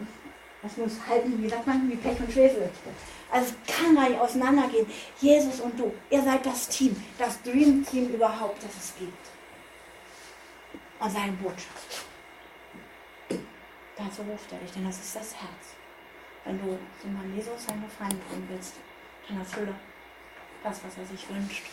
das 0.61 0.77
muss 0.77 0.93
halten, 1.07 1.41
wie 1.41 1.49
sagt 1.49 1.67
man, 1.67 1.89
wie 1.89 1.95
Pech 1.95 2.19
und 2.19 2.31
Schwefel. 2.31 2.69
Also 3.31 3.53
es 3.53 3.75
kann 3.75 3.95
gar 3.95 4.09
nicht 4.09 4.19
auseinandergehen. 4.19 4.87
Jesus 5.19 5.59
und 5.59 5.79
du, 5.79 5.93
ihr 6.09 6.21
seid 6.21 6.45
das 6.45 6.67
Team, 6.67 6.95
das 7.17 7.41
Dream 7.41 7.85
Team 7.85 8.09
überhaupt, 8.09 8.63
das 8.63 8.71
es 8.75 8.93
gibt. 8.97 9.13
Und 10.99 11.11
seine 11.11 11.33
Botschaft. 11.33 12.05
Dazu 13.97 14.21
ruft 14.23 14.51
er 14.51 14.59
dich, 14.59 14.71
denn 14.71 14.85
das 14.85 14.97
ist 14.97 15.15
das 15.15 15.35
Herz. 15.35 15.75
Wenn 16.43 16.59
du 16.59 16.77
dem 17.03 17.13
Mann 17.13 17.35
Jesus 17.35 17.65
seine 17.67 17.81
Gefallen 17.81 18.21
tun 18.29 18.45
willst, 18.49 18.73
dann 19.27 19.39
erfülle 19.39 19.73
das, 20.63 20.79
was 20.83 20.97
er 20.97 21.05
sich 21.05 21.29
wünscht. 21.29 21.63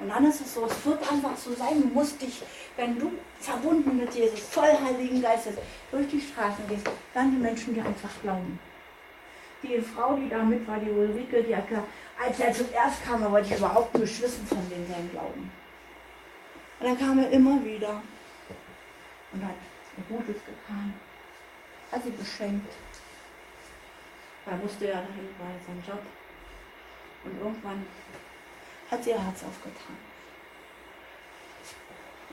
Und 0.00 0.08
dann 0.08 0.24
ist 0.24 0.40
es 0.40 0.54
so, 0.54 0.64
es 0.64 0.86
wird 0.86 1.12
einfach 1.12 1.36
so 1.36 1.52
sein, 1.54 1.82
du 1.82 1.88
musst 1.88 2.20
dich, 2.20 2.42
wenn 2.76 2.98
du 2.98 3.12
verbunden 3.38 3.98
mit 3.98 4.14
Jesus, 4.14 4.40
voll 4.40 4.72
Heiligen 4.82 5.20
Geistes, 5.20 5.56
durch 5.90 6.08
die 6.08 6.20
Straßen 6.20 6.66
gehst, 6.68 6.88
dann 7.12 7.30
die 7.30 7.36
Menschen 7.36 7.74
dir 7.74 7.84
einfach 7.84 8.10
glauben. 8.22 8.58
Die 9.62 9.78
Frau, 9.82 10.16
die 10.16 10.30
da 10.30 10.42
mit 10.42 10.66
war, 10.66 10.78
die 10.78 10.90
Ulrike, 10.90 11.42
die 11.42 11.54
hat 11.54 11.68
gesagt, 11.68 11.86
als 12.18 12.40
er 12.40 12.52
zuerst 12.52 13.04
kam, 13.04 13.30
wollte 13.30 13.52
ich 13.52 13.58
überhaupt 13.58 13.94
nicht 13.98 14.22
wissen 14.22 14.46
von 14.46 14.58
dem 14.70 14.86
seinem 14.88 15.10
Glauben. 15.10 15.50
Und 16.80 16.86
dann 16.86 16.98
kam 16.98 17.18
er 17.18 17.30
immer 17.30 17.62
wieder 17.62 18.02
und 19.32 19.44
hat 19.44 19.54
Gutes 20.08 20.36
getan, 20.46 20.94
hat 21.92 22.02
sie 22.02 22.10
beschenkt. 22.10 22.72
Da 24.46 24.56
musste 24.56 24.86
er 24.86 25.02
dahin 25.02 25.28
bei 25.38 25.66
seinem 25.66 25.82
Job. 25.86 26.02
Und 27.24 27.38
irgendwann 27.38 27.84
hat 28.90 29.04
sie 29.04 29.10
ihr 29.10 29.22
Herz 29.22 29.44
aufgetan. 29.44 29.96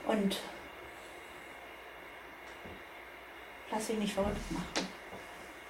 Und 0.06 0.40
lass 3.70 3.86
sie 3.86 3.94
nicht 3.94 4.14
verrückt 4.14 4.52
machen. 4.52 4.88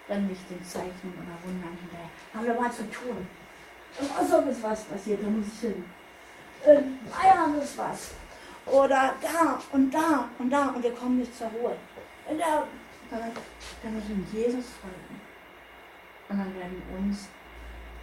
Renn 0.09 0.27
nicht 0.27 0.49
den 0.49 0.65
Zeichen 0.65 1.13
oder 1.13 1.37
Wundern 1.45 1.77
hinterher. 1.81 2.09
Haben 2.33 2.47
wir 2.47 2.55
mal 2.55 2.73
zu 2.73 2.91
tun. 2.91 3.27
Und 4.01 4.17
also 4.17 4.39
ist 4.49 4.63
was 4.63 4.85
passiert, 4.85 5.23
da 5.23 5.29
muss 5.29 5.47
ich 5.47 5.61
hin. 5.61 5.85
In 6.67 6.99
Bayern 7.11 7.59
ist 7.61 7.77
was. 7.77 8.13
Oder 8.67 9.15
da 9.21 9.61
und 9.73 9.91
da 9.93 10.29
und 10.39 10.51
da 10.51 10.69
und 10.69 10.83
wir 10.83 10.95
kommen 10.95 11.19
nicht 11.19 11.37
zur 11.37 11.49
Ruhe. 11.49 11.77
Und 12.27 12.39
da, 12.39 12.65
dann 13.11 13.95
müssen 13.95 14.27
wir 14.33 14.41
Jesus 14.41 14.67
folgen. 14.81 15.21
Und 16.29 16.39
dann 16.39 16.55
werden 16.55 16.83
uns 16.99 17.29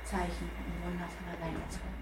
Zeichen 0.04 0.50
und 0.58 0.86
Wunder 0.86 1.06
von 1.06 1.28
alleine 1.28 1.70
zeigen. 1.70 1.95